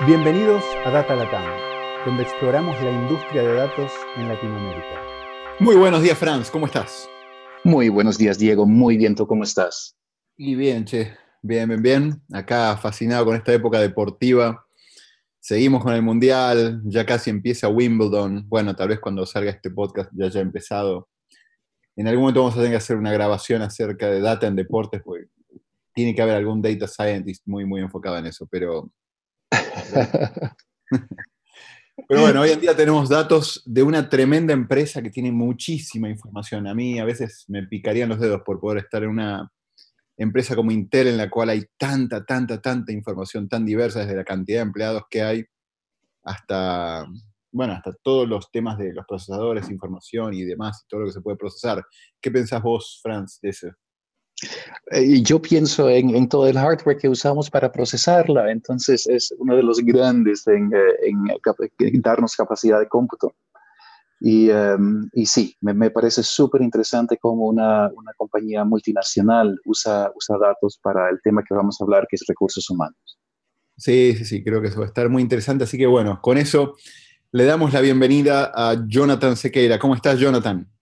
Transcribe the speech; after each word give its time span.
Bienvenidos 0.00 0.64
a 0.84 0.90
Data 0.90 1.14
Latam, 1.14 1.44
donde 2.04 2.24
exploramos 2.24 2.74
la 2.82 2.90
industria 2.90 3.42
de 3.42 3.54
datos 3.54 3.92
en 4.16 4.26
Latinoamérica. 4.26 5.00
Muy 5.60 5.76
buenos 5.76 6.02
días, 6.02 6.18
Franz, 6.18 6.50
¿cómo 6.50 6.66
estás? 6.66 7.08
Muy 7.62 7.88
buenos 7.90 8.18
días, 8.18 8.36
Diego, 8.36 8.66
muy 8.66 8.96
bien, 8.96 9.14
¿tú 9.14 9.24
cómo 9.24 9.44
estás? 9.44 9.96
Y 10.36 10.56
bien, 10.56 10.84
che, 10.84 11.16
bien, 11.42 11.68
bien, 11.68 11.80
bien. 11.80 12.22
Acá 12.32 12.76
fascinado 12.76 13.24
con 13.24 13.36
esta 13.36 13.52
época 13.52 13.78
deportiva. 13.78 14.66
Seguimos 15.38 15.84
con 15.84 15.94
el 15.94 16.02
Mundial, 16.02 16.82
ya 16.86 17.06
casi 17.06 17.30
empieza 17.30 17.68
Wimbledon. 17.68 18.48
Bueno, 18.48 18.74
tal 18.74 18.88
vez 18.88 18.98
cuando 18.98 19.24
salga 19.24 19.52
este 19.52 19.70
podcast 19.70 20.10
ya 20.12 20.26
haya 20.26 20.40
empezado. 20.40 21.08
En 21.94 22.08
algún 22.08 22.22
momento 22.22 22.40
vamos 22.40 22.54
a 22.54 22.56
tener 22.56 22.72
que 22.72 22.78
hacer 22.78 22.96
una 22.96 23.12
grabación 23.12 23.62
acerca 23.62 24.10
de 24.10 24.20
data 24.20 24.48
en 24.48 24.56
deportes, 24.56 25.00
porque 25.04 25.26
tiene 25.94 26.16
que 26.16 26.20
haber 26.20 26.34
algún 26.34 26.60
data 26.60 26.88
scientist 26.88 27.46
muy, 27.46 27.64
muy 27.64 27.80
enfocado 27.80 28.18
en 28.18 28.26
eso, 28.26 28.48
pero 28.50 28.90
Pero 32.08 32.22
bueno, 32.22 32.40
hoy 32.40 32.50
en 32.50 32.60
día 32.60 32.76
tenemos 32.76 33.08
datos 33.08 33.62
de 33.64 33.82
una 33.82 34.08
tremenda 34.08 34.52
empresa 34.52 35.00
que 35.00 35.10
tiene 35.10 35.30
muchísima 35.30 36.08
información. 36.08 36.66
A 36.66 36.74
mí 36.74 36.98
a 36.98 37.04
veces 37.04 37.44
me 37.48 37.62
picarían 37.66 38.08
los 38.08 38.18
dedos 38.18 38.42
por 38.44 38.60
poder 38.60 38.78
estar 38.78 39.04
en 39.04 39.10
una 39.10 39.50
empresa 40.16 40.56
como 40.56 40.72
Intel 40.72 41.08
en 41.08 41.16
la 41.16 41.30
cual 41.30 41.50
hay 41.50 41.64
tanta, 41.76 42.24
tanta, 42.24 42.60
tanta 42.60 42.92
información 42.92 43.48
tan 43.48 43.64
diversa 43.64 44.00
desde 44.00 44.16
la 44.16 44.24
cantidad 44.24 44.58
de 44.58 44.62
empleados 44.62 45.04
que 45.08 45.22
hay 45.22 45.44
hasta, 46.24 47.06
bueno, 47.52 47.74
hasta 47.74 47.92
todos 48.02 48.28
los 48.28 48.50
temas 48.50 48.76
de 48.78 48.92
los 48.92 49.06
procesadores, 49.06 49.70
información 49.70 50.34
y 50.34 50.44
demás, 50.44 50.82
y 50.84 50.88
todo 50.88 51.00
lo 51.00 51.06
que 51.06 51.12
se 51.12 51.20
puede 51.20 51.36
procesar. 51.36 51.84
¿Qué 52.20 52.30
pensás 52.30 52.62
vos, 52.62 53.00
Franz, 53.02 53.38
de 53.40 53.50
eso? 53.50 53.68
Eh, 54.90 55.22
yo 55.22 55.40
pienso 55.40 55.88
en, 55.88 56.28
todo 56.28 56.46
el 56.46 56.58
hardware 56.58 56.98
que 56.98 57.08
usamos 57.08 57.50
para 57.50 57.72
procesarla, 57.72 58.50
entonces 58.50 59.06
es 59.06 59.34
uno 59.38 59.56
de 59.56 59.62
los 59.62 59.78
grandes 59.78 60.46
en, 60.46 60.70
eh, 60.74 61.92
darnos 62.02 62.36
capacidad 62.36 62.78
de 62.78 62.88
cómputo. 62.88 63.34
Y, 64.20 64.48
em, 64.48 65.08
y 65.12 65.26
sí, 65.26 65.56
me, 65.60 65.90
parece 65.90 66.22
súper 66.22 66.62
interesante 66.62 67.18
cómo 67.18 67.46
una, 67.46 67.88
una, 67.94 68.12
compañía 68.16 68.64
multinacional 68.64 69.58
usa, 69.66 70.10
usa 70.14 70.38
datos 70.38 70.78
para 70.82 71.10
el 71.10 71.20
tema 71.22 71.42
que 71.46 71.54
vamos 71.54 71.78
a 71.80 71.84
hablar, 71.84 72.06
que 72.08 72.16
es 72.16 72.24
recursos 72.26 72.68
humanos. 72.70 73.18
Sí, 73.76 74.14
sí, 74.16 74.24
sí, 74.24 74.44
creo 74.44 74.62
que 74.62 74.68
eso 74.68 74.78
va 74.78 74.86
a 74.86 74.88
estar 74.88 75.08
muy 75.08 75.20
interesante. 75.20 75.64
Así 75.64 75.76
que 75.76 75.86
bueno, 75.86 76.20
con 76.22 76.38
eso 76.38 76.74
le 77.32 77.44
damos 77.44 77.72
la 77.72 77.80
bienvenida 77.80 78.52
a 78.54 78.86
Jonathan 78.86 79.36
Sequeira. 79.36 79.78
¿Cómo 79.78 79.94
estás, 79.94 80.18
Jonathan? 80.18 80.73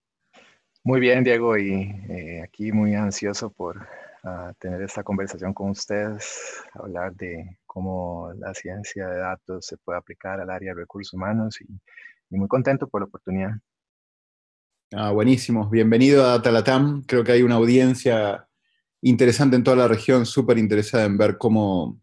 Muy 0.85 0.99
bien, 0.99 1.23
Diego, 1.23 1.57
y 1.57 1.95
eh, 2.09 2.41
aquí 2.43 2.73
muy 2.73 2.93
ansioso 2.93 3.49
por 3.49 3.87
ah, 4.25 4.51
tener 4.59 4.81
esta 4.81 5.01
conversación 5.01 5.53
con 5.53 5.69
ustedes, 5.69 6.61
hablar 6.73 7.15
de 7.15 7.57
cómo 7.65 8.33
la 8.37 8.53
ciencia 8.53 9.07
de 9.07 9.17
datos 9.17 9.65
se 9.65 9.77
puede 9.77 9.99
aplicar 9.99 10.41
al 10.41 10.49
área 10.49 10.73
de 10.73 10.81
recursos 10.81 11.13
humanos 11.13 11.61
y, 11.61 11.67
muy 12.35 12.49
contento 12.49 12.89
por 12.89 12.99
la 12.99 13.05
oportunidad. 13.05 13.51
Ah, 14.91 15.11
buenísimo, 15.11 15.69
bienvenido 15.69 16.29
a 16.29 16.41
Talatam. 16.41 17.03
Creo 17.03 17.23
que 17.23 17.31
hay 17.31 17.43
una 17.43 17.55
audiencia 17.55 18.49
interesante 19.01 19.55
en 19.55 19.63
toda 19.63 19.77
la 19.77 19.87
región, 19.87 20.25
súper 20.25 20.57
interesada 20.57 21.05
en 21.05 21.17
ver 21.17 21.37
cómo, 21.37 22.01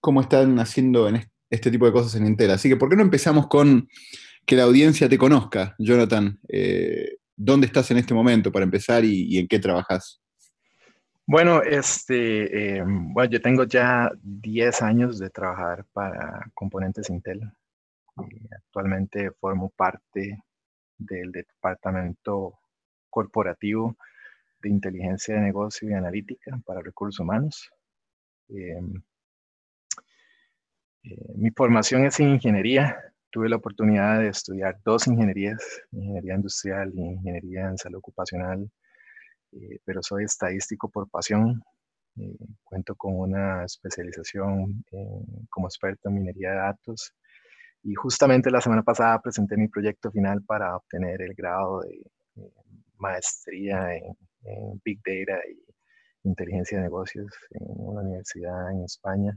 cómo 0.00 0.20
están 0.20 0.58
haciendo 0.58 1.08
en 1.08 1.22
este 1.48 1.70
tipo 1.70 1.86
de 1.86 1.92
cosas 1.92 2.16
en 2.16 2.26
Intel. 2.26 2.50
Así 2.50 2.68
que, 2.68 2.76
¿por 2.76 2.90
qué 2.90 2.96
no 2.96 3.02
empezamos 3.02 3.46
con 3.46 3.88
que 4.44 4.56
la 4.56 4.64
audiencia 4.64 5.08
te 5.08 5.16
conozca, 5.16 5.76
Jonathan? 5.78 6.40
Eh, 6.48 7.18
¿Dónde 7.36 7.66
estás 7.66 7.90
en 7.90 7.98
este 7.98 8.14
momento 8.14 8.52
para 8.52 8.64
empezar 8.64 9.04
y, 9.04 9.38
en 9.38 9.48
qué 9.48 9.58
trabajas? 9.58 10.20
Bueno, 11.26 11.62
este, 11.62 12.76
eh, 12.78 12.82
bueno, 12.86 13.30
yo 13.30 13.40
tengo 13.40 13.64
ya 13.64 14.10
10 14.22 14.82
años 14.82 15.18
de 15.18 15.30
trabajar 15.30 15.84
para 15.92 16.50
componentes 16.54 17.08
Intel. 17.10 17.40
actualmente 18.50 19.30
formo 19.40 19.70
parte 19.70 20.42
del 20.98 21.32
departamento 21.32 22.58
corporativo 23.08 23.96
de 24.60 24.68
inteligencia 24.68 25.34
de 25.34 25.40
negocio 25.40 25.88
y 25.88 25.92
analítica 25.92 26.58
para 26.64 26.80
recursos 26.80 27.20
humanos. 27.20 27.70
Eh, 28.48 28.80
mi 31.34 31.50
formación 31.50 32.04
es 32.04 32.20
en 32.20 32.30
ingeniería 32.30 33.11
tuve 33.32 33.48
la 33.48 33.56
oportunidad 33.56 34.20
de 34.20 34.28
estudiar 34.28 34.78
dos 34.84 35.06
ingenierías, 35.08 35.58
ingeniería 35.90 36.34
industrial 36.34 36.92
y 36.94 37.00
ingeniería 37.00 37.68
en 37.68 37.78
salud 37.78 37.98
ocupacional, 37.98 38.70
eh, 39.52 39.78
pero 39.84 40.02
soy 40.02 40.24
estadístico 40.24 40.88
por 40.90 41.10
pasión. 41.10 41.62
Eh, 42.16 42.36
cuento 42.62 42.94
con 42.94 43.18
una 43.18 43.64
especialización 43.64 44.84
como 45.48 45.66
experto 45.66 46.10
en 46.10 46.16
minería 46.16 46.50
de 46.50 46.56
datos 46.56 47.14
y 47.82 47.94
justamente 47.94 48.50
la 48.50 48.60
semana 48.60 48.82
pasada 48.82 49.20
presenté 49.22 49.56
mi 49.56 49.68
proyecto 49.68 50.10
final 50.10 50.42
para 50.44 50.76
obtener 50.76 51.22
el 51.22 51.34
grado 51.34 51.80
de 51.80 52.04
maestría 52.98 53.96
en, 53.96 54.14
en 54.44 54.80
Big 54.84 55.00
Data 55.04 55.40
y 55.50 55.58
inteligencia 56.28 56.78
de 56.78 56.84
negocios 56.84 57.32
en 57.50 57.62
una 57.66 58.02
universidad 58.02 58.72
en 58.72 58.84
España. 58.84 59.36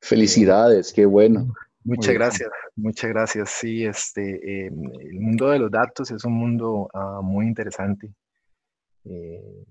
Felicidades, 0.00 0.92
qué 0.92 1.06
bueno. 1.06 1.54
Muchas 1.84 2.14
gracias, 2.14 2.50
muchas 2.76 3.10
gracias. 3.10 3.50
Sí, 3.50 3.84
este, 3.84 4.66
em, 4.66 4.90
el 5.00 5.20
mundo 5.20 5.50
de 5.50 5.58
los 5.58 5.70
datos 5.70 6.10
es 6.10 6.24
un 6.24 6.32
mundo 6.32 6.88
ah, 6.94 7.20
muy 7.22 7.46
interesante. 7.46 8.10
Eh, 9.04 9.66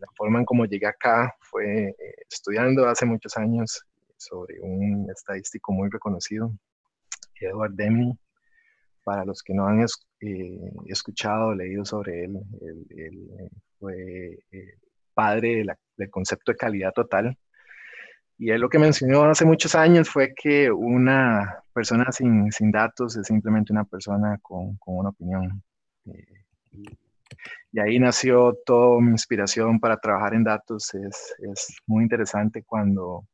la 0.00 0.08
forma 0.16 0.40
en 0.40 0.44
cómo 0.44 0.64
llegué 0.66 0.86
acá 0.86 1.32
fue 1.40 1.90
eh, 1.90 2.14
estudiando 2.28 2.88
hace 2.88 3.06
muchos 3.06 3.36
años 3.36 3.84
sobre 4.16 4.60
un 4.60 5.08
estadístico 5.08 5.72
muy 5.72 5.88
reconocido, 5.90 6.52
Edward 7.40 7.74
Deming. 7.74 8.18
Para 9.04 9.24
los 9.24 9.44
que 9.44 9.54
no 9.54 9.68
han 9.68 9.80
eh, 9.82 10.72
escuchado 10.86 11.48
o 11.48 11.54
leído 11.54 11.84
sobre 11.84 12.24
él, 12.24 12.36
él, 12.90 13.50
fue 13.78 14.40
padre 15.14 15.64
del 15.96 16.10
concepto 16.10 16.50
de 16.50 16.58
calidad 16.58 16.92
total 16.92 17.38
y 18.38 18.50
él 18.50 18.60
lo 18.60 18.68
que 18.68 18.78
mencionó 18.78 19.24
hace 19.24 19.44
muchos 19.44 19.74
años 19.74 20.08
fue 20.08 20.34
que 20.34 20.70
una 20.70 21.62
persona 21.72 22.10
sin, 22.12 22.52
sin 22.52 22.70
datos 22.70 23.16
es 23.16 23.26
simplemente 23.26 23.72
una 23.72 23.84
persona 23.84 24.38
con, 24.42 24.76
con 24.76 24.98
una 24.98 25.08
opinión. 25.10 25.62
Eh, 26.06 26.44
y, 26.72 27.80
ahí 27.80 27.98
nació 27.98 28.56
toda 28.64 29.00
mi 29.00 29.10
inspiración 29.10 29.78
para 29.78 29.98
trabajar 29.98 30.34
en 30.34 30.44
datos. 30.44 30.94
Es, 30.94 31.34
es 31.38 31.76
muy 31.86 32.04
interesante 32.04 32.62
cuando 32.62 33.26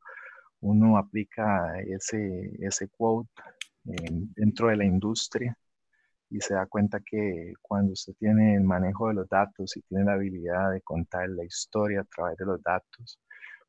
uno 0.60 0.96
aplica 0.96 1.78
ese, 1.80 2.56
ese 2.60 2.88
quote 2.88 3.30
dentro 3.84 4.68
de 4.68 4.76
la 4.76 4.84
industria 4.84 5.56
y 6.30 6.40
se 6.40 6.54
da 6.54 6.66
cuenta 6.66 7.00
que 7.04 7.52
cuando 7.60 7.92
usted 7.92 8.14
tiene 8.18 8.54
el 8.54 8.62
manejo 8.62 9.08
de 9.08 9.14
los 9.14 9.28
datos 9.28 9.76
y 9.76 9.82
tiene 9.82 10.04
la 10.04 10.14
habilidad 10.14 10.72
de 10.72 10.80
contar 10.80 11.28
la 11.28 11.44
historia 11.44 12.00
a 12.00 12.04
través 12.04 12.38
de 12.38 12.46
los 12.46 12.62
datos, 12.62 13.20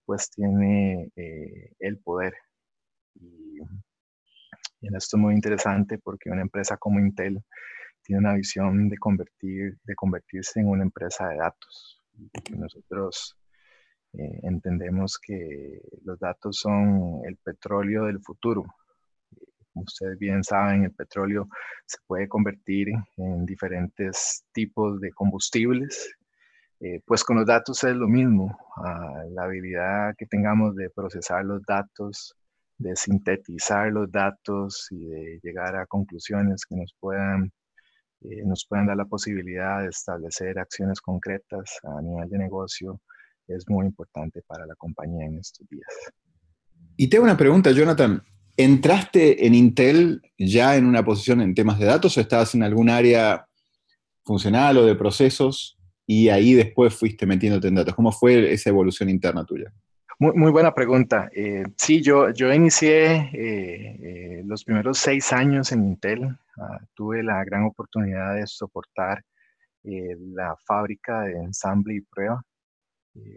pues 0.06 0.30
tiene 0.32 1.12
eh, 1.16 1.74
el 1.80 2.00
poder. 2.00 2.34
Y, 3.16 3.60
en 4.82 4.96
esto 4.96 5.18
es 5.18 5.22
muy 5.22 5.34
interesante 5.34 5.98
porque 5.98 6.30
una 6.30 6.42
empresa 6.42 6.78
como 6.78 7.00
Intel 7.00 7.42
tiene 8.04 8.20
una 8.20 8.34
visión 8.34 8.90
de, 8.90 8.98
convertir, 8.98 9.78
de 9.84 9.96
convertirse 9.96 10.60
en 10.60 10.68
una 10.68 10.84
empresa 10.84 11.30
de 11.30 11.38
datos. 11.38 12.02
nosotros 12.58 13.38
eh, 14.14 14.40
entendemos 14.44 15.18
que 15.18 15.82
los 16.04 16.20
datos 16.20 16.58
son 16.58 17.22
el 17.26 17.38
petróleo 17.38 18.06
del 18.06 18.20
futuro. 18.22 18.66
Como 19.74 19.86
ustedes 19.86 20.20
bien 20.20 20.44
saben, 20.44 20.84
el 20.84 20.92
petróleo 20.92 21.48
se 21.86 21.98
puede 22.06 22.28
convertir 22.28 22.90
en 23.18 23.46
diferentes 23.46 24.46
tipos 24.52 25.00
de 25.00 25.12
combustibles 25.12 26.14
eh, 26.84 27.00
pues 27.06 27.24
con 27.24 27.38
los 27.38 27.46
datos 27.46 27.82
es 27.86 27.96
lo 27.96 28.10
mismo, 28.10 28.58
ah, 28.76 29.24
la 29.32 29.44
habilidad 29.44 30.14
que 30.18 30.26
tengamos 30.26 30.76
de 30.76 30.90
procesar 30.90 31.46
los 31.46 31.62
datos, 31.66 32.36
de 32.78 32.94
sintetizar 32.98 33.90
los 33.90 34.12
datos 34.12 34.88
y 34.92 35.06
de 35.06 35.40
llegar 35.42 35.78
a 35.78 35.86
conclusiones 35.86 36.66
que 36.66 36.76
nos 36.76 36.94
puedan, 37.00 37.54
eh, 38.22 38.44
nos 38.46 38.66
puedan 38.68 38.88
dar 38.88 38.98
la 38.98 39.06
posibilidad 39.06 39.82
de 39.82 39.88
establecer 39.88 40.60
acciones 40.60 41.00
concretas 41.00 41.80
a 41.84 42.02
nivel 42.02 42.28
de 42.28 42.38
negocio, 42.38 43.00
es 43.48 43.64
muy 43.70 43.86
importante 43.86 44.42
para 44.46 44.66
la 44.66 44.76
compañía 44.76 45.26
en 45.26 45.40
estos 45.40 45.66
días. 45.70 45.88
Y 46.98 47.08
tengo 47.08 47.24
una 47.24 47.38
pregunta, 47.38 47.72
Jonathan. 47.72 48.22
¿Entraste 48.58 49.48
en 49.48 49.56
Intel 49.56 50.22
ya 50.38 50.76
en 50.76 50.86
una 50.86 51.06
posición 51.06 51.40
en 51.40 51.56
temas 51.56 51.80
de 51.80 51.86
datos 51.86 52.18
o 52.18 52.20
estabas 52.20 52.54
en 52.56 52.64
algún 52.64 52.90
área 52.90 53.48
funcional 54.26 54.78
o 54.80 54.86
de 54.86 54.96
procesos? 54.96 55.78
Y 56.06 56.30
ahí 56.30 56.54
después 56.54 56.94
fuiste 56.94 57.26
metiéndote 57.26 57.68
en 57.68 57.76
datos. 57.76 57.96
¿Cómo 57.96 58.12
fue 58.12 58.52
esa 58.52 58.70
evolución 58.70 59.10
interna 59.10 59.46
tuya? 59.46 59.72
Muy, 60.20 60.52
buena 60.52 60.74
pregunta. 60.74 61.30
Eh, 61.36 61.64
sí, 61.76 62.02
yo, 62.02 62.30
yo 62.30 62.54
inicié 62.54 63.30
eh, 63.34 64.00
eh, 64.02 64.44
los 64.46 64.64
primeros 64.64 64.98
seis 65.00 65.34
años 65.34 65.72
en 65.72 65.84
Intel. 65.84 66.24
Ah, 66.58 66.80
tuve 66.94 67.24
la 67.24 67.44
gran 67.44 67.64
oportunidad 67.64 68.36
de 68.36 68.46
soportar 68.48 69.24
la 69.84 70.56
fábrica 70.66 71.24
de 71.24 71.34
ensamble 71.34 71.96
y 71.96 72.02
prueba 72.02 72.42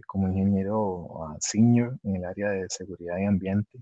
como 0.07 0.29
ingeniero 0.29 1.25
ah, 1.25 1.37
senior 1.41 1.99
en 2.05 2.17
el 2.17 2.25
área 2.25 2.51
de 2.51 2.67
seguridad 2.69 3.19
y 3.19 3.25
ambiente. 3.25 3.81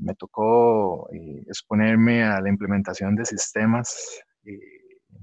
me 0.00 0.14
tocó 0.16 1.08
exponerme 1.46 2.24
a 2.24 2.40
la 2.40 2.48
implementación 2.48 3.14
de 3.14 3.26
sistemas, 3.26 4.24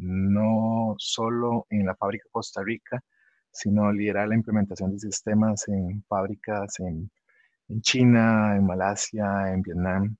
no 0.02 0.96
solo 0.98 1.68
en 1.70 1.86
la 1.86 1.96
fábrica 1.96 2.26
Costa 2.32 2.62
Rica, 2.64 3.02
sino 3.52 3.92
liderar 3.92 4.28
la 4.28 4.36
implementación 4.36 4.92
de 4.92 5.00
sistemas 5.00 5.68
en 5.68 6.04
fábricas 6.08 6.80
en, 6.80 7.12
en 7.70 7.82
China, 7.82 8.56
en 8.56 8.66
Malasia, 8.66 9.54
en 9.54 9.62
Vietnam. 9.62 10.16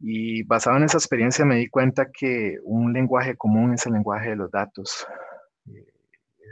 Y 0.00 0.42
basado 0.44 0.78
en 0.78 0.84
esa 0.84 0.98
experiencia 0.98 1.44
me 1.44 1.56
di 1.56 1.68
cuenta 1.68 2.10
que 2.10 2.56
un 2.64 2.92
lenguaje 2.92 3.36
común 3.36 3.74
es 3.74 3.86
el 3.86 3.92
lenguaje 3.92 4.30
de 4.30 4.36
los 4.36 4.50
datos. 4.50 5.06
Eh, 5.66 5.86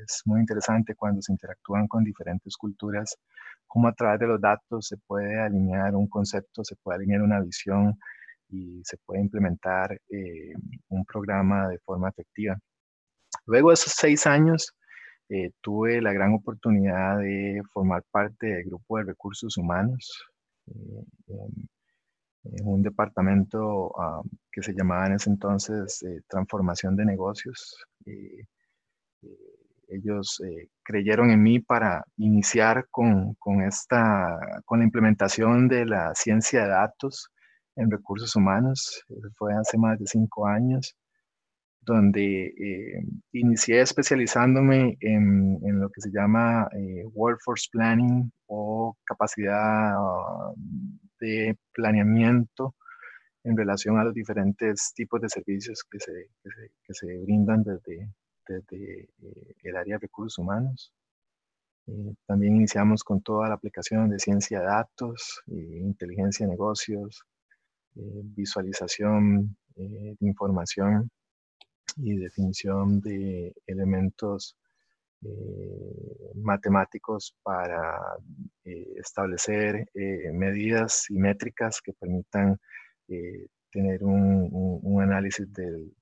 es 0.05 0.23
muy 0.27 0.41
interesante 0.41 0.95
cuando 0.95 1.23
se 1.23 1.33
interactúan 1.33 1.89
con 1.89 2.05
diferentes 2.05 2.57
culturas, 2.57 3.17
cómo 3.67 3.89
a 3.89 3.95
través 3.95 4.21
de 4.21 4.27
los 4.27 4.41
datos 4.41 4.87
se 4.87 4.97
puede 4.99 5.41
alinear 5.41 5.95
un 5.95 6.09
concepto, 6.09 6.63
se 6.63 6.77
puede 6.77 6.99
alinear 6.99 7.23
una 7.23 7.41
visión 7.41 7.99
y 8.51 8.83
se 8.85 8.97
puede 8.99 9.21
implementar 9.21 10.01
eh, 10.11 10.53
un 10.89 11.05
programa 11.05 11.69
de 11.69 11.79
forma 11.81 12.09
efectiva. 12.09 12.59
Luego 13.47 13.71
de 13.71 13.75
esos 13.75 13.93
seis 13.95 14.27
años, 14.27 14.75
eh, 15.29 15.51
tuve 15.61 16.01
la 16.01 16.13
gran 16.13 16.33
oportunidad 16.35 17.19
de 17.19 17.63
formar 17.73 18.03
parte 18.11 18.47
del 18.47 18.65
grupo 18.65 18.99
de 18.99 19.05
recursos 19.05 19.57
humanos 19.59 20.25
eh, 20.67 21.05
en, 21.29 21.69
un 22.65 22.83
departamento 22.83 23.93
ah, 24.01 24.23
que 24.51 24.63
se 24.63 24.73
llamaba 24.73 25.07
en 25.07 25.15
ese 25.15 25.29
entonces 25.29 26.03
Transformación 26.29 26.97
de 26.97 27.05
Negocios. 27.05 27.77
ellos 29.89 30.41
creyeron 30.83 31.31
en 31.31 31.43
mí 31.43 31.61
para 31.61 32.05
iniciar 32.17 32.87
con, 32.91 33.35
con, 33.35 33.63
esta, 33.63 34.39
con 34.65 34.79
la 34.79 34.87
implementación 34.87 35.69
de 35.69 35.85
la 35.85 36.15
ciencia 36.15 36.63
de 36.63 36.69
datos 36.69 37.31
en 37.79 37.91
recursos 37.91 38.35
humanos. 38.37 39.05
fue 39.37 39.55
hace 39.55 39.79
más 39.79 39.99
de 39.99 40.07
cinco 40.07 40.47
años 40.47 40.97
donde 41.89 42.47
eh, 42.49 43.03
inicié 43.33 43.81
especializándome 43.81 44.99
en, 45.01 45.81
lo 45.81 45.89
que 45.89 46.03
se 46.03 46.11
llama 46.11 46.69
eh, 46.77 47.05
Workforce 47.15 47.69
Planning 47.73 48.31
o 48.47 48.95
capacidad 49.05 49.95
ah, 49.97 50.53
de 51.21 51.57
planeamiento 51.73 52.75
en 53.43 53.57
relación 53.57 53.99
a 53.99 54.05
los 54.05 54.13
diferentes 54.15 54.93
tipos 54.95 55.21
de 55.23 55.31
servicios 55.31 55.83
que 55.91 55.99
se, 55.99 57.19
brindan 57.23 57.63
desde, 57.63 58.11
desde 58.47 59.09
eh, 59.23 59.55
el 59.63 59.77
área 59.77 59.97
de 59.97 60.03
recursos 60.03 60.39
humanos. 60.39 60.93
también 62.27 62.57
iniciamos 62.57 63.03
con 63.03 63.23
toda 63.23 63.49
la 63.49 63.55
aplicación 63.55 64.11
de 64.11 64.19
ciencia 64.19 64.61
de 64.61 64.67
datos, 64.67 65.43
inteligencia 65.47 66.45
de 66.45 66.53
negocios, 66.53 67.25
visualización 68.35 69.57
de 69.75 70.17
información 70.21 71.11
y 71.97 72.17
definición 72.17 73.01
de 73.01 73.55
elementos 73.67 74.57
eh, 75.25 76.31
matemáticos 76.37 77.35
para 77.43 77.99
eh, 78.65 78.87
establecer 78.99 79.89
eh, 79.93 80.31
medidas 80.33 81.07
y 81.11 81.19
métricas 81.19 81.81
que 81.83 81.93
permitan 81.93 82.57
tener 83.73 84.05
un, 84.05 85.01
análisis 85.03 85.51
del, 85.53 85.93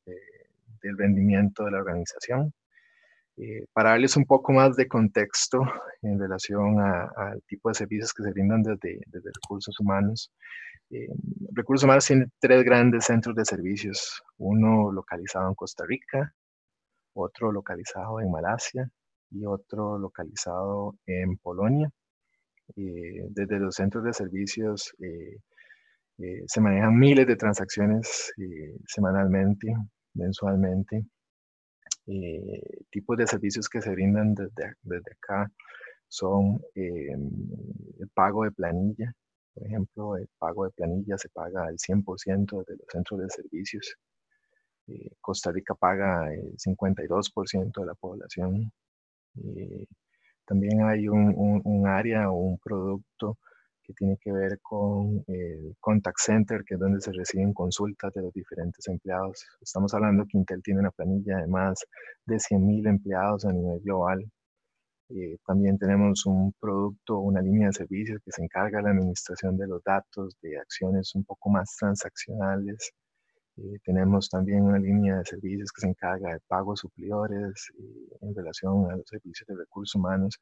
rendimiento 0.83 1.65
de 1.65 1.71
la 1.71 1.79
organización. 1.79 2.53
para 3.73 3.91
darles 3.91 4.17
un 4.17 4.25
poco 4.25 4.53
más 4.53 4.77
de 4.77 4.89
contexto 4.89 5.63
en 6.03 6.19
relación 6.19 6.81
al 6.81 7.43
tipo 7.47 7.69
de 7.69 7.75
servicios 7.77 8.13
que 8.13 8.25
se 8.25 8.33
brindan 8.33 8.63
desde, 8.63 9.01
desde 9.07 9.31
recursos 9.33 9.79
humanos, 9.81 10.33
eh, 10.91 11.09
Recursos 11.53 11.85
Humanos 11.85 12.07
tiene 12.07 12.27
tres 12.39 12.65
grandes 12.65 13.07
centros 13.07 13.35
de 13.35 13.45
servicios, 13.45 14.23
uno 14.39 14.93
localizado 14.93 15.49
en 15.49 15.55
Costa 15.55 15.85
Rica, 15.87 16.33
otro 17.15 17.51
localizado 17.53 18.21
en 18.21 18.31
Malasia 18.31 18.89
y 19.31 19.45
otro 19.47 19.99
localizado 19.99 20.97
en 21.07 21.37
Polonia. 21.39 21.91
Eh, 22.77 23.27
desde 23.31 23.59
los 23.59 23.75
centros 23.75 24.05
de 24.05 24.13
servicios 24.13 24.95
eh, 25.01 25.39
se 26.47 26.61
manejan 26.61 26.99
miles 26.99 27.27
de 27.27 27.37
transacciones 27.37 28.33
semanalmente, 28.87 29.75
mensualmente. 30.15 31.05
tipos 32.91 33.17
de 33.19 33.27
servicios 33.27 33.69
que 33.69 33.83
se 33.83 33.91
brindan 33.91 34.35
desde, 34.35 34.75
desde 34.83 35.13
acá 35.13 35.51
son 36.09 36.61
el 36.75 38.09
pago 38.15 38.45
de 38.45 38.53
planilla, 38.53 39.13
por 39.57 39.67
ejemplo, 39.67 40.17
el 40.19 40.29
pago 40.39 40.67
de 40.67 40.71
planilla 40.71 41.17
se 41.17 41.31
paga 41.31 41.65
al 41.65 41.79
100% 41.79 42.63
de 42.67 42.77
los 42.77 42.87
centros 42.93 43.21
de 43.21 43.31
servicios. 43.31 43.97
Eh, 44.87 45.13
Costa 45.21 45.51
Rica 45.51 45.75
paga 45.75 46.31
el 46.33 46.57
52% 46.59 47.81
de 47.81 47.87
la 47.87 47.95
población. 47.95 48.71
Eh, 49.37 49.87
también 50.45 50.83
hay 50.83 51.09
un, 51.09 51.87
área 51.87 52.31
o 52.31 52.37
un 52.37 52.59
producto 52.59 53.39
que 53.83 53.95
tiene 53.95 54.19
que 54.19 54.31
ver 54.31 54.61
con 54.61 55.25
el 55.27 55.75
contact 55.81 56.19
center, 56.21 56.63
que 56.65 56.75
es 56.75 56.81
donde 56.81 57.01
se 57.01 57.13
reciben 57.13 57.55
consultas 57.55 58.13
de 58.13 58.23
los 58.23 58.35
diferentes 58.35 58.87
empleados. 58.89 59.47
Estamos 59.63 59.95
hablando 59.95 60.27
que 60.29 60.37
Intel 60.37 60.63
tiene 60.63 60.81
una 60.81 60.91
planilla 60.91 61.39
de 61.39 61.47
más 61.47 61.87
de 62.27 62.37
100.000 62.37 62.89
empleados 62.89 63.47
a 63.47 63.53
nivel 63.53 63.81
global. 63.81 64.31
Eh, 65.09 65.39
también 65.47 65.79
tenemos 65.79 66.27
un 66.27 66.53
producto, 66.61 67.19
una 67.19 67.41
línea 67.41 67.69
de 67.69 67.75
servicios 67.75 68.21
que 68.25 68.33
se 68.33 68.43
encarga 68.43 68.79
de 68.79 68.85
la 68.85 68.91
administración 68.91 69.57
de 69.57 69.69
los 69.69 69.83
datos, 69.85 70.37
de 70.43 70.59
acciones 70.59 71.15
un 71.15 71.25
poco 71.25 71.49
más 71.51 71.77
transaccionales. 71.79 72.93
Eh, 73.57 73.79
tenemos 73.85 74.29
también 74.29 74.63
una 74.63 74.79
línea 74.79 75.19
de 75.19 75.25
servicios 75.25 75.71
que 75.73 75.83
se 75.83 75.89
encarga 75.89 76.33
de 76.33 76.41
pagos 76.49 76.81
suplidores 76.81 77.71
eh, 77.79 78.17
en 78.23 78.35
relación 78.35 78.91
a 78.91 78.97
los 78.97 79.07
servicios 79.09 79.47
de 79.47 79.57
recursos 79.57 79.95
humanos. 79.95 80.41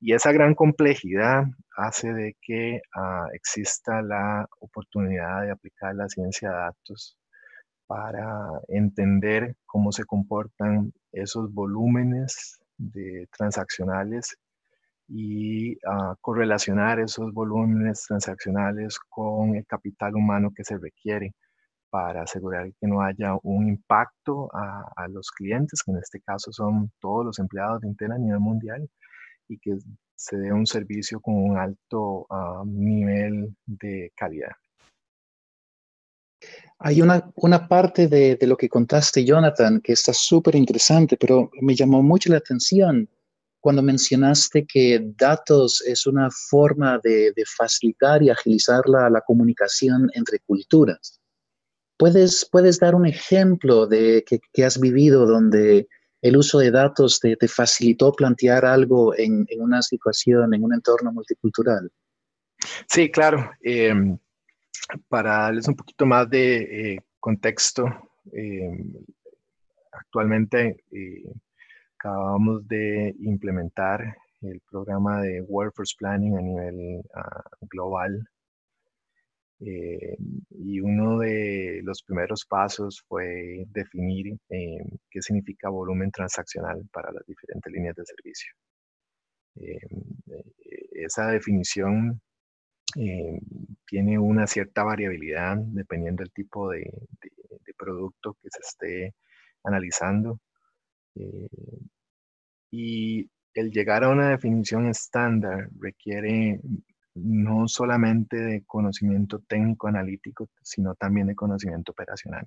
Y 0.00 0.12
esa 0.14 0.32
gran 0.32 0.54
complejidad 0.54 1.44
hace 1.76 2.12
de 2.12 2.36
que 2.42 2.80
ah, 2.94 3.26
exista 3.32 4.02
la 4.02 4.46
oportunidad 4.60 5.42
de 5.42 5.50
aplicar 5.50 5.94
la 5.94 6.08
ciencia 6.08 6.50
de 6.50 6.56
datos 6.56 7.16
para 7.86 8.60
entender 8.68 9.56
cómo 9.66 9.92
se 9.92 10.04
comportan 10.04 10.92
esos 11.12 11.52
volúmenes 11.52 12.60
de 12.78 13.28
transaccionales 13.36 14.36
y 15.08 15.74
uh, 15.76 16.16
correlacionar 16.20 17.00
esos 17.00 17.32
volúmenes 17.32 18.04
transaccionales 18.06 18.98
con 19.08 19.56
el 19.56 19.66
capital 19.66 20.14
humano 20.14 20.50
que 20.54 20.64
se 20.64 20.78
requiere 20.78 21.34
para 21.90 22.22
asegurar 22.22 22.66
que 22.80 22.88
no 22.88 23.02
haya 23.02 23.36
un 23.44 23.68
impacto 23.68 24.50
a, 24.52 25.06
los 25.08 25.30
clientes, 25.30 25.80
que 25.84 25.92
en 25.92 25.98
este 25.98 26.20
caso 26.20 26.50
son 26.52 26.90
todos 27.00 27.24
los 27.24 27.38
empleados 27.38 27.80
de 27.82 27.88
Intel 27.88 28.10
a 28.10 28.18
nivel 28.18 28.40
mundial, 28.40 28.88
y 29.46 29.58
que 29.58 29.78
se 30.16 30.36
dé 30.36 30.52
un 30.52 30.66
servicio 30.66 31.20
con 31.20 31.34
un 31.36 31.56
alto 31.56 32.26
ah, 32.30 32.64
nivel 32.66 33.54
de 33.66 34.10
calidad. 34.16 34.50
Hay 36.78 37.00
una, 37.00 37.30
una 37.36 37.68
parte 37.68 38.08
de, 38.08 38.36
de, 38.36 38.46
lo 38.46 38.56
que 38.56 38.68
contaste, 38.68 39.24
Jonathan, 39.24 39.80
que 39.80 39.92
está 39.92 40.12
súper 40.12 40.54
interesante, 40.56 41.16
pero 41.16 41.50
me 41.60 41.74
llamó 41.74 42.02
mucho 42.02 42.30
la 42.30 42.38
atención 42.38 43.08
cuando 43.64 43.82
mencionaste 43.82 44.66
que 44.66 45.00
datos 45.16 45.82
es 45.86 46.06
una 46.06 46.28
forma 46.30 47.00
de, 47.02 47.32
de 47.34 47.44
facilitar 47.46 48.22
y 48.22 48.28
agilizar 48.28 48.82
la, 48.86 49.08
la, 49.08 49.22
comunicación 49.22 50.10
entre 50.12 50.40
culturas. 50.40 51.18
¿Puedes, 51.96 52.46
¿Puedes 52.52 52.78
dar 52.78 52.94
un 52.94 53.06
ejemplo 53.06 53.86
de 53.86 54.22
que, 54.52 54.64
has 54.64 54.78
vivido 54.78 55.24
donde 55.24 55.88
el 56.20 56.36
uso 56.36 56.58
de 56.58 56.70
datos 56.70 57.18
te, 57.20 57.36
te 57.36 57.48
facilitó 57.48 58.12
plantear 58.12 58.66
algo 58.66 59.16
en, 59.16 59.46
en, 59.48 59.62
una 59.62 59.80
situación, 59.80 60.52
en 60.52 60.62
un 60.62 60.74
entorno 60.74 61.10
multicultural? 61.10 61.90
Sí, 62.86 63.10
claro. 63.10 63.50
Eh, 63.62 63.94
para 65.08 65.30
darles 65.42 65.68
un 65.68 65.76
poquito 65.76 66.06
más 66.06 66.28
de 66.28 66.94
eh, 66.94 66.98
contexto, 67.20 67.86
eh, 68.32 68.70
actualmente 69.92 70.84
eh, 70.90 71.32
acabamos 71.98 72.66
de 72.68 73.14
implementar 73.20 74.16
el 74.42 74.60
programa 74.70 75.22
de 75.22 75.40
Workforce 75.42 75.94
Planning 75.98 76.36
a 76.36 76.40
nivel 76.42 77.02
ah, 77.14 77.42
global. 77.70 78.26
y 79.60 80.80
uno 80.80 81.18
de 81.20 81.80
los 81.84 82.02
primeros 82.02 82.44
pasos 82.44 83.02
fue 83.08 83.64
definir 83.68 84.36
qué 84.48 85.22
significa 85.22 85.70
volumen 85.70 86.10
transaccional 86.10 86.82
para 86.92 87.12
las 87.12 87.24
diferentes 87.26 87.72
líneas 87.72 87.96
de 87.96 88.04
servicio. 88.04 88.52
esa 91.06 91.28
definición 91.28 92.20
eh, 92.96 93.40
tiene 93.86 94.18
una 94.18 94.46
cierta 94.46 94.84
variabilidad 94.84 95.56
dependiendo 95.58 96.22
del 96.22 96.32
tipo 96.32 96.70
de, 96.70 96.90
producto 97.76 98.34
que 98.40 98.48
se 98.50 98.60
esté 98.60 99.14
analizando. 99.64 100.40
Eh, 101.16 101.48
y 102.70 103.30
el 103.54 103.70
llegar 103.70 104.04
a 104.04 104.10
una 104.10 104.30
definición 104.30 104.86
estándar 104.86 105.68
requiere 105.78 106.60
no 107.14 107.68
solamente 107.68 108.36
de 108.36 108.64
conocimiento 108.64 109.40
técnico 109.40 109.88
analítico, 109.88 110.48
sino 110.62 110.94
también 110.94 111.28
de 111.28 111.34
conocimiento 111.34 111.92
operacional. 111.92 112.46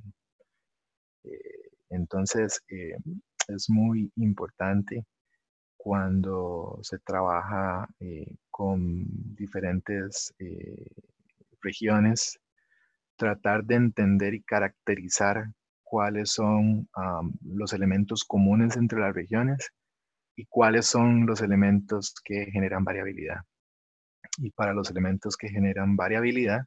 Eh, 1.23 1.69
entonces, 1.89 2.61
eh, 2.69 2.97
es 3.47 3.69
muy 3.69 4.11
importante 4.17 5.05
cuando 5.77 6.79
se 6.81 6.99
trabaja 6.99 7.87
eh, 7.99 8.35
con 8.57 9.05
diferentes 9.35 10.33
regiones, 11.61 12.39
tratar 13.15 13.63
de 13.65 13.75
entender 13.75 14.33
y 14.33 14.41
caracterizar 14.41 15.45
cuáles 15.83 16.31
son 16.31 16.89
los 17.43 17.73
elementos 17.73 18.23
comunes 18.23 18.75
entre 18.75 18.99
las 18.99 19.13
regiones 19.13 19.69
y 20.35 20.47
cuáles 20.47 20.87
son 20.87 21.27
los 21.27 21.41
elementos 21.41 22.15
que 22.23 22.47
generan 22.51 22.83
variabilidad. 22.83 23.41
Y 24.39 24.49
para 24.49 24.73
los 24.73 24.89
elementos 24.89 25.37
que 25.37 25.49
generan 25.49 25.95
variabilidad, 25.95 26.61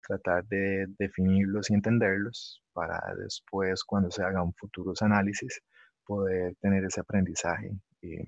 tratar 0.00 0.46
de 0.46 0.86
definirlos 0.98 1.68
y 1.68 1.74
entenderlos 1.74 2.62
para 2.72 2.98
después, 3.22 3.84
cuando 3.84 4.10
se 4.10 4.22
hagan 4.22 4.54
futuros 4.54 5.02
análisis, 5.02 5.60
poder 6.06 6.54
tener 6.62 6.84
ese 6.86 7.00
aprendizaje. 7.00 7.70
Eh, 8.00 8.24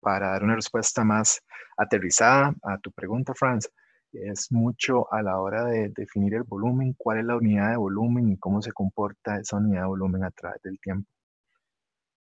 para 0.00 0.30
dar 0.30 0.44
una 0.44 0.56
respuesta 0.56 1.04
más 1.04 1.40
aterrizada 1.76 2.54
a 2.62 2.78
tu 2.78 2.90
pregunta, 2.92 3.34
Franz, 3.34 3.68
es 4.12 4.50
mucho 4.50 5.12
a 5.12 5.22
la 5.22 5.40
hora 5.40 5.64
de 5.66 5.90
definir 5.90 6.34
el 6.34 6.42
volumen, 6.42 6.94
cuál 6.96 7.18
es 7.18 7.24
la 7.24 7.36
unidad 7.36 7.70
de 7.70 7.76
volumen 7.76 8.30
y 8.30 8.38
cómo 8.38 8.60
se 8.60 8.72
comporta 8.72 9.38
esa 9.38 9.56
unidad 9.56 9.82
de 9.82 9.88
volumen 9.88 10.24
a 10.24 10.30
través 10.30 10.60
del 10.62 10.78
tiempo. 10.80 11.08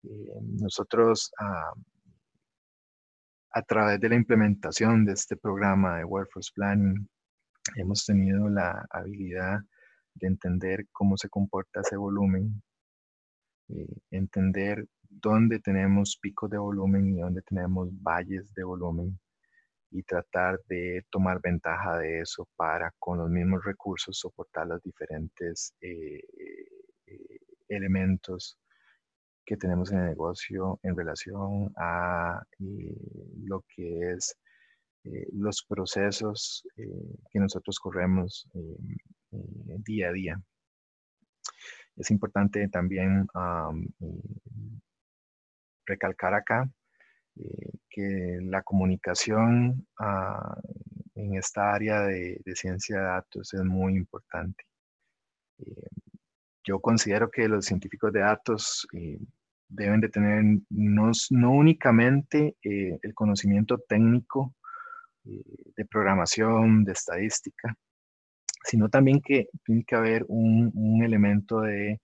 Eh, 0.03 0.41
nosotros, 0.61 1.33
ah, 1.39 1.73
a 3.53 3.63
través 3.63 4.01
de 4.01 4.09
la 4.09 4.17
implementación 4.17 5.05
de 5.05 5.13
este 5.13 5.37
programa 5.37 5.99
de 5.99 6.05
Workforce 6.05 6.53
Planning, 6.55 7.09
hemos 7.77 8.05
tenido 8.05 8.49
la 8.49 8.87
habilidad 8.91 9.61
de 10.15 10.27
entender 10.27 10.87
cómo 10.93 11.17
se 11.17 11.29
comporta 11.29 11.81
ese 11.81 11.97
volumen, 11.97 12.63
eh, 13.69 13.97
entender 14.11 14.87
dónde 15.11 15.61
tenemos 15.61 16.19
picos 16.21 16.51
de 16.51 16.59
volumen 16.59 17.15
y 17.15 17.21
dónde 17.21 17.43
tenemos 17.43 17.89
valles 18.03 18.53
de 18.55 18.65
volumen 18.65 19.19
y 19.91 20.03
tratar 20.03 20.59
de 20.69 21.05
tomar 21.11 21.41
ventaja 21.43 21.99
de 21.99 22.21
eso 22.21 22.49
para 22.57 22.93
con 22.99 23.19
los 23.19 23.31
mismos 23.31 23.65
recursos 23.65 24.19
soportar 24.19 24.67
los 24.67 24.83
diferentes 24.83 25.75
eh, 25.81 26.21
elementos 27.69 28.59
que 29.47 29.57
tenemos 29.57 29.93
en 29.93 30.01
el 30.01 30.07
negocio 30.07 30.81
en 30.83 30.97
relación 30.97 31.73
a 31.77 32.43
eh, 32.59 32.95
lo 33.45 33.65
que 33.75 34.13
es 34.13 34.37
eh, 35.05 35.29
los 35.33 35.65
procesos 35.67 36.67
eh, 36.77 37.17
que 37.31 37.39
nosotros 37.39 37.79
corremos 37.79 38.49
día 39.31 40.09
a 40.09 40.13
día. 40.13 40.43
Es 41.97 42.11
importante 42.11 42.69
también 42.69 43.27
recalcar 45.87 46.35
acá 46.35 46.69
que 47.91 48.39
la 48.43 48.63
comunicación 48.63 49.87
ah, 49.99 50.59
en 51.15 51.35
esta 51.35 51.73
área 51.75 52.01
de, 52.03 52.41
ciencia 52.55 52.97
de 52.97 53.03
datos 53.05 53.53
es 53.53 53.63
muy 53.63 53.95
importante. 53.95 54.65
yo 56.65 56.81
considero 56.81 57.31
que 57.31 57.49
los 57.49 57.67
científicos 57.67 58.13
de 58.13 58.21
datos 58.21 58.87
deben 59.69 60.01
de 60.01 60.09
tener 60.09 60.45
no, 60.71 61.13
únicamente 61.51 62.57
eh, 62.63 62.99
el 63.03 63.15
conocimiento 63.15 63.79
técnico 63.79 64.55
eh, 65.25 65.43
de 65.77 65.85
programación, 65.85 66.85
de 66.85 66.93
estadística, 66.93 67.77
sino 68.65 68.89
también 68.89 69.21
que 69.21 69.49
tiene 69.65 69.85
que 69.85 69.97
haber 69.97 70.25
un, 70.29 71.03
elemento 71.03 71.61
de 71.61 72.01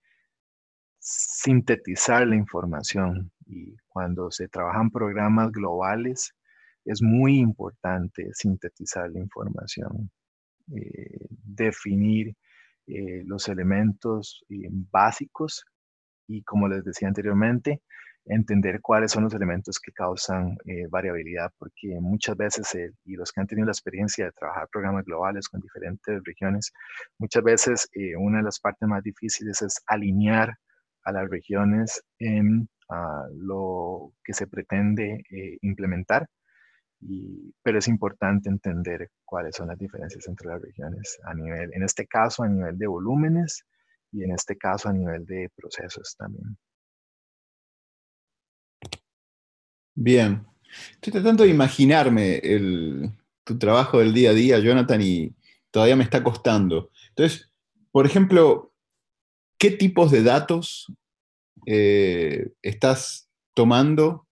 sintetizar 0.99 2.27
la 2.27 2.37
información. 2.37 3.33
Y 3.53 3.77
cuando 3.89 4.31
se 4.31 4.49
trabajan 4.49 4.91
programas 4.91 5.53
globales, 5.53 6.35
es 6.85 7.03
muy 7.03 7.39
importante 7.39 8.31
sintetizar 8.33 9.11
la 9.11 9.21
información, 9.21 10.11
eh, 10.75 11.27
definir 11.29 12.35
los 13.25 13.49
elementos 13.49 14.45
básicos 14.91 15.65
y 16.27 16.43
como 16.43 16.69
les 16.69 16.85
decía 16.85 17.09
anteriormente, 17.09 17.83
entender 18.25 18.81
cuáles 18.81 19.11
son 19.11 19.25
los 19.25 19.35
elementos 19.35 19.79
que 19.81 19.93
causan 19.93 20.57
eh, 20.65 20.87
variabilidad, 20.89 21.51
porque 21.59 21.99
muchas 22.01 22.37
veces, 22.37 22.75
eh, 22.75 22.93
y 23.05 23.17
los 23.17 23.33
que 23.33 23.41
han 23.41 23.47
tenido 23.47 23.67
la 23.67 23.73
experiencia 23.73 24.27
de 24.27 24.33
trabajar 24.33 24.69
programas 24.71 25.05
globales 25.05 25.49
con 25.49 25.61
diferentes 25.61 26.21
regiones, 26.25 26.73
muchas 27.19 27.43
veces 27.43 27.89
eh, 27.93 28.17
una 28.17 28.39
de 28.39 28.45
las 28.45 28.61
partes 28.61 28.89
más 28.89 29.03
difíciles 29.03 29.61
es 29.63 29.75
alinear 29.87 30.55
a 31.05 31.13
las 31.13 31.29
regiones 31.29 32.03
en 32.19 32.69
lo 33.35 34.13
que 34.25 34.33
se 34.33 34.47
pretende 34.47 35.25
implementar, 35.63 36.29
y, 37.01 37.53
pero 37.63 37.79
es 37.79 37.89
importante 37.89 38.49
entender 38.49 39.11
cuáles 39.25 39.57
son 39.57 39.69
las 39.69 39.79
diferencias 39.79 40.27
entre 40.29 40.49
las 40.49 40.63
regiones 40.63 41.19
a 41.25 41.35
nivel, 41.35 41.71
en 41.75 41.83
este 41.83 42.07
caso, 42.07 42.43
a 42.45 42.49
nivel 42.49 42.79
de 42.79 42.87
volúmenes, 42.87 43.65
y 44.13 44.23
en 44.23 44.33
este 44.33 44.57
caso 44.57 44.89
a 44.89 44.93
nivel 44.93 45.25
de 45.25 45.51
procesos 45.57 46.15
también. 46.17 46.57
Bien, 49.95 50.47
estoy 50.93 51.13
tratando 51.13 51.45
de 51.45 51.51
imaginarme 51.51 52.41
tu 53.45 53.59
trabajo 53.59 53.99
del 53.99 54.13
día 54.15 54.31
a 54.31 54.35
día, 54.35 54.59
Jonathan, 54.59 55.01
y 55.03 55.35
todavía 55.71 55.97
me 55.97 56.05
está 56.05 56.23
costando. 56.23 56.91
Entonces, 57.09 57.51
por 57.91 58.07
ejemplo, 58.07 58.73
¿qué 59.59 59.71
tipos 59.71 60.11
de 60.11 60.23
datos 60.23 60.93
eh, 61.67 62.49
estás 62.63 63.29
tomando 63.55 64.27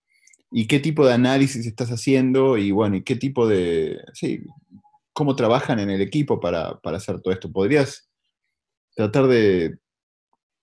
y 0.51 0.67
qué 0.67 0.81
tipo 0.81 1.07
de 1.07 1.15
análisis 1.15 1.67
estás 1.67 1.91
haciendo 1.91 2.57
y 2.57 2.71
bueno, 2.71 2.97
y 2.97 3.03
qué 3.03 3.17
tipo 3.17 3.47
de, 3.47 4.01
sí, 4.15 4.45
cómo 5.13 5.37
trabajan 5.37 5.79
en 5.79 5.91
el 5.91 6.01
equipo 6.01 6.41
para, 6.41 6.81
para 6.81 6.97
hacer 6.97 7.21
todo 7.21 7.33
esto? 7.33 7.53
¿Podrías 7.53 8.11
tratar 8.95 9.27
de 9.27 9.79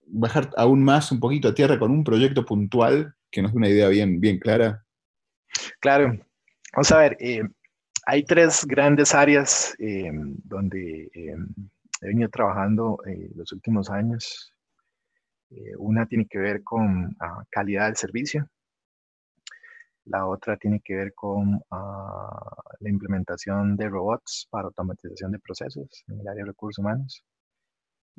bajar 0.07 0.49
aún 0.57 0.83
más 0.83 1.11
un 1.11 1.19
poquito 1.19 1.47
a 1.47 1.53
tierra 1.55 1.79
con 1.79 1.91
un 1.91 2.03
proyecto 2.03 2.45
puntual 2.45 3.13
que 3.31 3.41
nos 3.41 3.51
dé 3.51 3.57
una 3.57 3.69
idea 3.69 3.87
bien, 3.89 4.19
bien 4.19 4.39
clara? 4.39 4.83
Claro. 5.79 6.19
Vamos 6.73 6.91
a 6.91 6.97
ver, 6.97 7.17
eh, 7.19 7.43
hay 8.05 8.23
tres 8.23 8.65
grandes 8.65 9.15
áreas 9.15 9.75
eh, 9.79 10.11
donde 10.43 11.09
he 11.13 11.35
venido 12.05 12.29
trabajando 12.29 12.99
los 13.35 13.51
últimos 13.51 13.89
años. 13.89 14.53
Una 15.77 16.05
tiene 16.05 16.25
que 16.27 16.39
ver 16.39 16.63
con 16.63 17.15
ah, 17.19 17.43
calidad 17.49 17.85
del 17.85 17.95
servicio. 17.95 18.47
La 20.05 20.25
otra 20.25 20.57
tiene 20.57 20.81
que 20.83 20.95
ver 20.95 21.13
con 21.13 21.61
ah, 21.71 22.63
la 22.79 22.89
implementación 22.89 23.75
de 23.75 23.89
robots 23.89 24.47
para 24.49 24.67
automatización 24.67 25.31
de 25.31 25.39
procesos 25.39 26.03
en 26.07 26.21
el 26.21 26.27
área 26.27 26.43
de 26.43 26.51
recursos 26.51 26.79
humanos. 26.79 27.23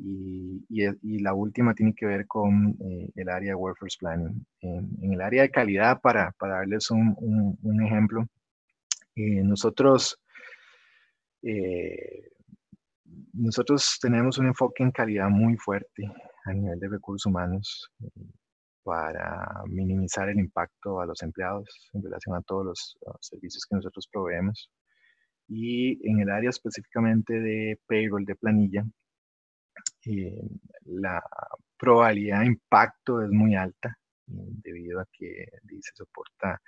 Y, 0.00 0.64
y, 0.68 1.18
la 1.18 1.34
última 1.34 1.74
tiene 1.74 1.92
que 1.92 2.06
ver 2.06 2.24
con 2.28 2.76
eh, 2.80 3.10
el 3.16 3.28
área 3.28 3.50
de 3.50 3.54
Workforce 3.56 3.96
Planning. 3.98 4.46
En, 4.60 5.12
el 5.12 5.20
área 5.20 5.42
de 5.42 5.50
calidad, 5.50 6.00
para, 6.00 6.30
para 6.38 6.58
darles 6.58 6.88
un, 6.92 7.16
un, 7.62 7.84
ejemplo, 7.84 8.24
eh, 9.16 9.42
nosotros, 9.42 10.20
eh, 11.42 12.30
nosotros 13.32 13.98
tenemos 14.00 14.38
un 14.38 14.46
enfoque 14.46 14.84
en 14.84 14.92
calidad 14.92 15.30
muy 15.30 15.56
fuerte 15.56 16.08
a 16.44 16.52
nivel 16.52 16.78
de 16.78 16.88
recursos 16.88 17.26
humanos 17.26 17.90
para 18.82 19.62
minimizar 19.66 20.28
el 20.28 20.38
impacto 20.38 21.00
a 21.00 21.06
los 21.06 21.22
empleados 21.22 21.68
en 21.92 22.02
relación 22.02 22.34
a 22.36 22.42
todos 22.42 22.64
los 22.64 22.98
servicios 23.20 23.66
que 23.68 23.76
nosotros 23.76 24.08
proveemos. 24.10 24.70
Y 25.48 26.08
en 26.08 26.20
el 26.20 26.30
área 26.30 26.50
específicamente 26.50 27.34
de 27.40 27.78
payroll, 27.86 28.24
de 28.24 28.36
planilla, 28.36 28.84
eh, 30.06 30.40
la 30.84 31.22
probabilidad 31.78 32.40
de 32.40 32.46
impacto 32.46 33.22
es 33.22 33.30
muy 33.30 33.54
alta 33.54 33.98
eh, 34.28 34.32
debido 34.62 35.00
a 35.00 35.06
que 35.12 35.46
se 35.80 35.94
soporta 35.94 36.60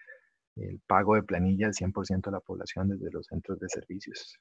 el 0.57 0.81
pago 0.87 1.15
de 1.15 1.23
planilla 1.23 1.67
al 1.67 1.75
100% 1.75 2.27
de 2.27 2.33
la 2.33 2.41
población 2.41 2.89
desde 2.89 3.11
los 3.11 3.27
centros 3.27 3.59
de 3.61 3.69
servicios. 3.69 4.39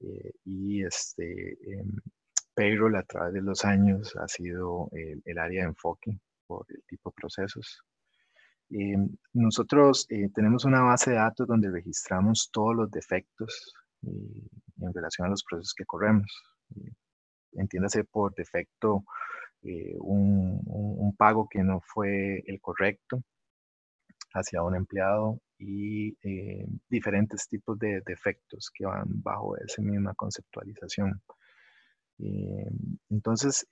Eh, 0.00 0.32
y 0.44 0.84
este 0.84 1.52
em, 1.72 1.96
payroll 2.54 2.96
a 2.96 3.02
través 3.02 3.34
de 3.34 3.42
los 3.42 3.64
años 3.64 4.14
ha 4.16 4.28
sido 4.28 4.88
el, 4.92 5.38
área 5.38 5.62
de 5.62 5.68
enfoque 5.68 6.18
por 6.46 6.66
el 6.68 6.82
tipo 6.86 7.10
de 7.10 7.14
procesos. 7.14 7.82
Em, 8.70 9.08
nosotros 9.34 10.06
tenemos 10.34 10.64
una 10.64 10.82
base 10.82 11.10
de 11.10 11.16
datos 11.16 11.46
donde 11.46 11.70
registramos 11.70 12.50
todos 12.52 12.74
los 12.76 12.90
defectos 12.90 13.74
en 14.02 14.94
relación 14.94 15.26
a 15.26 15.30
los 15.30 15.44
procesos 15.44 15.74
que 15.74 15.84
corremos 15.84 16.30
entiéndase 17.54 18.04
por 18.04 18.34
defecto 18.34 19.04
eh, 19.62 19.96
un, 19.98 21.14
pago 21.16 21.46
que 21.48 21.62
no 21.62 21.80
fue 21.80 22.42
el 22.46 22.60
correcto, 22.60 23.22
hacia 24.34 24.62
un 24.62 24.74
empleado 24.74 25.40
y 25.58 26.16
eh, 26.22 26.66
diferentes 26.88 27.46
tipos 27.48 27.78
de 27.78 28.00
defectos 28.04 28.70
que 28.74 28.86
van 28.86 29.04
bajo 29.22 29.56
esa 29.58 29.82
misma 29.82 30.14
conceptualización. 30.14 31.20
Eh, 32.22 32.70
entonces, 33.10 33.66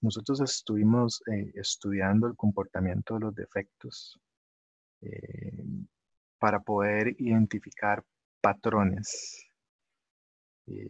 nosotros 0.00 0.40
estuvimos 0.40 1.22
estudiando 1.54 2.28
el 2.28 2.36
comportamiento 2.36 3.14
de 3.14 3.20
los 3.20 3.34
defectos 3.34 4.18
para 6.38 6.60
poder 6.60 7.14
identificar 7.18 8.02
patrones 8.40 9.48
y 10.66 10.86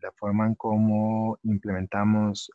la 0.00 0.12
forma 0.12 0.46
en 0.46 0.54
cómo 0.54 1.38
implementamos 1.42 2.50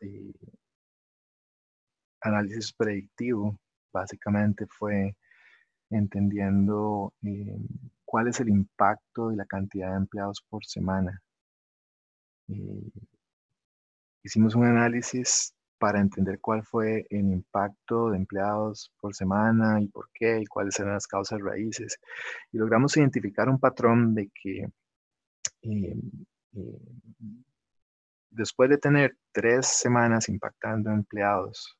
análisis 2.20 2.72
predictivo 2.72 3.58
básicamente 3.92 4.66
fue 4.66 5.16
entendiendo 5.90 7.14
eh, 7.22 7.56
cuál 8.04 8.28
es 8.28 8.40
el 8.40 8.48
impacto 8.48 9.32
y 9.32 9.36
la 9.36 9.46
cantidad 9.46 9.90
de 9.90 9.96
empleados 9.96 10.42
por 10.48 10.64
semana. 10.64 11.22
Eh, 14.28 14.30
hicimos 14.30 14.54
un 14.54 14.64
análisis 14.66 15.54
para 15.78 16.00
entender 16.00 16.38
cuál 16.40 16.62
fue 16.64 17.06
el 17.10 17.32
impacto 17.32 18.10
de 18.10 18.18
empleados 18.18 18.92
por 19.00 19.14
semana 19.14 19.80
y 19.80 19.88
por 19.88 20.10
qué 20.12 20.40
y 20.40 20.46
cuáles 20.46 20.78
eran 20.80 20.94
las 20.94 21.06
causas 21.06 21.40
raíces. 21.40 21.98
Y 22.52 22.58
logramos 22.58 22.96
identificar 22.96 23.48
un 23.48 23.58
patrón 23.58 24.14
de 24.14 24.30
que 24.34 24.68
eh, 25.62 25.96
después 28.30 28.70
de 28.70 28.78
tener 28.78 29.16
tres 29.32 29.66
semanas 29.66 30.28
impactando 30.28 30.90
empleados 30.90 31.78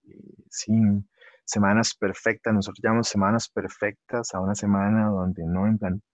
sin 0.49 1.09
semanas 1.45 1.95
perfectas, 1.95 2.55
nosotros 2.55 2.81
llamamos 2.83 3.09
semanas 3.09 3.49
perfectas 3.49 4.35
a 4.35 4.41
una 4.41 4.55
semana 4.55 5.09
donde 5.09 5.45
no 5.45 5.67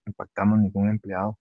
impactamos 0.07 0.59
ningún 0.59 0.91
empleado, 0.91 1.39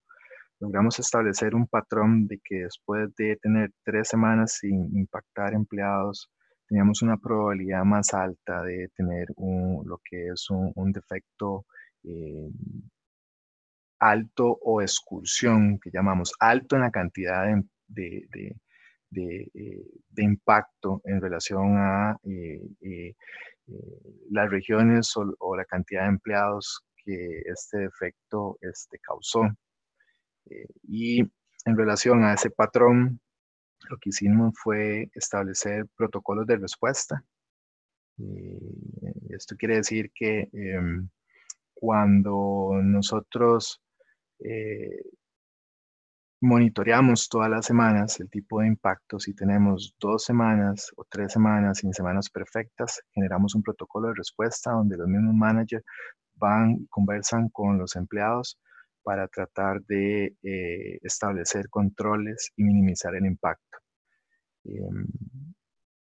logramos 0.60 0.98
establecer 0.98 1.54
un 1.54 1.66
patrón 1.66 2.26
de 2.26 2.38
que 2.42 2.64
después 2.64 3.14
de 3.16 3.36
tener 3.42 3.70
tres 3.84 4.08
semanas 4.08 4.58
sin 4.60 4.96
impactar 4.96 5.54
empleados, 5.54 6.30
teníamos 6.68 7.02
una 7.02 7.16
probabilidad 7.16 7.84
más 7.84 8.14
alta 8.14 8.62
de 8.62 8.88
tener 8.96 9.26
un, 9.36 9.86
lo 9.86 10.00
que 10.04 10.28
es 10.28 10.46
un, 10.50 10.92
defecto 10.92 11.66
eh, 12.04 12.50
alto 13.98 14.58
o 14.62 14.82
excursión, 14.82 15.78
que 15.80 15.90
llamamos 15.92 16.32
alto 16.40 16.76
en 16.76 16.82
la 16.82 16.90
cantidad 16.90 17.44
de, 17.88 18.28
eh, 19.16 19.84
de, 20.10 20.22
impacto 20.22 21.00
en 21.04 21.20
relación 21.20 21.76
a 21.78 22.16
eh, 22.24 22.60
eh, 22.80 23.14
las 24.30 24.50
regiones 24.50 25.12
o, 25.16 25.56
la 25.56 25.64
cantidad 25.64 26.02
de 26.02 26.08
empleados 26.08 26.84
que 26.96 27.42
este 27.46 27.78
defecto 27.78 28.58
este, 28.60 28.98
causó. 28.98 29.42
Y 30.82 31.20
en 31.20 31.76
relación 31.76 32.24
a 32.24 32.34
ese 32.34 32.50
patrón, 32.50 33.20
lo 33.88 33.98
que 33.98 34.10
hicimos 34.10 34.54
fue 34.62 35.10
establecer 35.14 35.86
protocolos 35.96 36.46
de 36.46 36.56
respuesta. 36.56 37.24
esto 39.30 39.56
quiere 39.56 39.76
decir 39.76 40.10
que 40.14 40.48
em, 40.52 41.08
cuando 41.74 42.80
nosotros 42.82 43.80
monitoreamos 46.44 47.28
todas 47.28 47.50
las 47.50 47.64
semanas 47.66 48.20
el 48.20 48.28
tipo 48.28 48.60
de 48.60 48.68
impacto. 48.68 49.18
Si 49.18 49.34
tenemos 49.34 49.94
dos 49.98 50.24
semanas 50.24 50.92
o 50.96 51.04
tres 51.08 51.32
semanas 51.32 51.78
sin 51.78 51.92
semanas 51.94 52.28
perfectas, 52.28 53.00
generamos 53.12 53.54
un 53.54 53.62
protocolo 53.62 54.08
de 54.08 54.14
respuesta 54.14 54.72
donde 54.72 54.96
los 54.98 55.08
mismos 55.08 55.34
managers 55.34 55.84
van 56.34 56.72
y 56.72 56.86
conversan 56.88 57.48
con 57.48 57.78
los 57.78 57.96
empleados 57.96 58.58
para 59.04 59.28
tratar 59.28 59.82
de 59.82 60.34
eh, 60.42 60.98
establecer 61.02 61.68
controles 61.68 62.50
y 62.56 62.64
minimizar 62.64 63.14
el 63.14 63.26
impacto. 63.26 63.78
Em, 64.64 65.06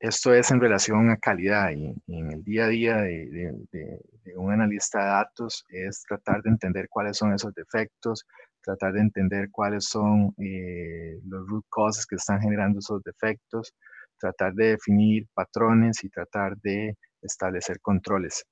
esto 0.00 0.34
es 0.34 0.50
en 0.50 0.60
relación 0.60 1.10
a 1.10 1.16
calidad 1.16 1.70
y, 1.70 1.94
en 2.08 2.32
el 2.32 2.42
día 2.44 2.66
a 2.66 2.68
día 2.68 2.96
de, 2.98 3.52
de, 3.72 4.36
un 4.36 4.52
analista 4.52 4.98
de 4.98 5.06
datos 5.06 5.64
es 5.68 6.02
tratar 6.08 6.42
de 6.42 6.50
entender 6.50 6.88
cuáles 6.88 7.16
son 7.16 7.32
esos 7.32 7.54
defectos, 7.54 8.24
tratar 8.62 8.92
de 8.92 9.00
entender 9.00 9.48
cuáles 9.50 9.86
son 9.86 10.34
eh, 10.38 11.18
los 11.24 11.46
root 11.48 11.64
causes 11.70 12.04
que 12.06 12.16
están 12.16 12.40
generando 12.40 12.80
esos 12.80 13.02
defectos, 13.02 13.72
tratar 14.18 14.54
de 14.54 14.70
definir 14.70 15.26
patrones 15.34 16.02
y 16.04 16.08
tratar 16.10 16.56
de 16.58 16.96
establecer 17.22 17.80
controles. 17.80 18.44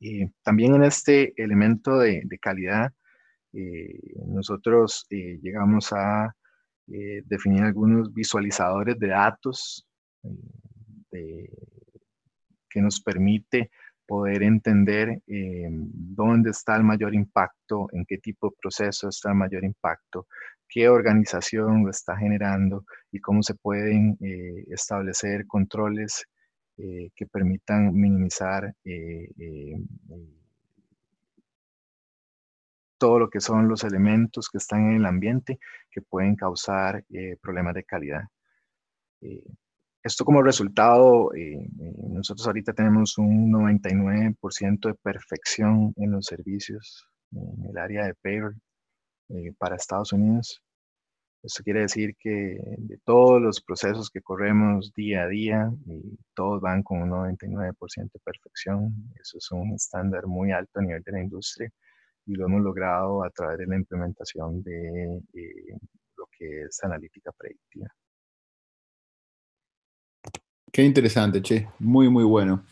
y 0.00 0.26
también 0.42 0.74
en 0.74 0.84
este 0.84 1.32
elemento 1.42 1.98
de, 1.98 2.22
calidad, 2.40 2.92
nosotros 4.26 5.06
eh, 5.10 5.38
llegamos 5.42 5.92
a 5.92 6.34
definir 6.86 7.62
algunos 7.62 8.12
visualizadores 8.12 8.98
de 8.98 9.08
datos 9.08 9.86
que 11.10 12.82
nos 12.82 13.00
permite 13.00 13.70
poder 14.06 14.42
entender 14.42 15.22
eh, 15.26 15.68
dónde 15.70 16.50
está 16.50 16.76
el 16.76 16.84
mayor 16.84 17.14
impacto, 17.14 17.88
en 17.92 18.04
qué 18.06 18.18
tipo 18.18 18.48
de 18.48 18.56
proceso 18.60 19.08
está 19.08 19.30
el 19.30 19.36
mayor 19.36 19.64
impacto, 19.64 20.26
qué 20.68 20.88
organización 20.88 21.84
lo 21.84 21.90
está 21.90 22.16
generando 22.16 22.84
y 23.10 23.20
cómo 23.20 23.42
se 23.42 23.54
pueden 23.54 24.16
eh, 24.20 24.64
establecer 24.68 25.46
controles 25.46 26.24
eh, 26.78 27.10
que 27.16 27.26
permitan 27.26 27.92
minimizar 27.94 28.74
todo 32.98 33.18
lo 33.18 33.30
que 33.30 33.40
son 33.40 33.68
los 33.68 33.84
elementos 33.84 34.48
que 34.48 34.58
están 34.58 34.90
en 34.90 34.96
el 34.96 35.06
ambiente 35.06 35.58
que 35.90 36.02
pueden 36.02 36.36
causar 36.36 37.04
problemas 37.40 37.74
de 37.74 37.84
calidad. 37.84 38.22
Esto 40.06 40.24
como 40.24 40.40
resultado, 40.40 41.34
eh, 41.34 41.68
eh, 41.80 41.94
nosotros 42.10 42.46
ahorita 42.46 42.72
tenemos 42.72 43.18
un 43.18 43.50
99% 43.50 44.88
de 44.88 44.94
perfección 44.94 45.92
en 45.96 46.12
los 46.12 46.26
servicios 46.26 47.08
en 47.32 47.66
el 47.68 47.76
área 47.76 48.06
de 48.06 48.14
payroll 48.14 48.56
eh, 49.30 49.52
para 49.58 49.74
Estados 49.74 50.12
Unidos. 50.12 50.62
Eso 51.42 51.64
quiere 51.64 51.80
decir 51.80 52.14
que 52.20 52.56
de 52.78 52.98
todos 53.04 53.42
los 53.42 53.60
procesos 53.60 54.08
que 54.08 54.22
corremos 54.22 54.92
día 54.94 55.24
a 55.24 55.26
día, 55.26 55.72
todos 56.34 56.60
van 56.60 56.84
con 56.84 57.02
un 57.02 57.10
99% 57.10 58.12
de 58.12 58.20
perfección. 58.20 58.94
Eso 59.20 59.38
es 59.38 59.50
un 59.50 59.74
estándar 59.74 60.28
muy 60.28 60.52
alto 60.52 60.78
a 60.78 60.82
nivel 60.82 61.02
de 61.02 61.12
la 61.12 61.20
industria 61.20 61.72
y 62.26 62.34
lo 62.34 62.46
hemos 62.46 62.62
logrado 62.62 63.24
a 63.24 63.30
través 63.30 63.58
de 63.58 63.66
la 63.66 63.76
implementación 63.76 64.62
de 64.62 65.20
lo 66.16 66.28
que 66.36 66.62
es 66.62 66.82
analítica 66.82 67.30
predictiva. 67.32 67.86
Qué 70.72 70.82
interesante, 70.82 71.40
che. 71.40 71.68
Muy, 71.78 72.10
muy 72.10 72.24
bueno. 72.24 72.64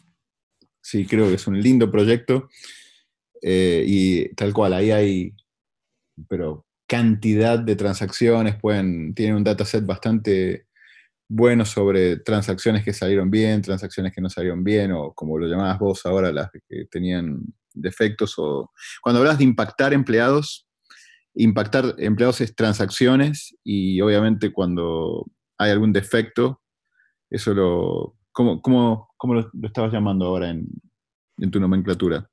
Sí, 0.83 1.07
creo 1.07 1.29
que 1.29 1.35
es 1.35 1.47
un 1.47 1.61
lindo 1.61 1.91
proyecto. 1.91 2.49
Eh, 3.41 3.85
y 3.87 4.35
tal 4.35 4.53
cual, 4.53 4.75
ahí 4.75 4.91
hay, 4.91 5.35
pero 6.29 6.67
cantidad 6.87 7.59
de 7.59 7.77
transacciones, 7.77 8.57
pueden, 8.61 9.15
tienen 9.15 9.37
un 9.37 9.45
dataset 9.45 9.87
bastante 9.87 10.67
bueno 11.29 11.65
sobre 11.65 12.19
transacciones 12.19 12.85
que 12.85 12.93
salieron 12.93 13.31
bien, 13.31 13.63
transacciones 13.63 14.13
que 14.13 14.21
no 14.21 14.29
salieron 14.29 14.65
bien, 14.65 14.93
o 14.93 15.13
como 15.15 15.39
lo 15.39 15.47
llamabas 15.47 15.79
vos 15.79 16.07
ahora, 16.07 16.33
las 16.33 16.51
que 16.51 16.87
tenían 16.91 17.41
defectos, 17.75 18.35
o 18.39 18.71
cuando 19.03 19.21
hablas 19.21 19.39
de 19.39 19.45
impactar 19.45 19.93
empleados, 19.93 20.67
impactar 21.35 21.95
empleados 21.99 22.41
es 22.41 22.55
transacciones, 22.55 23.57
y 23.65 24.01
obviamente 24.01 24.53
cuando 24.53 25.27
hay 25.59 25.71
algún 25.71 25.93
defecto, 25.93 26.63
eso 27.31 27.55
lo... 27.55 28.17
¿Cómo, 28.33 28.61
cómo, 28.61 29.11
cómo 29.17 29.35
lo, 29.35 29.51
estabas 29.63 29.93
llamando 29.93 30.27
ahora 30.27 30.51
en, 30.51 30.67
en 31.39 31.51
tu 31.53 31.61
nomenclatura? 31.61 32.29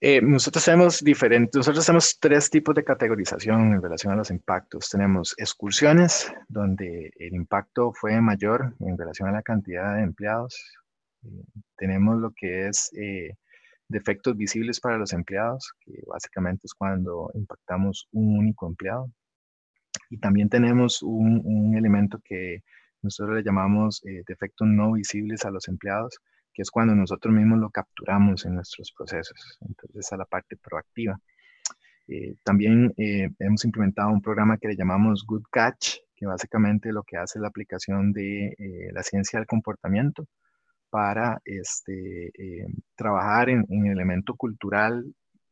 Eh, 0.00 0.20
nosotros 0.20 0.64
tenemos 0.64 1.02
diferentes, 1.02 1.56
nosotros 1.56 1.86
tenemos 1.86 2.18
tres 2.20 2.50
tipos 2.50 2.74
de 2.74 2.84
categorización 2.84 3.72
en 3.72 3.82
relación 3.82 4.12
a 4.12 4.16
los 4.16 4.30
impactos. 4.30 4.90
Tenemos 4.90 5.34
excursiones, 5.38 6.30
donde 6.48 7.12
el 7.18 7.34
impacto 7.34 7.92
fue 7.92 8.20
mayor 8.20 8.74
en 8.80 8.98
relación 8.98 9.28
a 9.28 9.32
la 9.32 9.42
cantidad 9.42 9.96
de 9.96 10.02
empleados. 10.02 10.54
Eh, 11.24 11.44
tenemos 11.76 12.18
lo 12.18 12.32
que 12.36 12.68
es 12.68 12.90
eh, 12.94 13.36
defectos 13.88 14.36
visibles 14.36 14.80
para 14.80 14.98
los 14.98 15.12
empleados, 15.12 15.72
que 15.80 16.02
básicamente 16.06 16.62
es 16.66 16.74
cuando 16.74 17.30
impactamos 17.34 18.08
un 18.12 18.38
único 18.38 18.66
empleado. 18.66 19.10
Y 20.10 20.18
también 20.18 20.48
tenemos 20.48 21.02
un, 21.02 21.74
elemento 21.76 22.20
que 22.24 22.62
nosotros 23.02 23.36
le 23.36 23.42
llamamos 23.42 24.02
eh, 24.04 24.22
defectos 24.26 24.68
no 24.68 24.92
visibles 24.92 25.44
a 25.44 25.50
los 25.50 25.68
empleados, 25.68 26.18
que 26.52 26.62
es 26.62 26.70
cuando 26.70 26.94
nosotros 26.94 27.34
mismos 27.34 27.58
lo 27.58 27.70
capturamos 27.70 28.44
en 28.46 28.54
nuestros 28.54 28.92
procesos. 28.92 29.58
Entonces, 29.60 30.12
a 30.12 30.16
la 30.16 30.24
parte 30.24 30.56
proactiva. 30.56 31.18
Eh, 32.08 32.36
también 32.44 32.92
eh, 32.96 33.28
hemos 33.40 33.64
implementado 33.64 34.10
un 34.10 34.22
programa 34.22 34.58
que 34.58 34.68
le 34.68 34.76
llamamos 34.76 35.24
Good 35.26 35.44
Catch, 35.50 35.96
que 36.14 36.26
básicamente 36.26 36.92
lo 36.92 37.02
que 37.02 37.16
hace 37.16 37.38
es 37.38 37.42
la 37.42 37.48
aplicación 37.48 38.12
de 38.12 38.54
la 38.92 39.02
ciencia 39.02 39.38
del 39.38 39.46
comportamiento 39.46 40.26
para 40.90 41.40
este, 41.44 42.28
eh, 42.28 42.66
trabajar 42.94 43.50
en, 43.50 43.64
en, 43.68 43.86
el 43.86 43.92
elemento 43.92 44.34
cultural, 44.34 45.04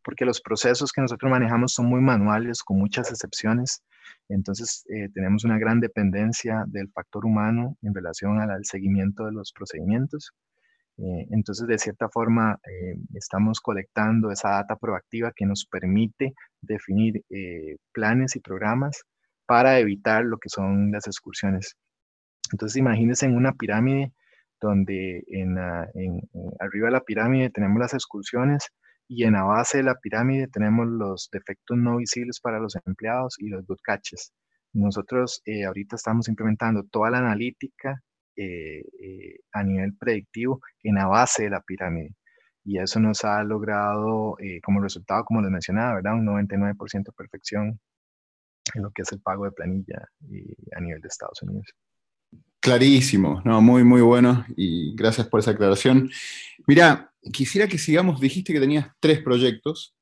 porque 0.02 0.24
los 0.24 0.40
procesos 0.40 0.92
que 0.92 1.00
nosotros 1.00 1.30
manejamos 1.30 1.72
son 1.72 1.86
muy 1.86 2.00
manuales, 2.00 2.62
con 2.62 2.78
muchas 2.78 3.10
excepciones. 3.10 3.82
Entonces, 4.28 4.84
eh, 4.88 5.08
tenemos 5.14 5.44
una 5.44 5.58
gran 5.58 5.80
dependencia 5.80 6.64
del 6.66 6.90
factor 6.90 7.24
humano 7.24 7.76
en 7.82 7.94
relación 7.94 8.40
al, 8.40 8.64
seguimiento 8.64 9.26
de 9.26 9.32
los 9.32 9.52
procedimientos. 9.52 10.32
Eh, 10.98 11.26
entonces, 11.30 11.66
de 11.66 11.78
cierta 11.78 12.08
forma, 12.08 12.58
estamos 13.14 13.60
colectando 13.60 14.30
esa 14.30 14.50
data 14.50 14.76
proactiva 14.76 15.32
que 15.34 15.46
nos 15.46 15.66
permite 15.66 16.34
definir 16.60 17.24
planes 17.92 18.36
y 18.36 18.40
programas 18.40 19.02
para 19.46 19.78
evitar 19.78 20.24
lo 20.24 20.38
que 20.38 20.48
son 20.48 20.92
las 20.92 21.06
excursiones. 21.06 21.76
Entonces, 22.52 22.76
imagínense 22.76 23.26
en 23.26 23.36
una 23.36 23.52
pirámide 23.52 24.12
donde 24.64 25.22
en, 25.28 25.58
arriba 25.58 26.86
de 26.86 26.92
la 26.92 27.04
pirámide 27.04 27.50
tenemos 27.50 27.78
las 27.78 27.94
excursiones 27.94 28.70
y 29.06 29.24
en 29.24 29.34
la 29.34 29.42
base 29.44 29.78
de 29.78 29.84
la 29.84 29.96
pirámide 29.96 30.48
tenemos 30.48 30.86
los 30.88 31.28
defectos 31.30 31.76
no 31.76 31.98
visibles 31.98 32.40
para 32.40 32.58
los 32.58 32.76
empleados 32.86 33.36
y 33.38 33.48
los 33.48 33.66
good 33.66 33.78
catches. 33.82 34.32
Nosotros 34.72 35.42
eh, 35.44 35.64
ahorita 35.64 35.96
estamos 35.96 36.28
implementando 36.28 36.82
toda 36.84 37.10
la 37.10 37.18
analítica 37.18 38.02
eh, 38.36 38.82
eh, 39.00 39.40
a 39.52 39.62
nivel 39.62 39.94
predictivo 39.96 40.60
en 40.82 40.96
la 40.96 41.06
base 41.06 41.44
de 41.44 41.50
la 41.50 41.60
pirámide. 41.60 42.14
Y 42.64 42.78
eso 42.78 42.98
nos 42.98 43.24
ha 43.24 43.42
logrado 43.44 44.36
como 44.62 44.80
resultado, 44.80 45.24
como 45.26 45.42
les 45.42 45.50
mencionaba, 45.50 45.96
¿verdad? 45.96 46.14
Un 46.14 46.26
99% 46.26 47.04
de 47.04 47.12
perfección 47.12 47.78
en 48.74 48.82
lo 48.82 48.90
que 48.90 49.02
es 49.02 49.12
el 49.12 49.20
pago 49.20 49.44
de 49.44 49.52
planilla 49.52 50.08
a 50.74 50.80
nivel 50.80 51.00
de 51.02 51.08
Estados 51.08 51.42
Unidos. 51.42 51.74
Clarísimo, 52.64 53.42
no, 53.44 53.60
muy, 53.60 53.84
muy 53.84 54.00
bueno 54.00 54.46
y 54.56 54.96
gracias 54.96 55.28
por 55.28 55.38
esa 55.38 55.50
aclaración. 55.50 56.08
Mira, 56.66 57.12
quisiera 57.30 57.68
que 57.68 57.76
sigamos, 57.76 58.18
dijiste 58.18 58.54
que 58.54 58.58
tenías 58.58 58.88
tres 59.00 59.22
proyectos. 59.22 59.94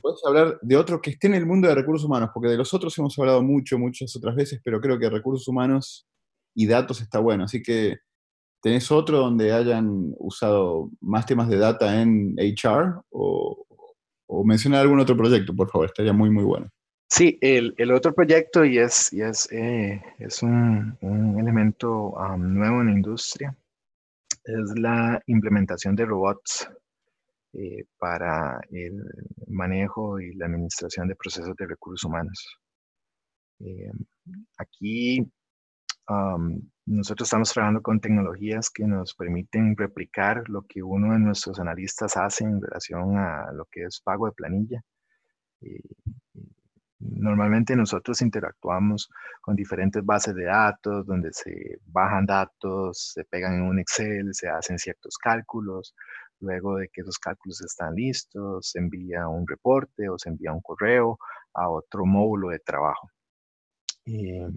¿Puedes 0.00 0.24
hablar 0.26 0.58
de 0.62 0.76
otro 0.78 1.02
que 1.02 1.10
esté 1.10 1.26
en 1.26 1.34
el 1.34 1.44
mundo 1.44 1.68
de 1.68 1.74
recursos 1.74 2.06
humanos? 2.06 2.30
Porque 2.32 2.48
de 2.48 2.56
los 2.56 2.72
otros 2.72 2.96
hemos 2.96 3.18
hablado 3.18 3.42
mucho, 3.42 3.78
muchas 3.78 4.16
otras 4.16 4.34
veces, 4.34 4.58
pero 4.64 4.80
creo 4.80 4.98
que 4.98 5.10
recursos 5.10 5.46
humanos 5.48 6.08
y 6.54 6.66
datos 6.66 7.02
está 7.02 7.18
bueno. 7.18 7.44
Así 7.44 7.62
que, 7.62 7.98
¿tenés 8.62 8.90
otro 8.90 9.18
donde 9.18 9.52
hayan 9.52 10.14
usado 10.16 10.90
más 11.02 11.26
temas 11.26 11.50
de 11.50 11.58
data 11.58 12.00
en 12.00 12.36
HR? 12.38 13.02
O, 13.10 13.66
o 14.28 14.44
menciona 14.44 14.80
algún 14.80 14.98
otro 14.98 15.14
proyecto, 15.14 15.54
por 15.54 15.68
favor, 15.70 15.88
estaría 15.88 16.14
muy, 16.14 16.30
muy 16.30 16.44
bueno. 16.44 16.70
Sí, 17.10 17.38
el, 17.40 17.74
el, 17.78 17.90
otro 17.92 18.14
proyecto, 18.14 18.64
y 18.64 18.78
es, 18.78 19.12
y 19.12 19.22
es, 19.22 19.50
eh, 19.50 20.02
es 20.18 20.42
un, 20.42 20.96
un 21.00 21.40
elemento 21.40 22.14
nuevo 22.38 22.80
en 22.82 22.86
la 22.88 22.92
industria, 22.92 23.56
es 24.44 24.78
la 24.78 25.20
implementación 25.26 25.96
de 25.96 26.06
robots 26.06 26.68
eh, 27.54 27.84
para 27.98 28.60
el 28.70 29.02
manejo 29.48 30.20
y 30.20 30.34
la 30.34 30.46
administración 30.46 31.08
de 31.08 31.16
procesos 31.16 31.56
de 31.56 31.66
recursos 31.66 32.04
humanos. 32.04 32.58
Eh, 33.60 33.90
aquí 34.58 35.26
nosotros 36.86 37.26
estamos 37.26 37.52
trabajando 37.52 37.82
con 37.82 38.00
tecnologías 38.00 38.70
que 38.70 38.84
nos 38.84 39.14
permiten 39.14 39.76
replicar 39.76 40.48
lo 40.48 40.62
que 40.62 40.82
uno 40.82 41.12
de 41.12 41.18
nuestros 41.18 41.60
analistas 41.60 42.16
hace 42.16 42.44
en 42.44 42.62
relación 42.62 43.18
a 43.18 43.52
lo 43.52 43.66
que 43.70 43.84
es 43.84 44.00
pago 44.00 44.26
de 44.26 44.32
planilla. 44.32 44.82
Normalmente 47.00 47.76
nosotros 47.76 48.20
interactuamos 48.22 49.08
con 49.40 49.54
diferentes 49.54 50.04
bases 50.04 50.34
de 50.34 50.44
datos 50.44 51.06
donde 51.06 51.32
se 51.32 51.78
bajan 51.86 52.26
datos, 52.26 53.12
se 53.14 53.24
pegan 53.24 53.54
en 53.54 53.62
un 53.62 53.78
Excel, 53.78 54.34
se 54.34 54.48
hacen 54.48 54.78
ciertos 54.78 55.16
cálculos. 55.16 55.94
Luego 56.40 56.76
de 56.76 56.88
que 56.88 57.02
esos 57.02 57.18
cálculos 57.18 57.60
están 57.62 57.94
listos, 57.94 58.70
se 58.70 58.78
envía 58.78 59.28
un 59.28 59.46
reporte 59.46 60.08
o 60.08 60.18
se 60.18 60.28
envía 60.30 60.52
un 60.52 60.60
correo 60.60 61.18
a 61.54 61.68
otro 61.68 62.04
módulo 62.06 62.50
de 62.50 62.60
trabajo. 62.60 63.10
Eh, 64.06 64.48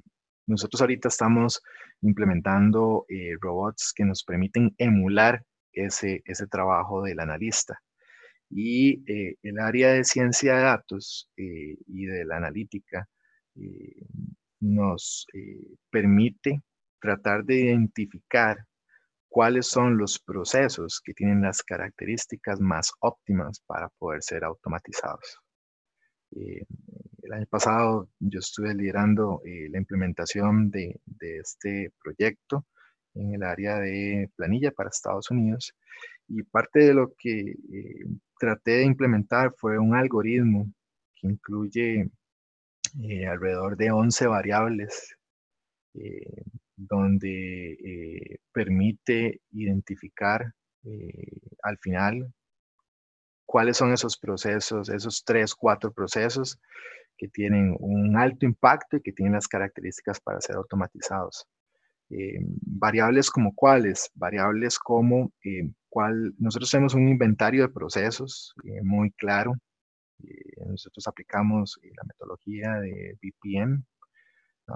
nosotros 0.47 0.81
ahorita 0.81 1.09
estamos 1.09 1.61
implementando 2.01 3.05
eh, 3.09 3.35
robots 3.39 3.93
que 3.95 4.05
nos 4.05 4.23
permiten 4.23 4.73
emular 4.77 5.43
ese, 5.73 6.21
ese 6.25 6.47
trabajo 6.47 7.03
del 7.03 7.19
analista 7.19 7.79
y 8.51 9.03
eh, 9.11 9.37
el 9.43 9.59
área 9.59 9.93
de 9.93 10.03
ciencia 10.03 10.55
de 10.55 10.61
datos 10.63 11.29
eh, 11.37 11.77
y 11.87 12.05
de 12.05 12.25
la 12.25 12.37
analítica 12.37 13.07
eh, 13.55 14.05
nos 14.59 15.25
permite 15.89 16.61
tratar 16.99 17.43
de 17.45 17.61
identificar 17.61 18.57
cuáles 19.27 19.67
son 19.67 19.97
los 19.97 20.19
procesos 20.19 21.01
que 21.03 21.13
tienen 21.13 21.41
las 21.41 21.63
características 21.63 22.59
más 22.59 22.91
óptimas 22.99 23.61
para 23.65 23.89
poder 23.89 24.21
ser 24.21 24.43
automatizados. 24.43 25.39
el 26.31 27.33
año 27.33 27.45
pasado 27.49 28.09
yo 28.19 28.39
estuve 28.39 28.75
liderando 28.75 29.41
la 29.43 29.77
implementación 29.77 30.69
de, 30.69 30.99
de 31.05 31.39
este 31.39 31.91
proyecto 32.03 32.65
en 33.15 33.33
el 33.35 33.43
área 33.43 33.79
de 33.79 34.29
planilla 34.35 34.71
para 34.71 34.89
Estados 34.89 35.31
Unidos 35.31 35.73
y 36.27 36.43
parte 36.43 36.79
de 36.79 36.93
lo 36.93 37.13
que 37.17 37.55
traté 38.41 38.71
de 38.77 38.85
implementar 38.85 39.53
fue 39.55 39.77
un 39.77 39.93
algoritmo 39.93 40.65
que 41.13 41.27
incluye 41.27 42.09
eh, 43.03 43.27
alrededor 43.27 43.77
de 43.77 43.91
11 43.91 44.25
variables, 44.25 45.15
eh, 45.93 46.43
donde 46.75 47.73
eh, 47.73 48.39
permite 48.51 49.41
identificar 49.51 50.51
al 51.61 51.77
final 51.77 52.33
cuáles 53.45 53.77
son 53.77 53.93
esos 53.93 54.17
procesos, 54.17 54.89
esos 54.89 55.23
tres, 55.23 55.53
cuatro 55.53 55.93
procesos 55.93 56.57
que 57.15 57.27
tienen 57.27 57.75
un 57.79 58.17
alto 58.17 58.47
impacto 58.47 58.97
y 58.97 59.01
que 59.01 59.11
tienen 59.11 59.33
las 59.35 59.47
características 59.47 60.19
para 60.19 60.41
ser 60.41 60.55
automatizados. 60.55 61.45
Variables 62.61 63.29
como 63.29 63.53
cuáles, 63.55 64.09
variables 64.15 64.77
como 64.77 65.31
nosotros 66.37 66.71
tenemos 66.71 66.93
un 66.93 67.07
inventario 67.09 67.63
de 67.63 67.73
procesos 67.73 68.53
eh, 68.63 68.81
muy 68.83 69.11
claro. 69.11 69.53
Eh, 70.23 70.65
nosotros 70.67 71.07
aplicamos 71.07 71.79
eh, 71.83 71.91
la 71.95 72.03
metodología 72.03 72.73
de 72.79 73.17
BPM, 73.21 73.83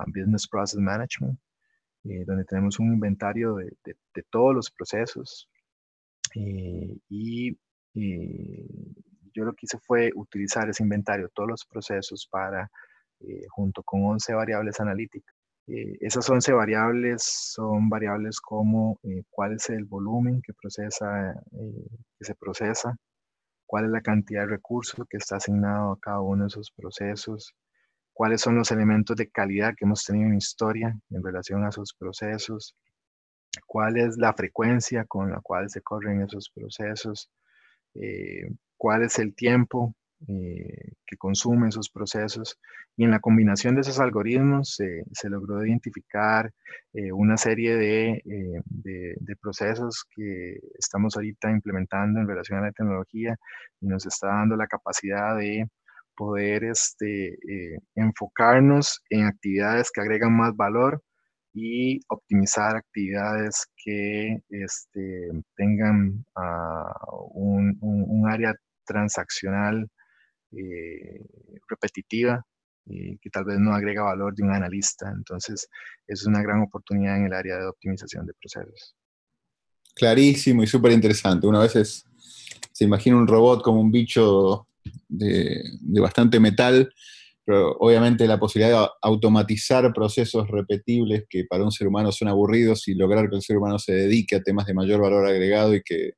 Business 0.07 0.47
Process 0.47 0.79
Management, 0.79 1.39
donde 2.03 2.43
tenemos 2.45 2.79
un 2.79 2.93
inventario 2.93 3.55
de, 3.55 4.23
todos 4.29 4.53
los 4.53 4.69
procesos. 4.69 5.49
y 6.33 7.57
yo 9.33 9.43
lo 9.43 9.53
que 9.53 9.65
hice 9.65 9.79
fue 9.79 10.11
utilizar 10.15 10.69
ese 10.69 10.83
inventario, 10.83 11.29
todos 11.33 11.49
los 11.49 11.65
procesos, 11.65 12.27
para, 12.29 12.69
junto 13.49 13.83
con 13.83 14.03
11 14.03 14.33
variables 14.33 14.79
analíticas, 14.81 15.34
eh, 15.67 15.97
esas 16.01 16.29
11 16.29 16.53
variables 16.53 17.23
son 17.23 17.89
variables 17.89 18.39
como 18.39 18.99
eh, 19.03 19.23
cuál 19.29 19.53
es 19.53 19.69
el 19.69 19.85
volumen 19.85 20.41
que, 20.41 20.53
procesa, 20.53 21.31
eh, 21.31 21.87
que 22.19 22.25
se 22.25 22.35
procesa, 22.35 22.95
cuál 23.65 23.85
es 23.85 23.91
la 23.91 24.01
cantidad 24.01 24.41
de 24.41 24.47
recursos 24.47 25.07
que 25.09 25.17
está 25.17 25.37
asignado 25.37 25.93
a 25.93 25.99
cada 25.99 26.21
uno 26.21 26.43
de 26.43 26.47
esos 26.49 26.71
procesos, 26.71 27.55
cuáles 28.13 28.41
son 28.41 28.55
los 28.55 28.71
elementos 28.71 29.15
de 29.17 29.29
calidad 29.29 29.73
que 29.77 29.85
hemos 29.85 30.03
tenido 30.05 30.29
en 30.29 30.37
historia 30.37 30.95
en 31.09 31.23
relación 31.23 31.65
a 31.65 31.69
esos 31.69 31.93
procesos, 31.95 32.75
cuál 33.65 33.97
es 33.97 34.17
la 34.17 34.33
frecuencia 34.33 35.05
con 35.05 35.31
la 35.31 35.41
cual 35.41 35.69
se 35.69 35.81
corren 35.81 36.21
esos 36.21 36.49
procesos, 36.49 37.31
cuál 38.77 39.03
es 39.03 39.19
el 39.19 39.33
tiempo 39.35 39.95
eh, 40.27 40.93
que 41.05 41.17
consume 41.17 41.69
esos 41.69 41.89
procesos. 41.89 42.57
Y 42.97 43.03
en 43.03 43.11
la 43.11 43.19
combinación 43.19 43.75
de 43.75 43.81
esos 43.81 43.99
algoritmos 43.99 44.75
se 44.75 45.29
logró 45.29 45.63
identificar 45.65 46.51
eh, 46.93 47.11
una 47.11 47.37
serie 47.37 47.75
de, 47.75 48.09
eh, 48.25 48.61
de, 48.65 49.15
de, 49.19 49.35
procesos 49.35 50.03
que 50.15 50.57
estamos 50.79 51.15
ahorita 51.15 51.51
implementando 51.51 52.19
en 52.19 52.27
relación 52.27 52.59
a 52.59 52.63
la 52.63 52.71
tecnología 52.71 53.35
y 53.81 53.87
nos 53.87 54.05
está 54.05 54.27
dando 54.27 54.55
la 54.55 54.67
capacidad 54.67 55.37
de 55.37 55.67
poder 56.15 56.63
este, 56.63 57.37
enfocarnos 57.95 59.03
en 59.09 59.25
actividades 59.25 59.91
que 59.91 60.01
agregan 60.01 60.35
más 60.35 60.55
valor 60.55 61.03
y 61.53 61.99
optimizar 62.09 62.75
actividades 62.75 63.67
que 63.77 64.39
este, 64.49 65.29
tengan 65.55 66.25
ah, 66.35 66.93
un, 67.33 67.77
un, 67.81 68.05
un, 68.07 68.29
área 68.29 68.53
transaccional 68.85 69.89
eh, 70.57 71.25
repetitiva 71.67 72.45
y 72.85 73.17
que 73.17 73.29
tal 73.29 73.45
vez 73.45 73.59
no 73.59 73.73
agrega 73.73 74.03
valor 74.03 74.35
de 74.35 74.43
un 74.43 74.51
analista. 74.51 75.11
Entonces, 75.15 75.67
es 76.07 76.25
una 76.25 76.41
gran 76.41 76.61
oportunidad 76.61 77.17
en 77.17 77.25
el 77.25 77.33
área 77.33 77.57
de 77.57 77.67
optimización 77.67 78.25
de 78.25 78.33
procesos. 78.33 78.95
Clarísimo 79.95 80.61
y 80.61 80.67
súper 80.67 80.91
interesante. 80.91 81.47
Una 81.47 81.59
vez 81.59 82.05
se 82.71 82.83
imagina 82.83 83.15
un 83.15 83.27
robot 83.27 83.63
como 83.63 83.79
un 83.79 83.91
bicho 83.91 84.67
de, 85.07 85.63
bastante 86.01 86.39
metal, 86.39 86.91
pero 87.45 87.71
obviamente 87.79 88.27
la 88.27 88.39
posibilidad 88.39 88.81
de 88.81 88.87
automatizar 89.01 89.93
procesos 89.93 90.47
repetibles 90.49 91.23
que 91.29 91.45
para 91.45 91.63
un 91.63 91.71
ser 91.71 91.87
humano 91.87 92.11
son 92.11 92.27
aburridos 92.27 92.87
y 92.87 92.95
lograr 92.95 93.29
que 93.29 93.37
el 93.37 93.41
ser 93.41 93.57
humano 93.57 93.79
se 93.79 93.93
dedique 93.93 94.35
a 94.35 94.43
temas 94.43 94.65
de 94.65 94.73
mayor 94.73 95.01
valor 95.01 95.25
agregado 95.25 95.73
y 95.73 95.81
que, 95.81 96.13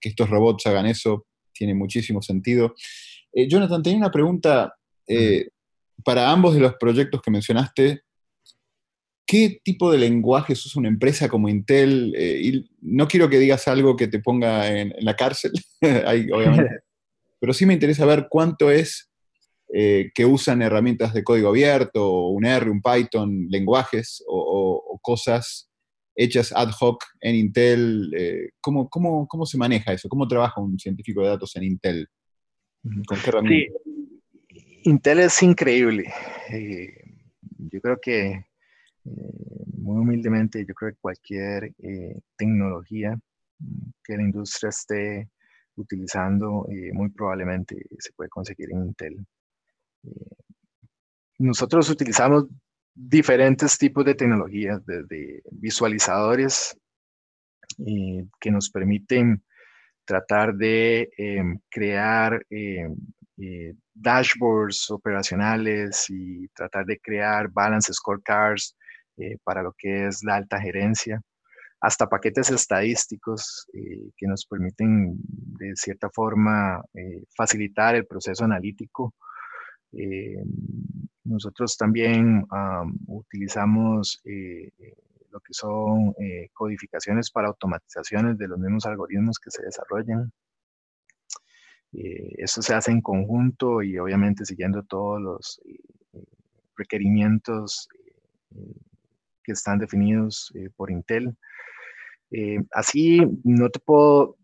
estos 0.00 0.28
robots 0.28 0.66
hagan 0.66 0.86
eso 0.86 1.26
tiene 1.52 1.74
muchísimo 1.74 2.20
sentido. 2.20 2.74
Eh, 3.32 3.48
Jonathan, 3.48 3.82
tenía 3.82 3.98
una 3.98 4.10
pregunta 4.10 4.74
eh, 5.06 5.48
para 6.04 6.30
ambos 6.30 6.54
de 6.54 6.60
los 6.60 6.74
proyectos 6.74 7.20
que 7.22 7.30
mencionaste. 7.30 8.02
¿Qué 9.26 9.60
tipo 9.62 9.90
de 9.90 9.98
lenguaje 9.98 10.52
usa 10.52 10.80
una 10.80 10.88
empresa 10.88 11.28
como 11.28 11.48
Intel? 11.48 12.14
Eh, 12.16 12.40
y 12.42 12.70
no 12.82 13.08
quiero 13.08 13.30
que 13.30 13.38
digas 13.38 13.66
algo 13.68 13.96
que 13.96 14.08
te 14.08 14.18
ponga 14.18 14.68
en, 14.68 14.92
la 14.98 15.16
cárcel, 15.16 15.52
obviamente, 15.80 16.80
pero 17.40 17.54
sí 17.54 17.64
me 17.64 17.74
interesa 17.74 18.04
ver 18.04 18.26
cuánto 18.28 18.70
es 18.70 19.08
que 19.74 20.26
usan 20.26 20.60
herramientas 20.60 21.14
de 21.14 21.24
código 21.24 21.48
abierto, 21.48 22.26
un 22.26 22.44
R, 22.44 22.68
un 22.68 22.82
Python, 22.82 23.46
lenguajes 23.48 24.22
o, 24.28 25.00
cosas 25.00 25.70
hechas 26.14 26.52
ad 26.54 26.72
hoc 26.78 27.02
en 27.22 27.36
Intel. 27.36 28.50
¿cómo, 28.60 29.46
se 29.46 29.56
maneja 29.56 29.94
eso? 29.94 30.10
¿Cómo 30.10 30.28
trabaja 30.28 30.60
un 30.60 30.78
científico 30.78 31.22
de 31.22 31.28
datos 31.28 31.56
en 31.56 31.62
Intel? 31.62 32.06
¿Con 32.82 33.18
qué 33.18 33.28
herramientas? 33.28 33.82
Intel 34.84 35.20
es 35.20 35.42
increíble. 35.42 36.12
Eh, 36.50 36.92
yo 37.58 37.80
creo 37.80 37.98
que, 38.00 38.46
muy 39.04 39.98
humildemente, 40.00 40.64
yo 40.66 40.74
creo 40.74 40.92
que 40.92 40.98
cualquier 41.00 41.72
tecnología 42.36 43.18
que 44.02 44.16
la 44.16 44.22
industria 44.22 44.70
esté 44.70 45.28
utilizando, 45.76 46.66
muy 46.92 47.10
probablemente 47.10 47.76
se 47.98 48.12
puede 48.12 48.28
conseguir 48.28 48.72
en 48.72 48.86
Intel. 48.86 49.24
Nosotros 51.38 51.88
utilizamos 51.88 52.46
diferentes 52.94 53.78
tipos 53.78 54.04
de 54.04 54.14
tecnologías, 54.14 54.84
desde 54.84 55.42
visualizadores 55.50 56.76
eh, 57.86 58.26
que 58.40 58.50
nos 58.50 58.70
permiten 58.70 59.42
tratar 60.04 60.54
de 60.54 61.10
em, 61.16 61.58
crear 61.70 62.40
em, 62.50 62.94
eh, 63.38 63.74
dashboards 63.94 64.90
operacionales 64.90 66.06
y 66.10 66.48
tratar 66.48 66.84
de 66.86 66.98
crear 66.98 67.48
balance 67.50 67.92
scorecards 67.92 68.76
eh, 69.18 69.36
para 69.44 69.62
lo 69.62 69.74
que 69.76 70.06
es 70.06 70.22
la 70.24 70.36
alta 70.36 70.60
gerencia, 70.60 71.20
hasta 71.80 72.08
paquetes 72.08 72.50
estadísticos 72.50 73.66
que 73.72 74.26
nos 74.26 74.46
permiten 74.46 75.16
de 75.18 75.72
cierta 75.74 76.08
forma 76.10 76.80
facilitar 77.36 77.96
el 77.96 78.06
proceso 78.06 78.44
analítico. 78.44 79.14
Eh, 79.92 80.42
nosotros 81.24 81.76
también 81.76 82.44
utilizamos 83.06 84.20
eh, 84.24 84.70
eh, 84.78 84.94
lo 85.32 85.40
que 85.40 85.54
son 85.54 86.14
codificaciones 86.52 87.30
para 87.30 87.48
automatizaciones 87.48 88.38
de 88.38 88.48
los 88.48 88.58
mismos 88.58 88.86
algoritmos 88.86 89.38
que 89.38 89.50
se 89.50 89.62
desarrollan. 89.64 90.32
esto 91.92 92.62
se 92.62 92.74
hace 92.74 92.90
en 92.90 93.00
conjunto 93.00 93.82
y 93.82 93.98
obviamente 93.98 94.44
siguiendo 94.44 94.82
todos 94.82 95.20
los 95.20 95.60
requerimientos 96.76 97.88
que 99.42 99.52
están 99.52 99.78
definidos 99.78 100.52
por 100.76 100.90
Intel. 100.90 101.36
así 102.72 103.20
no 103.44 103.68
te 103.70 103.80
puedo 103.80 104.36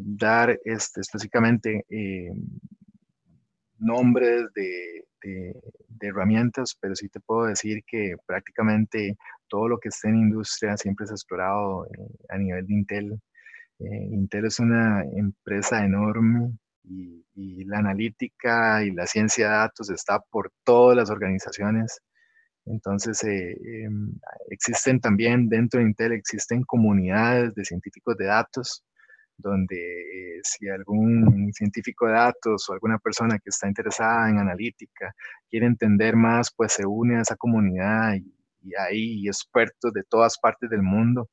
dar 0.00 0.58
este, 0.64 1.00
específicamente 1.00 1.84
nombres 3.80 4.52
de, 4.54 5.06
herramientas, 6.02 6.76
pero 6.80 6.94
sí 6.94 7.08
te 7.10 7.20
puedo 7.20 7.46
decir 7.46 7.82
que 7.86 8.14
prácticamente 8.24 9.18
todo 9.50 9.68
lo 9.68 9.78
que 9.78 9.90
esté 9.90 10.08
en 10.08 10.16
industria 10.16 10.76
siempre 10.76 11.06
ha 11.10 11.12
explorado 11.12 11.86
eh, 11.86 12.08
a 12.30 12.38
nivel 12.38 12.66
de 12.66 12.74
Intel. 12.74 13.20
Eh, 13.80 14.08
Intel 14.12 14.46
es 14.46 14.60
una 14.60 15.02
empresa 15.04 15.84
enorme 15.84 16.52
y, 16.84 17.18
la 17.66 17.78
analítica 17.78 18.82
y 18.84 18.90
la 18.90 19.06
ciencia 19.06 19.46
de 19.46 19.54
datos 19.54 19.90
está 19.90 20.20
por 20.30 20.50
todas 20.64 20.96
las 20.96 21.10
organizaciones. 21.10 22.00
Entonces, 22.66 23.22
eh, 23.24 23.56
em, 23.84 24.12
existen 24.50 25.00
también 25.00 25.48
dentro 25.48 25.80
de 25.80 25.86
Intel, 25.86 26.12
existen 26.12 26.62
comunidades 26.62 27.54
de 27.54 27.64
científicos 27.64 28.16
de 28.16 28.26
datos 28.26 28.84
donde 29.40 29.76
eh, 29.76 30.40
si 30.42 30.68
algún 30.68 31.52
científico 31.52 32.06
de 32.06 32.12
datos 32.12 32.68
o 32.68 32.72
alguna 32.72 32.98
persona 32.98 33.38
que 33.38 33.48
está 33.50 33.68
interesada 33.68 34.28
en 34.30 34.38
analítica 34.38 35.14
quiere 35.48 35.66
entender 35.66 36.16
más, 36.16 36.52
pues 36.54 36.72
se 36.74 36.86
une 36.86 37.16
a 37.16 37.22
esa 37.22 37.36
comunidad 37.36 38.14
y, 38.14 38.34
hay 38.78 39.26
expertos 39.26 39.92
de 39.92 40.02
todas 40.04 40.38
partes 40.38 40.70
del 40.70 40.82
mundo 40.82 41.30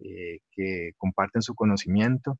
eh, 0.00 0.40
que 0.50 0.92
comparten 0.96 1.42
su 1.42 1.54
conocimiento 1.54 2.38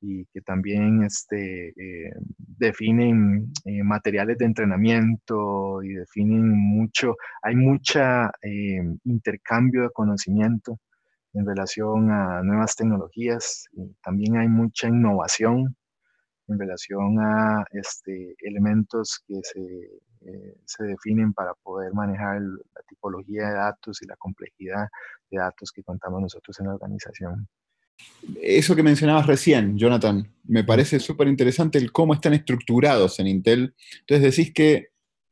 y 0.00 0.26
que 0.26 0.40
también 0.42 1.02
este, 1.02 1.68
eh, 1.68 2.12
definen 2.36 3.50
materiales 3.84 4.38
de 4.38 4.44
entrenamiento 4.44 5.82
y 5.82 5.94
definen 5.94 6.50
mucho, 6.50 7.16
hay 7.42 7.56
mucha 7.56 8.30
intercambio 9.04 9.84
de 9.84 9.90
conocimiento 9.90 10.78
en 11.36 11.46
relación 11.46 12.10
a 12.10 12.42
nuevas 12.42 12.76
tecnologías. 12.76 13.66
también 14.02 14.36
hay 14.36 14.48
mucha 14.48 14.88
innovación 14.88 15.76
en 16.48 16.58
relación 16.58 17.18
a 17.20 17.64
este, 17.72 18.34
elementos 18.40 19.22
que 19.26 19.34
se, 19.42 19.60
eh, 20.26 20.56
se, 20.64 20.84
definen 20.84 21.32
para 21.32 21.54
poder 21.54 21.92
manejar 21.92 22.40
la 22.40 22.82
tipología 22.88 23.48
de 23.48 23.54
datos 23.54 24.02
y 24.02 24.06
la 24.06 24.16
complejidad 24.16 24.88
de 25.30 25.38
datos 25.38 25.72
que 25.72 25.82
contamos 25.82 26.20
nosotros 26.20 26.58
en 26.60 26.66
la 26.66 26.74
organización. 26.74 27.48
Eso 28.40 28.76
que 28.76 28.82
mencionabas 28.82 29.26
recién, 29.26 29.78
Jonathan, 29.78 30.30
me 30.44 30.64
parece 30.64 31.00
súper 31.00 31.28
interesante 31.28 31.78
el 31.78 31.92
cómo 31.92 32.12
están 32.12 32.34
estructurados 32.34 33.18
en 33.18 33.28
Intel. 33.28 33.74
Entonces 34.00 34.36
decís 34.36 34.52
que 34.52 34.88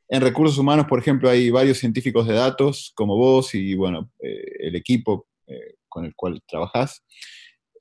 en 0.07 0.21
recursos 0.21 0.57
humanos, 0.57 0.85
por 0.87 0.99
ejemplo, 0.99 1.29
hay 1.29 1.49
varios 1.49 1.79
científicos 1.79 2.27
de 2.27 2.33
datos 2.33 2.91
como 2.95 3.15
vos 3.17 3.55
y, 3.55 3.75
bueno, 3.75 4.11
eh, 4.19 4.43
el 4.59 4.75
equipo 4.75 5.27
eh, 5.47 5.75
con 5.87 6.05
el 6.05 6.15
cual 6.15 6.41
trabajas. 6.47 7.03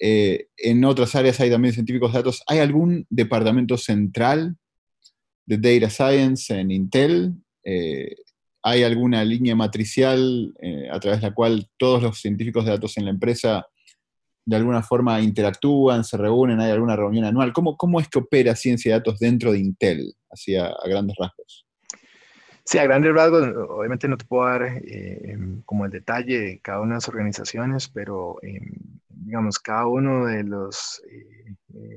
Eh, 0.00 0.48
en 0.57 0.85
otras 0.85 1.14
áreas 1.14 1.38
hay 1.40 1.50
también 1.50 1.74
científicos 1.74 2.12
de 2.12 2.18
datos. 2.18 2.42
¿Hay 2.46 2.59
algún 2.59 3.07
departamento 3.11 3.77
central 3.77 4.57
de 5.46 5.59
Data 5.59 5.90
Science 5.90 6.59
en 6.59 6.70
Intel? 6.70 7.35
Eh, 7.62 8.14
¿Hay 8.62 8.83
alguna 8.83 9.24
línea 9.24 9.54
matricial 9.54 10.54
eh, 10.61 10.88
a 10.90 10.98
través 10.98 11.20
de 11.20 11.28
la 11.28 11.35
cual 11.35 11.68
todos 11.76 12.02
los 12.02 12.20
científicos 12.20 12.64
de 12.64 12.72
datos 12.72 12.96
en 12.96 13.04
la 13.04 13.11
empresa 13.11 13.66
de 14.46 14.57
alguna 14.57 14.83
forma 14.83 15.20
interactúan, 15.20 16.04
se 16.04 16.16
reúnen, 16.16 16.61
hay 16.61 16.70
alguna 16.70 16.96
reunión 16.96 17.24
anual? 17.24 17.52
¿Cómo, 17.52 17.76
cómo 17.76 18.00
es 18.00 18.09
que 18.09 18.18
opera 18.18 18.54
ciencia 18.54 18.92
de 18.92 18.98
datos 18.98 19.18
dentro 19.18 19.52
de 19.52 19.59
Intel, 19.59 20.14
así 20.30 20.57
a 20.57 20.74
grandes 20.87 21.16
rasgos? 21.18 21.66
Sí, 22.66 22.78
a 22.78 22.85
grandes 22.85 23.12
rasgos, 23.12 23.46
obviamente 23.68 24.09
no 24.09 24.16
te 24.16 24.24
puedo 24.24 24.46
dar 24.46 24.62
eh, 24.62 25.33
em, 25.33 25.61
como 25.66 25.85
el 25.85 25.90
detalle 25.90 26.40
de 26.40 26.61
cada 26.61 26.80
una 26.80 26.94
de 26.94 26.96
las 26.96 27.09
organizaciones, 27.09 27.88
pero 27.88 28.38
em, 28.42 28.72
digamos, 29.11 29.59
cada 29.59 29.87
uno 29.87 30.24
de 30.24 30.44
los, 30.44 31.02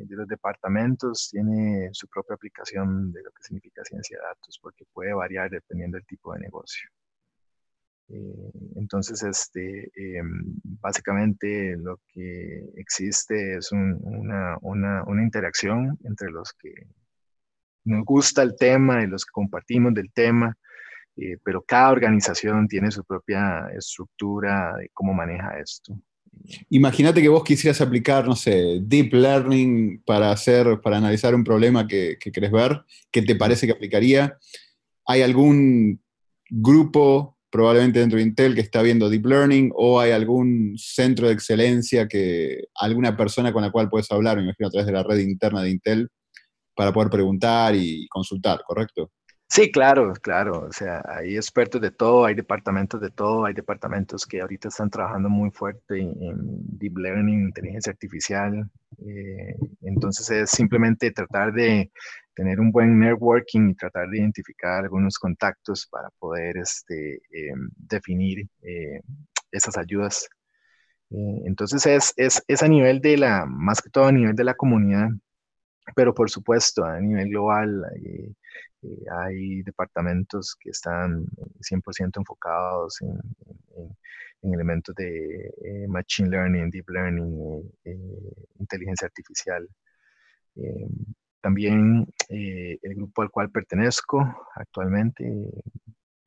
de 0.08 0.15
los 0.15 0.28
departamentos 0.28 1.30
tiene 1.32 1.89
su 1.93 2.08
propia 2.08 2.36
aplicación 2.36 3.12
de 3.12 3.22
lo 3.24 3.32
que 3.32 3.43
significa 3.43 3.84
ciencia 3.84 4.17
de 4.17 4.24
datos, 4.28 4.60
porque 4.62 4.86
puede 4.93 5.13
variar 5.13 5.50
dependiendo 5.50 5.98
del 5.98 6.06
tipo 6.06 6.34
de 6.34 6.39
negocio. 6.39 6.89
entonces, 8.76 9.22
este, 9.24 9.91
em, 9.96 10.56
básicamente 10.63 11.76
lo 11.78 12.00
que 12.08 12.63
existe 12.78 13.58
es 13.58 13.72
una, 13.74 14.58
una, 14.62 15.04
una 15.06 15.24
interacción 15.24 15.98
entre 16.04 16.32
los 16.32 16.54
que 16.54 16.74
nos 17.88 18.06
gusta 18.06 18.43
el 18.43 18.56
tema 18.58 19.04
y 19.04 19.08
los 19.08 19.26
que 19.26 19.32
compartimos 19.32 19.93
del 19.93 20.12
tema, 20.12 20.56
eh, 21.15 21.38
pero 21.43 21.63
cada 21.63 21.89
organización 21.89 22.67
tiene 22.67 22.91
su 22.91 23.04
propia 23.04 23.67
estructura 23.76 24.76
de 24.78 24.89
cómo 24.93 25.13
maneja 25.13 25.60
esto. 25.60 25.98
Imagínate 26.69 27.21
que 27.21 27.30
vos 27.30 27.43
quisieras 27.43 27.82
aplicar, 27.82 28.28
no 28.28 28.36
sé, 28.36 28.80
deep 28.82 29.13
learning 29.13 30.02
para 30.06 30.32
hacer, 30.32 30.80
para 30.82 30.97
analizar 30.97 31.36
un 31.36 31.43
problema 31.43 31.88
que, 31.88 32.17
que 32.19 32.32
querés 32.32 32.52
ver, 32.52 32.82
¿qué 33.12 33.21
te 33.21 33.36
parece 33.36 33.65
que 33.65 33.73
aplicaría? 33.73 34.38
¿Hay 35.06 35.21
algún 35.21 36.02
grupo 36.50 37.38
probablemente 37.50 38.00
dentro 38.00 38.17
de 38.17 38.23
Intel 38.23 38.56
que 38.56 38.62
está 38.62 38.82
viendo 38.82 39.10
deep 39.10 39.26
learning 39.26 39.71
o 39.76 40.00
hay 40.00 40.12
algún 40.12 40.76
centro 40.78 41.28
de 41.28 41.34
excelencia 41.34 42.08
que 42.08 42.65
alguna 42.76 43.15
persona 43.15 43.54
con 43.54 43.63
la 43.63 43.71
cual 43.71 43.89
puedes 43.89 44.12
hablar, 44.12 44.38
me 44.38 44.43
imagino 44.43 44.67
a 44.67 44.71
través 44.71 44.86
de 44.86 44.93
la 44.93 45.04
red 45.04 45.19
interna 45.19 45.62
de 45.62 45.71
Intel, 45.71 46.10
para 46.76 46.93
poder 46.93 47.10
preguntar 47.10 47.76
y 47.76 48.08
consultar, 48.10 48.62
¿correcto? 48.65 49.12
Sí, 49.49 49.71
claro, 49.71 50.13
claro. 50.21 50.65
O 50.67 50.71
sea, 50.71 51.01
hay 51.07 51.36
expertos 51.38 51.81
de 51.81 51.91
todo, 51.91 52.25
hay 52.25 52.36
departamentos 52.36 52.99
de 53.01 53.10
todo, 53.10 53.45
hay 53.45 53.53
departamentos 53.53 54.25
que 54.25 54.41
ahorita 54.41 54.67
están 54.67 54.89
trabajando 54.89 55.29
muy 55.29 55.51
fuerte 55.51 55.99
en, 55.99 56.36
deep 56.77 56.97
learning, 56.97 57.45
inteligencia 57.45 57.91
artificial. 57.91 58.69
Eh, 58.99 59.55
entonces 59.81 60.29
es 60.31 60.49
simplemente 60.51 61.12
tratar 61.12 61.53
de, 61.53 61.91
tener 62.38 62.60
un 62.60 62.71
buen 62.71 62.99
networking 62.99 63.69
y 63.71 63.75
tratar 63.75 64.10
de 64.10 64.19
identificar 64.19 64.83
algunos 64.83 65.17
contactos 65.17 65.88
para 65.88 66.10
poder 66.19 66.57
este, 66.57 67.15
em, 67.31 67.69
definir 67.75 68.47
eh, 68.62 69.01
esas 69.51 69.77
ayudas. 69.77 70.29
Eh, 71.12 71.41
entonces 71.45 71.86
es, 71.88 72.13
es, 72.17 72.43
es, 72.47 72.63
a 72.63 72.67
nivel 72.67 73.01
de 73.01 73.17
la, 73.17 73.45
más 73.47 73.81
que 73.81 73.89
todo 73.89 74.05
a 74.05 74.12
nivel 74.12 74.36
de 74.36 74.43
la 74.43 74.55
comunidad, 74.55 75.10
pero 75.95 76.13
por 76.13 76.29
supuesto 76.29 76.83
a 76.86 76.99
nivel 76.99 77.29
global 77.29 77.83
eh, 78.03 78.33
hay 79.12 79.62
departamentos 79.63 80.56
que 80.60 80.70
están 80.70 81.26
100% 81.62 82.18
enfocados 82.18 83.02
en, 83.02 83.20
en, 84.42 84.54
elementos 84.54 84.96
de 84.96 85.86
machine 85.88 86.30
learning, 86.30 86.70
deep 86.70 86.90
learning, 86.90 87.70
inteligencia 88.60 89.08
artificial. 89.08 89.68
También 91.48 92.06
eh, 92.28 92.78
el 92.82 92.96
grupo 92.96 93.22
al 93.22 93.32
cual 93.32 93.50
pertenezco 93.50 94.20
actualmente, 94.56 95.50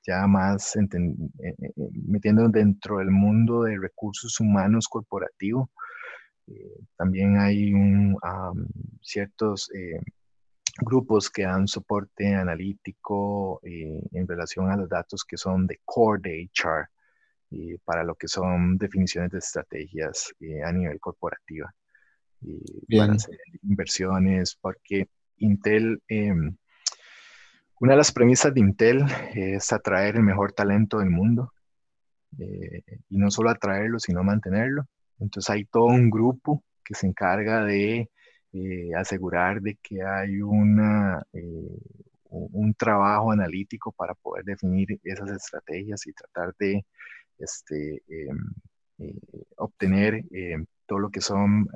ya 0.07 0.27
más 0.27 0.77
eh, 0.77 0.87
eh, 1.43 1.55
metiendo 2.07 2.49
dentro 2.49 2.99
del 2.99 3.11
mundo 3.11 3.65
de 3.65 3.79
recursos 3.79 4.41
humanos 4.41 4.89
corporativo, 4.89 5.71
también 6.97 7.39
hay 7.39 7.73
ciertos 9.03 9.71
grupos 10.81 11.31
que 11.31 11.43
dan 11.43 11.67
soporte 11.69 12.35
analítico 12.35 13.61
en 13.63 14.27
relación 14.27 14.71
a 14.71 14.77
los 14.77 14.89
datos 14.89 15.25
que 15.25 15.37
son 15.37 15.67
de 15.67 15.81
core 15.85 16.21
de 16.23 16.51
HR 16.55 16.89
para 17.85 18.05
lo 18.05 18.15
que 18.15 18.29
son 18.29 18.79
definiciones 18.79 19.31
de 19.31 19.39
estrategias 19.39 20.33
a 20.65 20.73
nivel 20.73 21.01
corporativa 21.01 21.73
y 22.43 22.97
para 22.97 23.13
hacer 23.13 23.39
inversiones, 23.63 24.57
porque 24.61 25.09
Intel, 25.39 26.03
em, 26.09 26.57
una 27.81 27.93
de 27.93 27.97
las 27.97 28.13
premisas 28.13 28.53
de 28.55 28.61
Intel 28.61 29.05
es 29.35 29.73
atraer 29.73 30.17
el 30.17 30.23
mejor 30.23 30.53
talento 30.53 30.99
del 30.99 31.11
mundo, 31.11 31.53
eh, 32.39 32.83
y 33.09 33.19
no 33.19 33.31
solo 33.31 33.51
atraerlo, 33.51 33.99
sino 33.99 34.23
mantenerlo. 34.23 34.87
Entonces 35.19 35.51
hay 35.51 35.65
todo 35.65 35.87
un 35.87 36.11
grupo 36.11 36.63
que 36.85 36.95
se 36.95 37.07
encarga 37.07 37.65
de 37.65 38.11
eh, 38.53 38.91
asegurar 38.97 39.61
de 39.61 39.77
que 39.83 40.03
hay 40.03 40.41
una, 40.43 41.23
eh, 41.33 41.79
un 42.31 42.75
trabajo 42.75 43.33
analítico 43.33 43.93
para 43.93 44.15
poder 44.15 44.45
definir 44.45 45.01
esas 45.05 45.31
estrategias 45.31 46.07
y 46.07 46.13
tratar 46.13 46.55
de 46.59 46.85
este, 47.39 48.03
em, 48.09 48.39
obtener 49.57 50.25
em, 50.31 50.67
todo 50.87 50.99
lo 50.99 51.11
que 51.11 51.21
son 51.21 51.69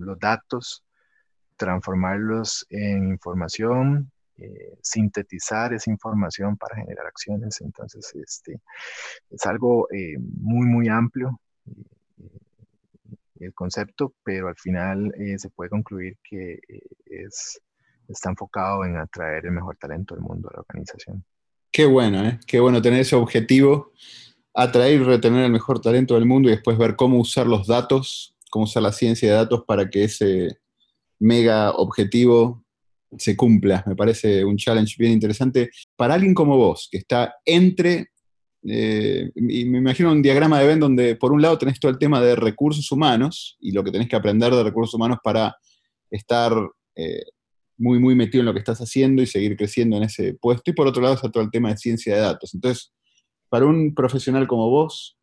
los 0.00 0.18
datos, 0.18 0.84
transformarlos 1.56 2.66
en 2.70 3.08
información, 3.08 4.10
eh, 4.40 4.78
sintetizar 4.82 5.72
esa 5.74 5.90
información 5.90 6.56
para 6.56 6.76
generar 6.76 7.06
acciones. 7.06 7.60
Entonces, 7.60 8.14
este, 8.14 8.60
es 9.30 9.44
algo 9.46 9.88
eh, 9.90 10.16
muy, 10.18 10.66
muy 10.66 10.88
amplio 10.88 11.40
eh, 11.66 11.72
el 13.40 13.54
concepto, 13.54 14.14
pero 14.22 14.48
al 14.48 14.56
final 14.56 15.12
se 15.36 15.50
puede 15.50 15.70
concluir 15.70 16.16
que 16.22 16.58
es, 17.06 17.60
está 18.08 18.30
enfocado 18.30 18.84
en 18.84 18.96
atraer 18.96 19.46
el 19.46 19.52
mejor 19.52 19.76
talento 19.76 20.14
del 20.14 20.22
mundo 20.22 20.48
a 20.50 20.54
la 20.56 20.60
organización. 20.60 21.24
Qué 21.70 21.84
bueno, 21.84 22.26
¿eh? 22.26 22.40
Qué 22.46 22.60
bueno 22.60 22.80
tener 22.80 23.00
ese 23.00 23.16
objetivo, 23.16 23.92
atraer 24.54 25.00
y 25.00 25.04
retener 25.04 25.44
el 25.44 25.52
mejor 25.52 25.80
talento 25.80 26.14
del 26.14 26.26
mundo 26.26 26.48
y 26.48 26.52
después 26.52 26.78
ver 26.78 26.96
cómo 26.96 27.18
usar 27.18 27.46
los 27.46 27.66
datos 27.66 28.34
cómo 28.48 28.64
usar 28.64 28.82
la 28.82 28.92
ciencia 28.92 29.28
de 29.28 29.36
datos 29.36 29.64
para 29.66 29.88
que 29.88 30.04
ese 30.04 30.58
mega 31.18 31.72
objetivo 31.72 32.64
se 33.16 33.36
cumpla. 33.36 33.82
Me 33.86 33.96
parece 33.96 34.44
un 34.44 34.56
challenge 34.56 34.96
bien 34.98 35.12
interesante. 35.12 35.70
Para 35.96 36.14
alguien 36.14 36.34
como 36.34 36.56
vos, 36.56 36.88
que 36.90 36.98
está 36.98 37.34
entre, 37.44 38.10
eh, 38.70 39.30
y 39.34 39.64
me 39.64 39.78
imagino 39.78 40.12
un 40.12 40.22
diagrama 40.22 40.60
de 40.60 40.66
Venn 40.66 40.80
donde 40.80 41.16
por 41.16 41.32
un 41.32 41.42
lado 41.42 41.58
tenés 41.58 41.80
todo 41.80 41.90
el 41.90 41.98
tema 41.98 42.20
de 42.20 42.36
recursos 42.36 42.90
humanos 42.92 43.56
y 43.60 43.72
lo 43.72 43.84
que 43.84 43.90
tenés 43.90 44.08
que 44.08 44.16
aprender 44.16 44.52
de 44.54 44.62
recursos 44.62 44.94
humanos 44.94 45.18
para 45.22 45.56
estar 46.10 46.52
eh, 46.96 47.24
muy, 47.76 47.98
muy 47.98 48.14
metido 48.14 48.40
en 48.40 48.46
lo 48.46 48.52
que 48.52 48.60
estás 48.60 48.80
haciendo 48.80 49.22
y 49.22 49.26
seguir 49.26 49.56
creciendo 49.56 49.96
en 49.96 50.04
ese 50.04 50.34
puesto. 50.34 50.70
Y 50.70 50.74
por 50.74 50.86
otro 50.86 51.02
lado 51.02 51.14
está 51.14 51.30
todo 51.30 51.42
el 51.42 51.50
tema 51.50 51.70
de 51.70 51.76
ciencia 51.76 52.14
de 52.14 52.20
datos. 52.20 52.54
Entonces, 52.54 52.92
para 53.48 53.66
un 53.66 53.94
profesional 53.94 54.46
como 54.46 54.68
vos, 54.68 55.16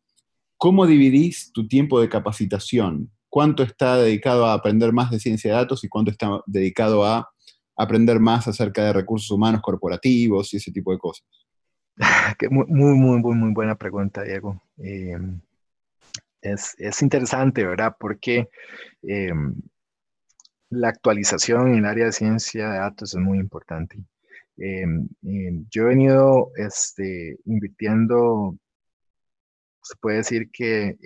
¿cómo 0.56 0.86
dividís 0.86 1.52
tu 1.52 1.68
tiempo 1.68 2.00
de 2.00 2.08
capacitación? 2.08 3.10
cuánto 3.36 3.62
está 3.62 3.98
dedicado 3.98 4.46
a 4.46 4.54
aprender 4.54 4.94
más 4.94 5.10
de 5.10 5.20
ciencia 5.20 5.50
de 5.50 5.56
datos 5.58 5.84
y 5.84 5.88
cuánto 5.88 6.10
está 6.10 6.40
dedicado 6.46 7.04
a 7.04 7.28
aprender 7.76 8.18
más 8.18 8.48
acerca 8.48 8.82
de 8.84 8.94
recursos 8.94 9.30
humanos 9.30 9.60
corporativos 9.60 10.54
y 10.54 10.56
ese 10.56 10.72
tipo 10.72 10.90
de 10.90 10.96
cosas. 10.96 11.26
muy, 12.50 12.66
muy, 12.68 13.18
muy, 13.18 13.34
muy 13.34 13.52
buena 13.52 13.74
pregunta, 13.74 14.22
Diego. 14.22 14.62
Em, 14.78 15.40
es, 16.42 17.02
interesante, 17.02 17.64
¿verdad? 17.64 17.96
Porque 17.98 18.48
em, 19.02 19.54
la 20.70 20.88
actualización 20.88 21.68
en 21.68 21.76
el 21.76 21.84
área 21.86 22.06
de 22.06 22.12
ciencia 22.12 22.70
de 22.70 22.78
datos 22.78 23.14
es 23.14 23.20
muy 23.20 23.38
importante. 23.38 23.98
Em, 24.58 25.08
yo 25.70 25.82
he 25.84 25.86
venido 25.86 26.50
este, 26.56 27.38
invirtiendo, 27.44 28.56
se 29.82 29.96
puede 29.96 30.18
decir 30.18 30.50
que 30.50 30.96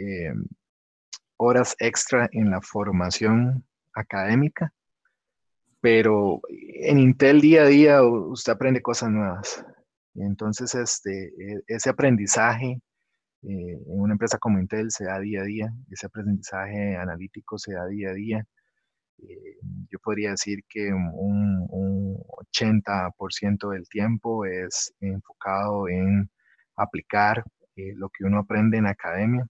horas 1.37 1.75
extra 1.79 2.29
en 2.33 2.51
la 2.51 2.61
formación 2.61 3.65
académica, 3.95 4.73
pero 5.81 6.41
en 6.49 6.99
Intel 6.99 7.41
día 7.41 7.63
a 7.63 7.67
día 7.67 8.03
usted 8.03 8.53
aprende 8.53 8.83
cosas 8.83 9.11
nuevas. 9.11 9.65
Entonces, 10.15 10.75
este, 10.75 11.29
e, 11.29 11.63
ese 11.69 11.91
aprendizaje 11.91 12.81
eh, 13.43 13.79
en 13.87 14.01
una 14.01 14.15
empresa 14.15 14.39
como 14.39 14.59
Intel 14.61 14.91
se 14.91 15.05
da 15.05 15.19
día 15.21 15.43
a 15.43 15.45
día, 15.45 15.73
ese 15.91 16.07
aprendizaje 16.07 16.97
analítico 16.97 17.59
se 17.59 17.75
da 17.75 17.87
día 17.87 18.11
a 18.11 18.15
día. 18.15 18.45
Eh, 19.19 19.59
yo 19.91 19.99
podría 20.03 20.31
decir 20.33 20.61
que 20.69 20.93
un, 20.93 21.67
un 21.71 22.17
80% 22.55 23.71
del 23.71 23.89
tiempo 23.89 24.45
es 24.47 24.95
enfocado 25.01 25.89
en 25.89 26.31
aplicar 26.77 27.45
eh, 27.77 27.95
lo 27.97 28.09
que 28.11 28.25
uno 28.25 28.41
aprende 28.41 28.79
en 28.79 28.87
academia 28.87 29.47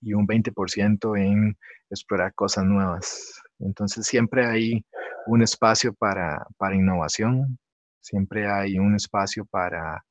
y 0.00 0.14
un 0.14 0.26
20% 0.26 1.18
en 1.18 1.56
explorar 1.90 2.34
cosas 2.34 2.64
nuevas. 2.64 3.42
Entonces 3.58 4.06
siempre 4.06 4.46
hay 4.46 4.84
un 5.26 5.42
espacio 5.42 5.94
para, 5.94 6.46
innovación, 6.74 7.58
siempre 8.06 8.46
hay 8.48 8.78
un 8.78 8.94
espacio 8.94 9.44
para 9.46 10.04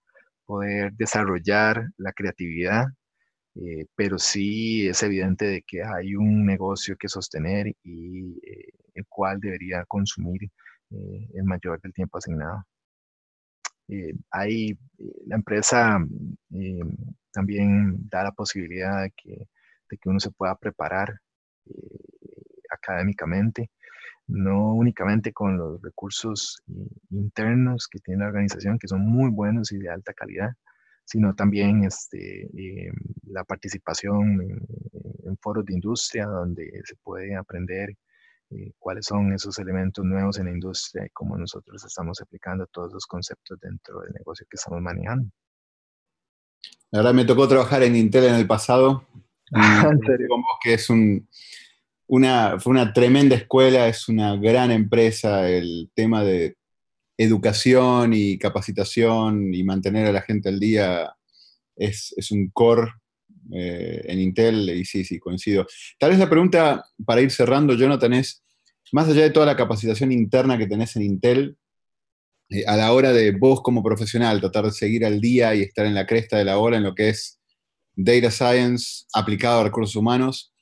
poder 0.45 0.91
desarrollar 0.93 1.89
la 1.97 2.11
creatividad, 2.11 2.85
eh, 3.55 3.85
pero 3.95 4.19
sí 4.19 4.87
es 4.87 5.01
evidente 5.03 5.45
de 5.45 5.61
que 5.65 5.81
hay 5.83 6.15
un 6.15 6.45
negocio 6.45 6.97
que 6.97 7.07
sostener 7.07 7.67
y 7.83 8.37
eh, 8.45 8.69
el 8.95 9.05
cual 9.07 9.39
debería 9.39 9.85
consumir 9.87 10.43
eh, 10.91 11.27
el 11.33 11.43
mayor 11.45 11.79
del 11.81 11.93
tiempo 11.93 12.17
asignado. 12.17 12.63
hay, 14.31 14.77
la 15.27 15.35
empresa 15.35 15.99
también 17.31 18.09
da 18.09 18.23
la 18.23 18.31
posibilidad 18.31 19.03
de 19.03 19.11
que 19.15 19.47
de 19.89 19.97
que 19.97 20.09
uno 20.09 20.19
se 20.19 20.31
pueda 20.31 20.55
preparar 20.55 21.09
académicamente, 22.71 23.69
no 24.27 24.73
únicamente 24.73 25.31
con 25.31 25.57
los 25.57 25.81
recursos 25.81 26.61
internos 27.09 27.87
que 27.87 27.99
tiene 27.99 28.21
la 28.21 28.27
organización, 28.27 28.79
que 28.79 28.87
son 28.87 29.01
muy 29.01 29.29
buenos 29.29 29.71
y 29.71 29.77
de 29.77 29.89
alta 29.89 30.13
calidad, 30.13 30.51
sino 31.05 31.35
también 31.35 31.83
este, 31.83 32.43
eh, 32.43 32.91
la 33.27 33.43
participación 33.43 34.41
en, 35.23 35.37
foros 35.41 35.65
de 35.65 35.73
industria 35.73 36.25
donde 36.25 36.81
se 36.85 36.95
puede 37.03 37.35
aprender 37.35 37.95
eh, 38.49 38.71
cuáles 38.79 39.05
son 39.05 39.33
esos 39.33 39.59
elementos 39.59 40.03
nuevos 40.03 40.39
en 40.39 40.45
la 40.45 40.51
industria 40.51 41.05
y 41.05 41.09
cómo 41.09 41.37
nosotros 41.37 41.83
estamos 41.83 42.21
aplicando 42.21 42.65
todos 42.67 42.91
esos 42.91 43.05
conceptos 43.05 43.59
dentro 43.59 44.01
del 44.01 44.13
negocio 44.13 44.45
que 44.49 44.55
estamos 44.55 44.81
manejando. 44.81 45.29
La 46.89 46.99
verdad 46.99 47.13
me 47.13 47.25
tocó 47.25 47.47
trabajar 47.47 47.83
en 47.83 47.95
Intel 47.95 48.25
en 48.25 48.35
el 48.35 48.47
pasado 48.47 49.05
¿En 49.51 49.99
serio? 50.01 50.27
que 50.61 50.73
es 50.73 50.89
una, 52.07 52.59
fue 52.59 52.71
una 52.71 52.93
tremenda 52.93 53.35
escuela, 53.35 53.87
es 53.87 54.07
una 54.07 54.35
gran 54.35 54.71
empresa, 54.71 55.49
el 55.49 55.89
tema 55.93 56.23
de 56.23 56.55
educación 57.17 58.13
y 58.13 58.37
capacitación 58.37 59.53
y 59.53 59.63
mantener 59.63 60.05
a 60.07 60.11
la 60.11 60.21
gente 60.21 60.49
al 60.49 60.59
día 60.59 61.15
es, 61.75 62.13
un 62.31 62.49
core 62.51 62.91
eh, 63.53 64.01
en 64.05 64.19
Intel 64.19 64.69
y 64.69 64.85
sí, 64.85 65.03
sí, 65.03 65.19
coincido. 65.19 65.65
Tal 65.99 66.11
vez 66.11 66.19
la 66.19 66.29
pregunta 66.29 66.83
para 67.05 67.21
ir 67.21 67.31
cerrando, 67.31 67.73
Jonathan, 67.73 68.13
es, 68.13 68.43
más 68.91 69.09
allá 69.09 69.23
de 69.23 69.31
toda 69.31 69.45
la 69.45 69.57
capacitación 69.57 70.11
interna 70.11 70.57
que 70.57 70.67
tenés 70.67 70.95
en 70.95 71.03
Intel, 71.03 71.57
eh, 72.49 72.63
a 72.67 72.75
la 72.75 72.93
hora 72.93 73.11
de 73.11 73.31
vos 73.31 73.61
como 73.61 73.83
profesional, 73.83 74.39
tratar 74.39 74.65
de 74.65 74.71
seguir 74.71 75.05
al 75.05 75.19
día 75.19 75.55
y 75.55 75.61
estar 75.61 75.85
en 75.85 75.95
la 75.95 76.05
cresta 76.05 76.37
de 76.37 76.45
la 76.45 76.59
ola 76.59 76.77
en 76.77 76.83
lo 76.83 76.93
que 76.93 77.09
es 77.09 77.39
data 77.95 78.29
science 78.29 79.05
aplicado 79.13 79.61
a 79.61 79.63
recursos 79.63 79.95
humanos, 79.95 80.53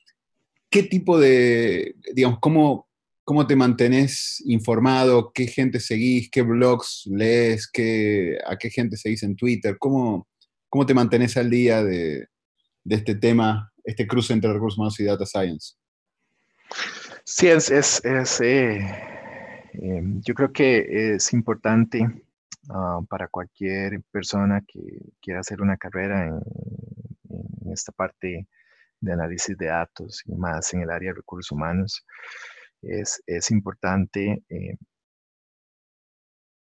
¿qué 0.74 0.82
tipo 0.82 1.20
de, 1.20 1.94
digamos, 2.14 2.40
cómo, 2.40 2.88
¿Cómo 3.22 3.46
te 3.46 3.54
mantenés 3.54 4.42
informado? 4.44 5.32
¿Qué 5.32 5.46
gente 5.46 5.78
seguís? 5.78 6.28
¿Qué 6.30 6.42
blogs 6.42 7.06
lees? 7.06 7.70
¿Qué, 7.70 8.36
¿A 8.44 8.58
qué 8.58 8.68
gente 8.68 8.98
seguís 8.98 9.22
en 9.22 9.34
Twitter? 9.34 9.78
¿Cómo, 9.78 10.28
cómo 10.68 10.84
te 10.84 10.92
mantenés 10.92 11.36
al 11.38 11.48
día 11.48 11.82
de, 11.82 12.26
este 12.84 13.14
tema, 13.14 13.72
este 13.84 14.06
cruce 14.06 14.34
entre 14.34 14.52
recursos 14.52 14.76
humanos 14.76 14.98
y 15.00 15.04
data 15.04 15.24
science? 15.24 15.74
Sí, 17.24 17.46
es, 17.46 17.70
es, 17.70 18.40
eh, 18.42 18.84
em, 19.74 20.20
yo 20.20 20.34
creo 20.34 20.52
que 20.52 21.14
es 21.14 21.32
importante 21.32 22.06
ah, 22.68 23.00
para 23.08 23.28
cualquier 23.28 24.02
persona 24.10 24.62
que 24.66 24.80
quiera 25.22 25.40
hacer 25.40 25.62
una 25.62 25.78
carrera 25.78 26.26
en, 26.26 27.72
esta 27.72 27.90
parte 27.92 28.48
de 29.04 29.12
análisis 29.12 29.56
de 29.56 29.66
datos 29.66 30.22
y 30.26 30.34
más 30.34 30.72
en 30.74 30.82
el 30.82 30.90
área 30.90 31.10
de 31.10 31.16
recursos 31.16 31.52
humanos, 31.52 32.04
es, 32.82 33.50
importante 33.50 34.42
eh, 34.48 34.76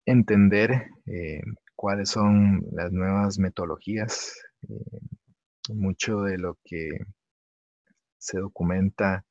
entender 0.05 0.71
eh, 1.05 1.41
cuáles 1.75 2.09
son 2.09 2.61
las 2.71 2.91
nuevas 2.91 3.39
metodologías. 3.39 4.33
Eh, 4.67 4.99
mucho 5.73 6.21
de 6.21 6.37
lo 6.37 6.57
que 6.63 6.89
se 8.17 8.39
documenta 8.39 9.25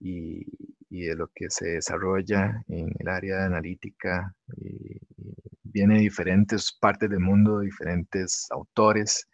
y, 0.00 0.44
de 0.90 1.14
lo 1.14 1.28
que 1.34 1.50
se 1.50 1.68
desarrolla 1.68 2.62
en 2.68 2.90
el 2.98 3.08
área 3.08 3.38
de 3.38 3.44
analítica 3.44 4.34
viene 5.62 5.94
de 5.94 6.00
diferentes 6.00 6.76
partes 6.78 7.08
del 7.08 7.20
mundo, 7.20 7.60
diferentes 7.60 8.46
autores. 8.50 9.26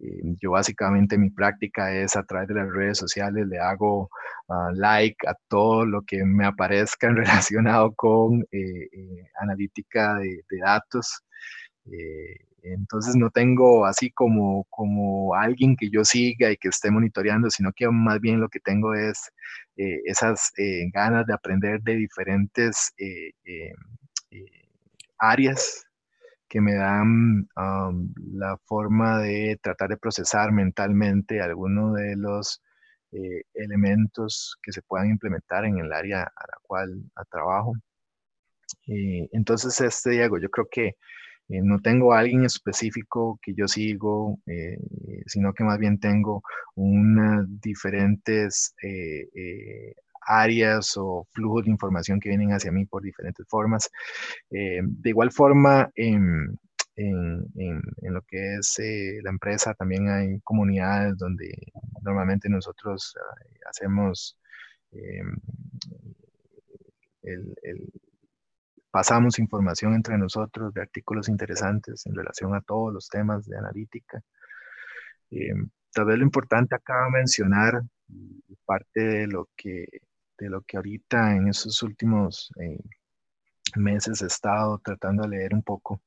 Eh, 0.00 0.36
yo 0.40 0.52
básicamente 0.52 1.18
mi 1.18 1.30
práctica 1.30 1.92
es 1.92 2.16
a 2.16 2.24
través 2.24 2.48
de 2.48 2.54
las 2.54 2.68
redes 2.70 2.98
sociales, 2.98 3.46
le 3.46 3.58
hago 3.58 4.10
ah, 4.48 4.70
like 4.74 5.16
a 5.26 5.34
todo 5.48 5.86
lo 5.86 6.02
que 6.02 6.24
me 6.24 6.44
aparezca 6.46 7.08
relacionado 7.14 7.94
con 7.94 8.42
eh, 8.52 8.88
eh, 8.92 9.28
analítica 9.40 10.16
de, 10.16 10.42
datos. 10.64 11.20
entonces 12.62 13.16
no 13.16 13.30
tengo 13.30 13.86
así 13.86 14.10
como, 14.10 14.64
como 14.70 15.34
alguien 15.34 15.76
que 15.76 15.90
yo 15.90 16.04
siga 16.04 16.50
y 16.50 16.56
que 16.56 16.68
esté 16.68 16.90
monitoreando, 16.90 17.50
sino 17.50 17.72
que 17.72 17.88
más 17.90 18.20
bien 18.20 18.40
lo 18.40 18.48
que 18.48 18.60
tengo 18.60 18.94
es 18.94 19.30
esas 19.76 20.52
ganas 20.92 21.26
de 21.26 21.34
aprender 21.34 21.82
de 21.82 21.96
diferentes 21.96 22.94
áreas 25.18 25.84
que 26.54 26.60
me 26.60 26.74
dan 26.76 27.48
la 28.32 28.56
forma 28.64 29.18
de 29.18 29.58
tratar 29.60 29.88
de 29.88 29.96
procesar 29.96 30.52
mentalmente 30.52 31.40
algunos 31.40 31.96
de 31.96 32.14
los 32.14 32.62
eh, 33.10 33.42
elementos 33.54 34.56
que 34.62 34.70
se 34.70 34.80
puedan 34.82 35.10
implementar 35.10 35.64
en 35.64 35.78
el 35.78 35.92
área 35.92 36.22
a 36.22 36.46
la 36.46 36.56
cual 36.62 37.02
trabajo. 37.28 37.72
Eh, 38.86 39.28
entonces, 39.32 39.80
este 39.80 40.10
Diego, 40.10 40.38
yo 40.38 40.48
creo 40.48 40.68
que 40.70 40.86
eh, 41.48 41.60
no 41.60 41.80
tengo 41.80 42.12
a 42.14 42.20
alguien 42.20 42.44
específico 42.44 43.36
que 43.42 43.52
yo 43.56 43.66
sigo, 43.66 44.38
sino 45.26 45.54
que 45.54 45.64
más 45.64 45.80
bien 45.80 45.98
tengo 45.98 46.40
unas 46.76 47.46
diferentes 47.60 48.76
áreas 50.26 50.96
o 50.96 51.26
flujos 51.32 51.64
de 51.64 51.70
información 51.70 52.20
que 52.20 52.28
vienen 52.28 52.52
hacia 52.52 52.72
mí 52.72 52.84
por 52.86 53.02
diferentes 53.02 53.46
formas. 53.48 53.90
Eh, 54.50 54.80
de 54.82 55.10
igual 55.10 55.30
forma, 55.32 55.90
en, 55.94 56.58
lo 58.02 58.22
que 58.22 58.56
es 58.56 58.78
eh, 58.78 59.20
la 59.22 59.30
empresa 59.30 59.74
también 59.74 60.08
hay 60.08 60.40
comunidades 60.40 61.16
donde 61.18 61.52
normalmente 62.02 62.48
nosotros 62.48 63.14
eh, 63.16 63.58
hacemos 63.68 64.38
pasamos 68.92 69.40
información 69.40 69.94
entre 69.94 70.16
nosotros 70.16 70.72
de 70.72 70.82
artículos 70.82 71.28
interesantes 71.28 72.06
en 72.06 72.14
relación 72.14 72.54
a 72.54 72.60
todos 72.60 72.92
los 72.92 73.08
temas 73.08 73.44
de 73.46 73.56
analítica. 73.56 74.22
tal 75.92 76.04
vez 76.04 76.18
lo 76.18 76.24
importante 76.24 76.76
acá 76.76 77.08
mencionar, 77.10 77.82
parte 78.64 79.00
de 79.00 79.26
lo 79.26 79.48
que 79.56 79.86
de 80.38 80.48
lo 80.48 80.62
que 80.62 80.76
ahorita 80.76 81.36
en 81.36 81.48
esos 81.48 81.82
últimos 81.82 82.50
eh, 82.60 82.82
meses 83.76 84.22
he 84.22 84.26
estado 84.26 84.78
tratando 84.78 85.22
de 85.22 85.28
leer 85.30 85.54
un 85.54 85.62
poco, 85.62 86.00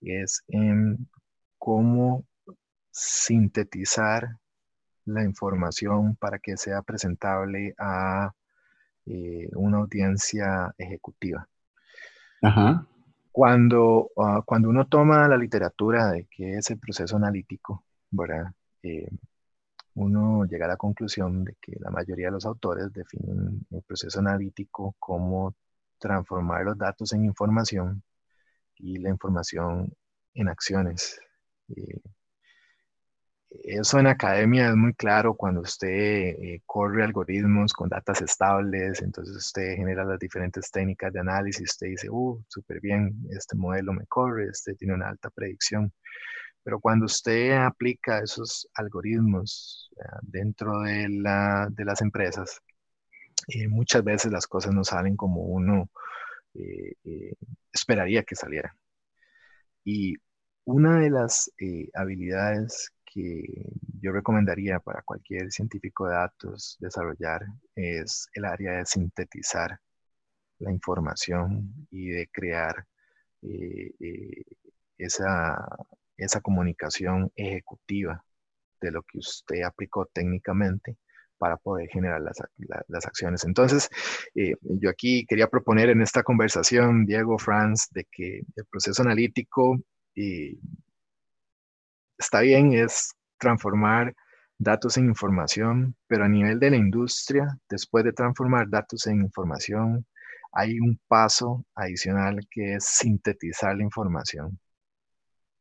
es 0.00 0.42
en 0.48 1.08
cómo 1.58 2.24
sintetizar 2.90 4.36
la 5.04 5.24
información 5.24 6.16
para 6.16 6.38
que 6.38 6.56
sea 6.56 6.82
presentable 6.82 7.74
a 7.78 8.32
eh, 9.06 9.48
una 9.54 9.78
audiencia 9.78 10.74
ejecutiva. 10.78 11.48
Cuando, 13.32 14.10
ah, 14.16 14.42
cuando 14.44 14.68
uno 14.68 14.86
toma 14.86 15.28
la 15.28 15.36
literatura 15.36 16.10
de 16.10 16.26
qué 16.30 16.54
es 16.56 16.70
el 16.70 16.78
proceso 16.78 17.16
analítico, 17.16 17.84
¿verdad? 18.10 18.52
Eh, 18.82 19.08
uno 19.94 20.44
llega 20.44 20.66
a 20.66 20.68
la 20.68 20.76
conclusión 20.76 21.44
de 21.44 21.56
que 21.60 21.72
la 21.80 21.90
mayoría 21.90 22.26
de 22.26 22.32
los 22.32 22.46
autores 22.46 22.92
definen 22.92 23.66
el 23.70 23.82
proceso 23.82 24.20
analítico 24.20 24.94
como 24.98 25.54
transformar 25.98 26.64
los 26.64 26.78
datos 26.78 27.12
en 27.12 27.24
información 27.24 28.02
y 28.76 28.98
la 28.98 29.10
información 29.10 29.92
en 30.34 30.48
acciones. 30.48 31.20
Eh, 31.68 32.00
eso 33.64 33.98
en 33.98 34.06
academia 34.06 34.68
es 34.68 34.76
muy 34.76 34.94
claro 34.94 35.34
cuando 35.34 35.62
usted 35.62 35.88
eh, 35.88 36.62
corre 36.66 37.02
algoritmos 37.02 37.72
con 37.72 37.88
datos 37.88 38.22
estables, 38.22 39.02
entonces 39.02 39.34
usted 39.36 39.74
genera 39.74 40.04
las 40.04 40.20
diferentes 40.20 40.70
técnicas 40.70 41.12
de 41.12 41.20
análisis, 41.20 41.72
usted 41.72 41.88
dice, 41.88 42.08
uh, 42.10 42.40
súper 42.48 42.80
bien, 42.80 43.12
este 43.30 43.56
modelo 43.56 43.92
me 43.92 44.06
corre, 44.06 44.46
este 44.50 44.74
tiene 44.74 44.94
una 44.94 45.08
alta 45.08 45.30
predicción. 45.30 45.92
Pero 46.62 46.80
cuando 46.80 47.06
usted 47.06 47.52
aplica 47.52 48.20
esos 48.20 48.68
algoritmos 48.74 49.90
eh, 49.96 50.02
dentro 50.22 50.80
de, 50.82 51.08
las 51.10 52.02
empresas, 52.02 52.60
eh, 53.48 53.68
muchas 53.68 54.04
veces 54.04 54.32
las 54.32 54.46
cosas 54.46 54.72
no 54.74 54.84
salen 54.84 55.16
como 55.16 55.42
uno 55.42 55.90
eh, 56.54 56.94
esperaría 57.72 58.22
que 58.24 58.36
salieran. 58.36 58.72
Y 59.84 60.14
una 60.64 61.00
de 61.00 61.10
las 61.10 61.50
habilidades 61.94 62.90
que 63.04 63.42
yo 64.00 64.12
recomendaría 64.12 64.78
para 64.80 65.02
cualquier 65.02 65.50
científico 65.50 66.06
de 66.06 66.14
datos 66.14 66.76
desarrollar 66.80 67.42
es 67.74 68.28
el 68.34 68.44
área 68.44 68.72
de 68.78 68.86
sintetizar 68.86 69.80
la 70.58 70.70
información 70.72 71.86
y 71.90 72.08
de 72.10 72.28
crear 72.32 72.86
esa 74.98 75.56
esa 76.24 76.40
comunicación 76.40 77.32
ejecutiva 77.36 78.24
de 78.80 78.90
lo 78.90 79.02
que 79.02 79.18
usted 79.18 79.62
aplicó 79.62 80.06
técnicamente 80.06 80.96
para 81.38 81.56
poder 81.56 81.88
generar 81.88 82.20
las, 82.20 83.06
acciones. 83.06 83.44
Entonces, 83.44 83.88
eh, 84.34 84.54
yo 84.60 84.90
aquí 84.90 85.24
quería 85.26 85.48
proponer 85.48 85.88
en 85.88 86.02
esta 86.02 86.22
conversación, 86.22 87.06
Diego, 87.06 87.38
Franz, 87.38 87.88
de 87.92 88.06
que 88.12 88.42
el 88.56 88.64
proceso 88.70 89.02
analítico 89.02 89.78
eh, 90.16 90.58
está 92.18 92.40
bien, 92.40 92.74
es 92.74 93.14
transformar 93.38 94.14
datos 94.58 94.98
en 94.98 95.06
información, 95.06 95.96
pero 96.06 96.24
a 96.24 96.28
nivel 96.28 96.60
de 96.60 96.70
la 96.70 96.76
industria, 96.76 97.58
después 97.70 98.04
de 98.04 98.12
transformar 98.12 98.68
datos 98.68 99.06
en 99.06 99.22
información, 99.22 100.06
hay 100.52 100.78
un 100.78 101.00
paso 101.08 101.64
adicional 101.74 102.40
que 102.50 102.74
es 102.74 102.84
sintetizar 102.84 103.74
la 103.76 103.84
información. 103.84 104.58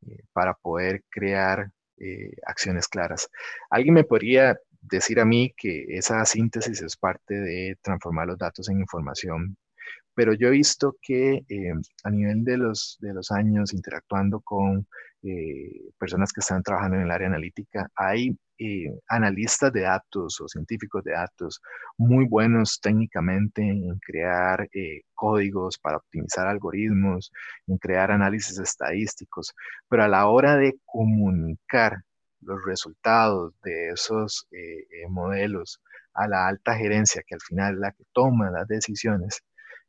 Eh, 0.07 0.23
para 0.33 0.53
poder 0.53 1.03
crear 1.09 1.71
eh, 1.97 2.31
acciones 2.45 2.87
claras. 2.87 3.29
¿Alguien 3.69 3.93
me 3.95 4.05
podría 4.05 4.57
decir 4.81 5.19
a 5.19 5.25
mí 5.25 5.53
que 5.57 5.85
esa 5.89 6.23
síntesis 6.25 6.81
es 6.81 6.95
parte 6.95 7.35
de 7.35 7.77
transformar 7.81 8.27
los 8.27 8.37
datos 8.37 8.69
en 8.69 8.79
información? 8.79 9.57
Pero 10.20 10.34
yo 10.34 10.49
he 10.49 10.51
visto 10.51 10.97
que 11.01 11.45
eh, 11.47 11.72
a 12.03 12.09
nivel 12.09 12.43
de 12.43 12.57
los, 12.57 12.97
de 12.99 13.13
los 13.13 13.32
años 13.32 13.74
interactuando 13.74 14.41
con 14.41 14.86
personas 15.97 16.34
que 16.34 16.41
están 16.41 16.61
trabajando 16.61 16.97
en 16.97 17.03
el 17.03 17.11
área 17.11 17.28
analítica, 17.28 17.89
hay 17.95 18.38
eh, 18.61 18.99
analistas 19.07 19.72
de 19.72 19.84
datos 19.84 20.41
o 20.41 20.47
científicos 20.49 21.01
de 21.05 21.13
datos 21.13 21.61
muy 21.97 22.26
buenos 22.26 22.82
técnicamente 22.82 23.61
en 23.61 23.97
crear 23.99 24.67
eh, 24.74 25.03
códigos 25.13 25.78
para 25.78 25.95
optimizar 25.95 26.47
algoritmos, 26.47 27.32
en 27.67 27.78
crear 27.78 28.11
análisis 28.11 28.59
estadísticos, 28.59 29.53
pero 29.88 30.03
a 30.03 30.09
la 30.09 30.28
hora 30.28 30.57
de 30.57 30.78
comunicar 30.84 32.03
los 32.41 32.59
resultados 32.65 33.53
de 33.63 33.91
esos 33.91 34.45
eh, 34.51 35.07
modelos 35.07 35.80
a 36.13 36.28
la 36.28 36.47
alta 36.47 36.76
gerencia, 36.76 37.24
que 37.26 37.36
al 37.36 37.41
final 37.41 37.76
es 37.76 37.80
la 37.80 37.91
que 37.93 38.03
toma 38.11 38.51
las 38.51 38.67
decisiones, 38.67 39.41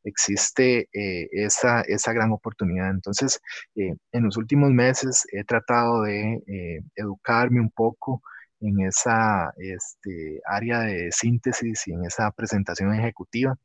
existe 0.05 0.89
esa, 0.93 1.83
esa, 1.83 2.13
gran 2.13 2.33
oportunidad. 2.33 2.91
Entonces, 2.91 3.41
en 3.75 4.23
los 4.23 4.37
últimos 4.37 4.71
meses 4.71 5.27
he 5.33 5.45
tratado 5.45 6.03
de 6.03 6.83
educarme 6.97 7.61
un 7.61 7.71
poco 7.71 8.23
en 8.61 8.81
esa 8.81 9.53
este, 9.57 10.41
área 10.45 10.81
de 10.81 11.11
síntesis 11.13 11.87
y 11.89 11.93
en 11.93 12.05
esa 12.05 12.31
presentación 12.31 12.95
ejecutiva 12.95 13.57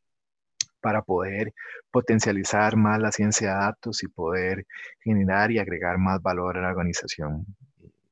para 0.82 1.02
poder 1.02 1.54
potencializar 1.92 2.76
más 2.76 3.00
la 3.00 3.12
ciencia 3.12 3.50
de 3.50 3.56
datos 3.56 4.04
y 4.04 4.08
poder 4.08 4.66
generar 5.04 5.52
y 5.52 5.60
agregar 5.60 5.98
más 5.98 6.22
valor 6.22 6.58
a 6.58 6.62
la 6.62 6.70
organización. 6.70 7.46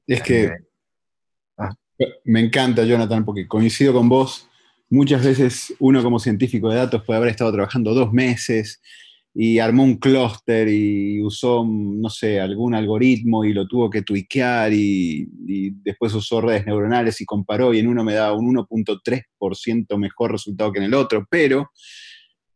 Es 0.08 0.22
que 0.22 0.52
ah. 1.58 1.70
me 2.26 2.42
encanta, 2.42 2.84
Jonathan, 2.84 3.24
porque 3.24 3.48
coincido 3.48 3.94
con 3.94 4.10
vos. 4.10 4.50
Muchas 4.94 5.26
veces 5.26 5.74
uno 5.80 6.04
como 6.04 6.20
científico 6.20 6.70
de 6.70 6.76
datos 6.76 7.04
puede 7.04 7.18
haber 7.18 7.32
estado 7.32 7.52
trabajando 7.52 7.96
dos 7.96 8.14
meses 8.14 8.80
y 9.34 9.58
armó 9.58 9.84
un 9.84 9.98
clúster 9.98 10.68
y 10.68 11.20
usó, 11.20 11.66
no 11.68 12.12
sé, 12.12 12.40
algún 12.40 12.76
algoritmo 12.76 13.44
y 13.44 13.54
lo 13.54 13.68
tuvo 13.68 13.90
que 13.90 14.04
tuiquear 14.04 14.72
y, 14.72 15.28
y, 15.48 15.72
después 15.84 16.14
usó 16.14 16.42
redes 16.42 16.68
neuronales 16.68 17.20
y 17.22 17.26
comparó 17.26 17.74
y 17.74 17.80
en 17.80 17.88
uno 17.88 18.04
me 18.04 18.14
da 18.14 18.34
un 18.34 18.56
1.3% 18.56 19.98
mejor 19.98 20.32
resultado 20.32 20.72
que 20.72 20.78
en 20.78 20.86
el 20.86 20.94
otro, 20.94 21.26
pero 21.28 21.72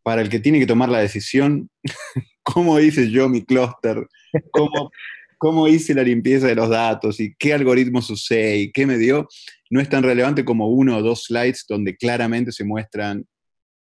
para 0.03 0.21
el 0.21 0.29
que 0.29 0.39
tiene 0.39 0.59
que 0.59 0.67
tomar 0.67 0.89
la 0.89 0.99
decisión, 0.99 1.71
¿cómo 2.43 2.79
hice 2.79 3.09
yo 3.09 3.27
mi 3.29 3.43
clúster? 3.45 4.07
¿Cómo, 4.51 4.91
¿Cómo 5.39 5.67
hice 5.67 5.95
la 5.95 6.03
limpieza 6.03 6.45
de 6.45 6.55
los 6.55 6.69
datos 6.69 7.19
y 7.19 7.33
qué 7.39 7.53
algoritmos 7.53 8.11
usé 8.11 8.57
y 8.57 8.71
qué 8.71 8.85
me 8.85 8.99
dio? 8.99 9.27
No 9.69 9.81
es 9.81 9.89
tan 9.89 10.03
relevante 10.03 10.45
como 10.45 10.67
uno 10.69 10.97
o 10.97 11.01
dos 11.01 11.25
slides 11.25 11.65
donde 11.67 11.95
claramente 11.95 12.51
se 12.51 12.63
muestran 12.63 13.25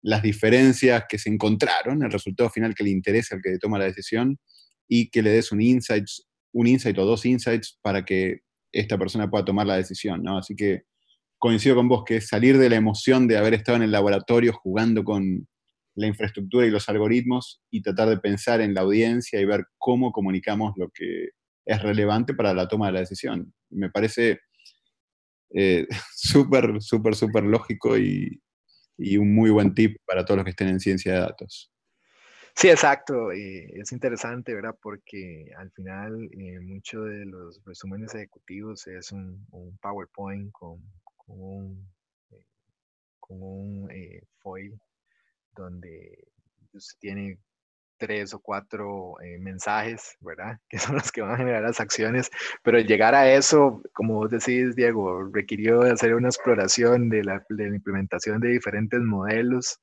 las 0.01 0.21
diferencias 0.21 1.03
que 1.09 1.17
se 1.17 1.29
encontraron, 1.29 2.03
el 2.03 2.11
resultado 2.11 2.49
final 2.49 2.75
que 2.75 2.83
le 2.83 2.91
interesa 2.91 3.35
al 3.35 3.41
que 3.41 3.57
toma 3.57 3.79
la 3.79 3.85
decisión 3.85 4.37
y 4.87 5.09
que 5.09 5.21
le 5.21 5.31
des 5.31 5.51
un 5.51 5.61
insight, 5.61 6.05
un 6.53 6.67
insight 6.67 6.97
o 6.97 7.05
dos 7.05 7.25
insights 7.25 7.77
para 7.81 8.05
que 8.05 8.39
esta 8.71 8.97
persona 8.97 9.29
pueda 9.29 9.45
tomar 9.45 9.67
la 9.67 9.75
decisión, 9.75 10.23
¿no? 10.23 10.37
Así 10.37 10.55
que 10.55 10.83
coincido 11.37 11.75
con 11.75 11.87
vos 11.87 12.03
que 12.05 12.21
salir 12.21 12.57
de 12.57 12.69
la 12.69 12.75
emoción 12.75 13.27
de 13.27 13.37
haber 13.37 13.53
estado 13.53 13.77
en 13.77 13.83
el 13.83 13.91
laboratorio 13.91 14.53
jugando 14.53 15.03
con 15.03 15.47
la 15.95 16.07
infraestructura 16.07 16.65
y 16.65 16.71
los 16.71 16.87
algoritmos 16.89 17.61
y 17.71 17.81
tratar 17.81 18.09
de 18.09 18.17
pensar 18.17 18.61
en 18.61 18.73
la 18.73 18.81
audiencia 18.81 19.39
y 19.39 19.45
ver 19.45 19.65
cómo 19.77 20.11
comunicamos 20.11 20.73
lo 20.77 20.89
que 20.89 21.29
es 21.65 21.81
relevante 21.81 22.33
para 22.33 22.53
la 22.53 22.67
toma 22.67 22.87
de 22.87 22.93
la 22.93 22.99
decisión. 22.99 23.53
Me 23.69 23.89
parece 23.89 24.39
eh, 25.51 25.87
súper, 26.15 26.81
súper, 26.81 27.15
súper 27.15 27.43
lógico 27.43 27.97
y, 27.97 28.41
y 28.97 29.17
un 29.17 29.33
muy 29.33 29.49
buen 29.49 29.73
tip 29.73 29.97
para 30.05 30.25
todos 30.25 30.37
los 30.37 30.45
que 30.45 30.51
estén 30.51 30.69
en 30.69 30.79
ciencia 30.79 31.13
de 31.13 31.19
datos. 31.19 31.71
Sí, 32.57 32.69
exacto. 32.69 33.31
es 33.31 33.91
interesante, 33.91 34.55
¿verdad? 34.55 34.75
Porque 34.81 35.51
al 35.57 35.69
final 35.73 36.27
eh, 36.33 36.59
muchos 36.59 37.05
de 37.05 37.23
los 37.25 37.63
resúmenes 37.63 38.15
ejecutivos 38.15 38.87
es 38.87 39.11
un, 39.11 39.45
PowerPoint 39.79 40.51
con, 40.51 40.81
con 41.03 41.39
un, 41.39 41.93
eh, 42.31 42.43
con 43.19 43.91
eh, 43.91 44.23
foil 44.39 44.75
donde 45.55 46.27
usted 46.73 46.97
tiene 46.99 47.37
tres 47.97 48.33
o 48.33 48.39
cuatro 48.39 49.19
eh, 49.21 49.37
mensajes, 49.39 50.17
¿verdad? 50.21 50.59
Que 50.69 50.79
son 50.79 50.95
los 50.95 51.11
que 51.11 51.21
van 51.21 51.31
a 51.31 51.37
generar 51.37 51.61
las 51.63 51.79
acciones, 51.79 52.29
pero 52.63 52.79
llegar 52.79 53.15
a 53.15 53.31
eso, 53.31 53.81
como 53.93 54.15
vos 54.15 54.29
decís, 54.29 54.75
Diego, 54.75 55.29
requirió 55.33 55.81
hacer 55.81 56.15
una 56.15 56.29
exploración 56.29 57.09
de 57.09 57.23
la, 57.23 57.43
implementación 57.49 58.39
de 58.39 58.49
diferentes 58.49 58.99
modelos 59.01 59.79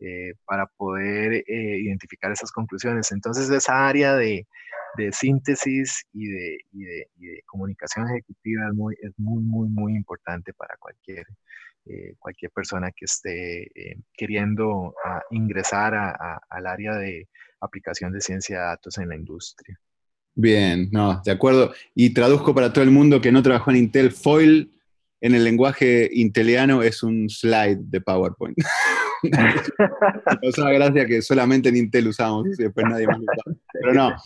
eh, 0.00 0.34
para 0.44 0.66
poder 0.66 1.44
eh, 1.46 1.78
identificar 1.80 2.30
esas 2.32 2.52
conclusiones. 2.52 3.10
Entonces, 3.12 3.48
esa 3.50 3.88
área 3.88 4.14
de, 4.14 4.46
de 4.96 5.12
síntesis 5.12 6.04
y 6.12 6.26
de, 6.26 6.58
y, 6.72 6.84
de, 6.84 7.08
y 7.18 7.26
de, 7.26 7.42
comunicación 7.46 8.08
ejecutiva 8.08 8.68
es 8.68 8.74
muy, 8.74 8.94
es 9.00 9.12
muy, 9.16 9.42
muy, 9.42 9.68
muy 9.68 9.94
importante 9.94 10.52
para 10.52 10.76
cualquier 10.78 11.26
cualquier 12.18 12.50
persona 12.50 12.90
que 12.90 13.04
esté 13.04 13.70
queriendo 14.12 14.92
ah, 15.04 15.22
ingresar 15.30 15.94
al 15.94 16.66
área 16.66 16.96
de 16.96 17.28
aplicación 17.60 18.12
de 18.12 18.20
ciencia 18.20 18.58
de 18.58 18.64
datos 18.64 18.98
en 18.98 19.08
la 19.08 19.16
industria. 19.16 19.78
Bien, 20.34 20.88
no, 20.92 21.22
de 21.24 21.32
acuerdo. 21.32 21.72
Y 21.94 22.12
traduzco 22.12 22.54
para 22.54 22.72
todo 22.72 22.84
el 22.84 22.90
mundo 22.90 23.20
que 23.20 23.32
no 23.32 23.42
trabajó 23.42 23.70
en 23.70 23.78
Intel, 23.78 24.10
FOIL 24.10 24.72
en 25.20 25.34
el 25.34 25.44
lenguaje 25.44 26.10
inteliano 26.12 26.82
es 26.82 27.02
un 27.02 27.30
slide 27.30 27.78
de 27.78 28.00
PowerPoint. 28.02 28.56
Me 29.22 30.74
gracia 30.74 31.06
que 31.06 31.22
solamente 31.22 31.70
en 31.70 31.76
Intel 31.76 32.08
usamos 32.08 32.46
y 32.58 32.62
después 32.64 32.86
nadie 32.86 33.06
más 33.06 33.18
lo 33.18 33.24
usa. 33.24 33.60
Pero 33.86 34.10
no, 34.10 34.16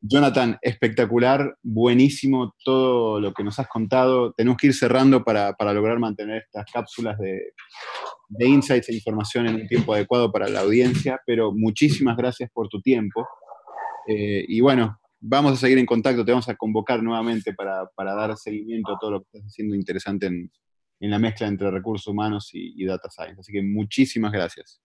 Jonathan, 0.00 0.58
espectacular, 0.62 1.56
buenísimo 1.62 2.54
todo 2.64 3.20
lo 3.20 3.32
que 3.32 3.44
nos 3.44 3.58
has 3.58 3.68
contado. 3.68 4.32
Tenemos 4.32 4.56
que 4.56 4.68
ir 4.68 4.74
cerrando 4.74 5.24
para, 5.24 5.54
para 5.54 5.72
lograr 5.72 5.98
mantener 5.98 6.42
estas 6.42 6.64
cápsulas 6.72 7.18
de, 7.18 7.52
de 8.28 8.46
insights 8.46 8.88
e 8.88 8.94
información 8.94 9.46
en 9.46 9.56
un 9.56 9.66
tiempo 9.66 9.94
adecuado 9.94 10.30
para 10.30 10.48
la 10.48 10.60
audiencia, 10.60 11.20
pero 11.26 11.52
muchísimas 11.52 12.16
gracias 12.16 12.50
por 12.52 12.68
tu 12.68 12.80
tiempo. 12.80 13.26
Eh, 14.06 14.44
y 14.48 14.60
bueno, 14.60 14.98
vamos 15.20 15.52
a 15.52 15.56
seguir 15.56 15.78
en 15.78 15.86
contacto, 15.86 16.24
te 16.24 16.32
vamos 16.32 16.48
a 16.48 16.56
convocar 16.56 17.02
nuevamente 17.02 17.52
para, 17.54 17.88
dar 17.96 18.36
seguimiento 18.36 18.94
a 18.94 18.98
todo 18.98 19.10
lo 19.12 19.20
que 19.20 19.26
estás 19.26 19.52
haciendo 19.52 19.74
interesante 19.74 20.26
en, 20.26 20.50
la 21.00 21.18
mezcla 21.18 21.46
entre 21.46 21.70
recursos 21.70 22.08
humanos 22.08 22.50
y, 22.52 22.84
data 22.84 23.08
science. 23.10 23.40
Así 23.40 23.52
que 23.52 23.62
muchísimas 23.62 24.32
gracias. 24.32 24.80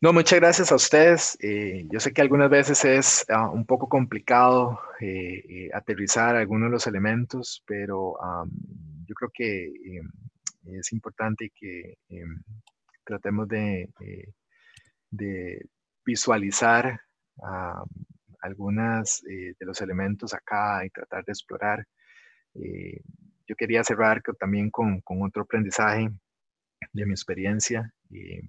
No, 0.00 0.12
muchas 0.12 0.38
gracias 0.38 0.70
a 0.70 0.76
ustedes. 0.76 1.36
Eh, 1.40 1.84
yo 1.90 1.98
sé 1.98 2.12
que 2.12 2.22
algunas 2.22 2.48
veces 2.48 2.84
es 2.84 3.26
ah, 3.30 3.50
un 3.50 3.66
poco 3.66 3.88
complicado 3.88 4.80
eh, 5.00 5.70
aterrizar 5.74 6.36
algunos 6.36 6.68
de 6.68 6.72
los 6.72 6.86
elementos, 6.86 7.64
pero 7.66 8.16
yo 9.06 9.14
creo 9.14 9.30
que 9.34 9.72
es 10.66 10.92
importante 10.92 11.50
que 11.54 11.98
em, 12.08 12.42
tratemos 13.04 13.48
de, 13.48 13.88
eh, 14.00 15.60
visualizar 16.04 17.00
uh, 17.36 17.84
algunas 18.40 19.22
eh, 19.24 19.54
de 19.58 19.66
los 19.66 19.80
elementos 19.80 20.32
acá 20.34 20.84
y 20.84 20.90
tratar 20.90 21.24
de 21.24 21.32
explorar. 21.32 21.86
Eh, 22.54 23.00
yo 23.46 23.56
quería 23.56 23.82
cerrar 23.84 24.22
también 24.38 24.70
con, 24.70 25.02
otro 25.22 25.42
aprendizaje 25.42 26.10
de 26.92 27.06
mi 27.06 27.12
experiencia. 27.12 27.92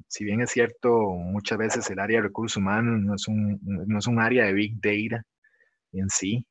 si 0.07 0.23
bien 0.23 0.41
es 0.41 0.51
cierto, 0.51 1.11
muchas 1.11 1.57
veces 1.57 1.89
el 1.89 1.99
área 1.99 2.17
de 2.17 2.27
recursos 2.27 2.57
humanos 2.57 2.99
no 3.01 3.15
es 3.15 3.27
un, 3.27 3.59
no 3.63 3.99
es 3.99 4.07
un 4.07 4.19
área 4.19 4.45
de 4.45 4.53
big 4.53 4.75
data 4.81 5.23
en 5.91 6.09
sí, 6.09 6.45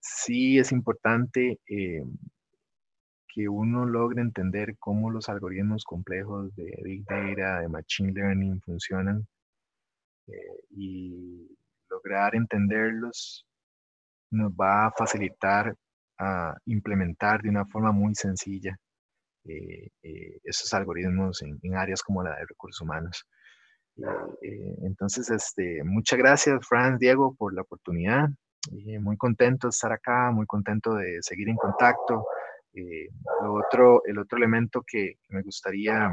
sí 0.00 0.58
es 0.58 0.72
importante 0.72 1.58
que 3.34 3.48
uno 3.48 3.84
logre 3.84 4.22
entender 4.22 4.76
cómo 4.78 5.10
los 5.10 5.28
algoritmos 5.28 5.84
complejos 5.84 6.54
de 6.54 6.72
Big 6.84 7.04
Data, 7.04 7.60
de 7.60 7.68
Machine 7.68 8.12
Learning 8.12 8.60
funcionan 8.60 9.26
eh, 10.28 10.60
y 10.70 11.48
lograr 11.90 12.36
entenderlos 12.36 13.44
nos 14.30 14.52
va 14.52 14.86
a 14.86 14.92
facilitar 14.92 15.74
a 16.18 16.56
implementar 16.66 17.42
de 17.42 17.48
una 17.48 17.66
forma 17.66 17.90
muy 17.90 18.14
sencilla 18.14 18.78
eh, 19.44 19.88
eh, 20.02 20.38
esos 20.44 20.72
algoritmos 20.74 21.42
en, 21.42 21.76
áreas 21.76 22.02
como 22.02 22.22
la 22.22 22.36
de 22.36 22.46
recursos 22.46 22.80
humanos. 22.80 23.26
entonces, 24.82 25.30
este, 25.30 25.82
muchas 25.84 26.18
gracias, 26.18 26.66
Franz, 26.66 26.98
Diego, 26.98 27.34
por 27.36 27.54
la 27.54 27.62
oportunidad. 27.62 28.28
muy 29.00 29.16
contento 29.16 29.68
de 29.68 29.70
estar 29.70 29.92
acá, 29.92 30.30
muy 30.32 30.46
contento 30.46 30.94
de 30.94 31.18
seguir 31.22 31.48
en 31.48 31.56
contacto. 31.56 32.24
Eh, 32.74 33.08
lo 33.42 33.54
otro, 33.54 34.02
el 34.04 34.18
otro 34.18 34.36
elemento 34.36 34.82
que, 34.84 35.18
me 35.28 35.42
gustaría 35.42 36.12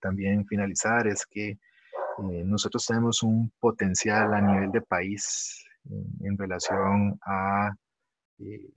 también 0.00 0.46
finalizar 0.46 1.06
es 1.06 1.24
que 1.26 1.48
eh, 1.50 2.44
nosotros 2.44 2.84
tenemos 2.86 3.22
un 3.22 3.50
potencial 3.58 4.34
a 4.34 4.40
nivel 4.40 4.70
de 4.70 4.82
país 4.82 5.64
en, 6.20 6.36
relación 6.36 7.18
a 7.24 7.70
eh, 8.38 8.70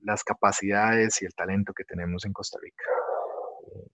las 0.00 0.24
capacidades 0.24 1.22
y 1.22 1.26
el 1.26 1.34
talento 1.34 1.72
que 1.72 1.84
tenemos 1.84 2.24
en 2.24 2.32
Costa 2.32 2.58
Rica. 2.60 2.84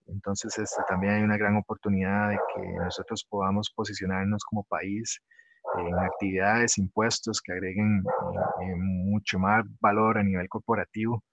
Entonces, 0.07 0.57
este, 0.57 0.81
también 0.87 1.13
hay 1.13 1.23
una 1.23 1.37
gran 1.37 1.55
oportunidad 1.57 2.29
de 2.29 2.39
que 2.55 2.61
nosotros 2.73 3.25
podamos 3.29 3.71
posicionarnos 3.75 4.43
como 4.43 4.63
país 4.63 5.21
en 5.79 5.99
actividades, 5.99 6.77
impuestos 6.77 7.41
que 7.41 7.51
agreguen 7.51 8.03
mucho 8.77 9.37
más 9.37 9.65
valor 9.79 10.17
a 10.17 10.23
nivel 10.23 10.47
corporativo 10.47 11.23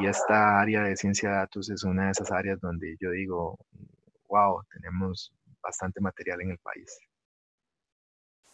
y 0.00 0.06
esta 0.06 0.60
área 0.60 0.82
de 0.82 0.96
ciencia 0.96 1.30
de 1.30 1.36
datos 1.36 1.70
es 1.70 1.84
una 1.84 2.06
de 2.06 2.10
esas 2.10 2.30
áreas 2.30 2.60
donde 2.60 2.96
yo 3.00 3.10
digo, 3.10 3.58
wow, 4.28 4.62
tenemos 4.72 5.32
bastante 5.62 6.00
material 6.00 6.42
en 6.42 6.50
el 6.50 6.58
país. 6.58 6.98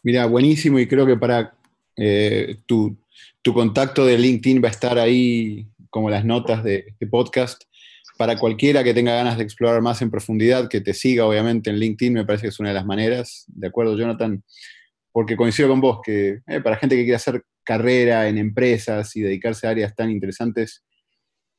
Mira, 0.02 0.26
buenísimo 0.26 0.78
y 0.78 0.86
creo 0.86 1.06
que 1.06 1.16
para 1.16 1.54
eh, 1.96 2.58
tu, 2.66 2.96
contacto 3.52 4.04
de 4.04 4.18
LinkedIn 4.18 4.62
va 4.62 4.68
a 4.68 4.72
estar 4.72 4.98
ahí 4.98 5.66
como 5.90 6.10
las 6.10 6.24
notas 6.24 6.62
de 6.62 6.84
este 6.88 7.06
podcast. 7.06 7.62
Para 8.16 8.38
cualquiera 8.38 8.84
que 8.84 8.94
tenga 8.94 9.14
ganas 9.14 9.36
de 9.36 9.44
explorar 9.44 9.82
más 9.82 10.00
en 10.02 10.10
profundidad, 10.10 10.68
que 10.68 10.80
te 10.80 10.94
siga 10.94 11.26
obviamente 11.26 11.70
en 11.70 11.76
LinkedIn, 11.76 12.12
me 12.12 12.24
parece 12.24 12.42
que 12.42 12.48
es 12.48 12.60
una 12.60 12.68
de 12.68 12.74
las 12.76 12.86
maneras, 12.86 13.44
¿de 13.48 13.66
acuerdo, 13.66 13.96
Jonathan? 13.96 14.44
Porque 15.10 15.36
coincido 15.36 15.68
con 15.68 15.80
vos 15.80 15.98
que 16.04 16.40
eh, 16.46 16.60
para 16.60 16.76
gente 16.76 16.96
que 16.96 17.02
quiere 17.02 17.16
hacer 17.16 17.44
carrera 17.64 18.28
en 18.28 18.38
empresas 18.38 19.16
y 19.16 19.22
dedicarse 19.22 19.66
a 19.66 19.70
áreas 19.70 19.94
tan 19.94 20.10
interesantes, 20.10 20.84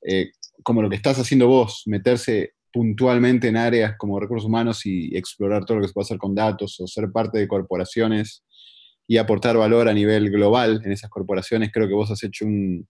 eh, 0.01 0.31
como 0.63 0.81
lo 0.81 0.89
que 0.89 0.95
estás 0.95 1.19
haciendo 1.19 1.47
vos, 1.47 1.83
meterse 1.87 2.53
puntualmente 2.71 3.47
en 3.47 3.57
áreas 3.57 3.95
como 3.97 4.19
recursos 4.19 4.47
humanos 4.47 4.85
y 4.85 5.15
explorar 5.15 5.65
todo 5.65 5.77
lo 5.77 5.81
que 5.81 5.87
se 5.87 5.93
puede 5.93 6.05
hacer 6.05 6.17
con 6.17 6.35
datos 6.35 6.79
o 6.79 6.87
ser 6.87 7.11
parte 7.11 7.39
de 7.39 7.47
corporaciones 7.47 8.43
y 9.07 9.17
aportar 9.17 9.57
valor 9.57 9.87
a 9.87 9.93
nivel 9.93 10.29
global 10.29 10.81
en 10.83 10.91
esas 10.91 11.09
corporaciones, 11.09 11.71
creo 11.71 11.87
que 11.87 11.93
vos 11.93 12.11
has 12.11 12.23
hecho 12.23 12.45
un, 12.45 12.87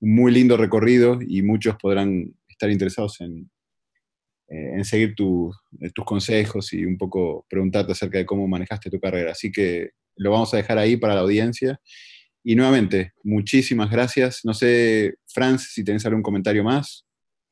muy 0.00 0.32
lindo 0.32 0.56
recorrido 0.56 1.18
y 1.26 1.42
muchos 1.42 1.76
podrán 1.76 2.34
estar 2.56 2.70
interesados 2.70 3.20
en, 3.20 3.50
eh, 4.48 4.74
en 4.76 4.84
seguir 4.84 5.10
eh, 5.10 5.90
tus 5.92 6.04
consejos 6.04 6.72
y 6.72 6.84
un 6.84 6.96
poco 6.96 7.44
preguntarte 7.48 7.92
acerca 7.92 8.18
de 8.18 8.26
cómo 8.26 8.46
manejaste 8.46 8.90
tu 8.90 9.00
carrera. 9.00 9.32
Así 9.32 9.50
que 9.50 9.90
lo 10.16 10.30
vamos 10.30 10.54
a 10.54 10.56
dejar 10.56 10.78
ahí 10.78 10.96
para 10.96 11.14
la 11.14 11.20
audiencia. 11.20 11.80
Y 12.44 12.54
nuevamente, 12.54 13.12
muchísimas 13.24 13.90
gracias. 13.90 14.40
No 14.44 14.54
sé, 14.54 15.16
Franz, 15.26 15.72
si 15.72 15.84
tenés 15.84 16.06
algún 16.06 16.22
comentario 16.22 16.62
más. 16.62 17.04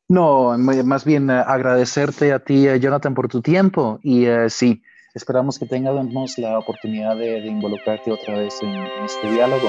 No, 0.09 0.57
más 0.57 1.05
bien 1.05 1.30
eh, 1.30 1.32
agradecerte 1.32 2.32
a 2.32 2.38
ti, 2.38 2.66
Jonathan, 2.80 3.14
por 3.14 3.28
tu 3.28 3.42
tiempo. 3.42 3.98
Y 4.02 4.26
sí, 4.48 4.80
esperamos 5.14 5.59
que 5.59 5.66
tengamos 5.66 6.38
la 6.38 6.59
oportunidad 6.59 7.16
de, 7.16 7.38
involucrarte 7.38 8.12
otra 8.12 8.38
vez 8.38 8.55
en 8.62 8.72
este 9.05 9.32
diálogo. 9.32 9.68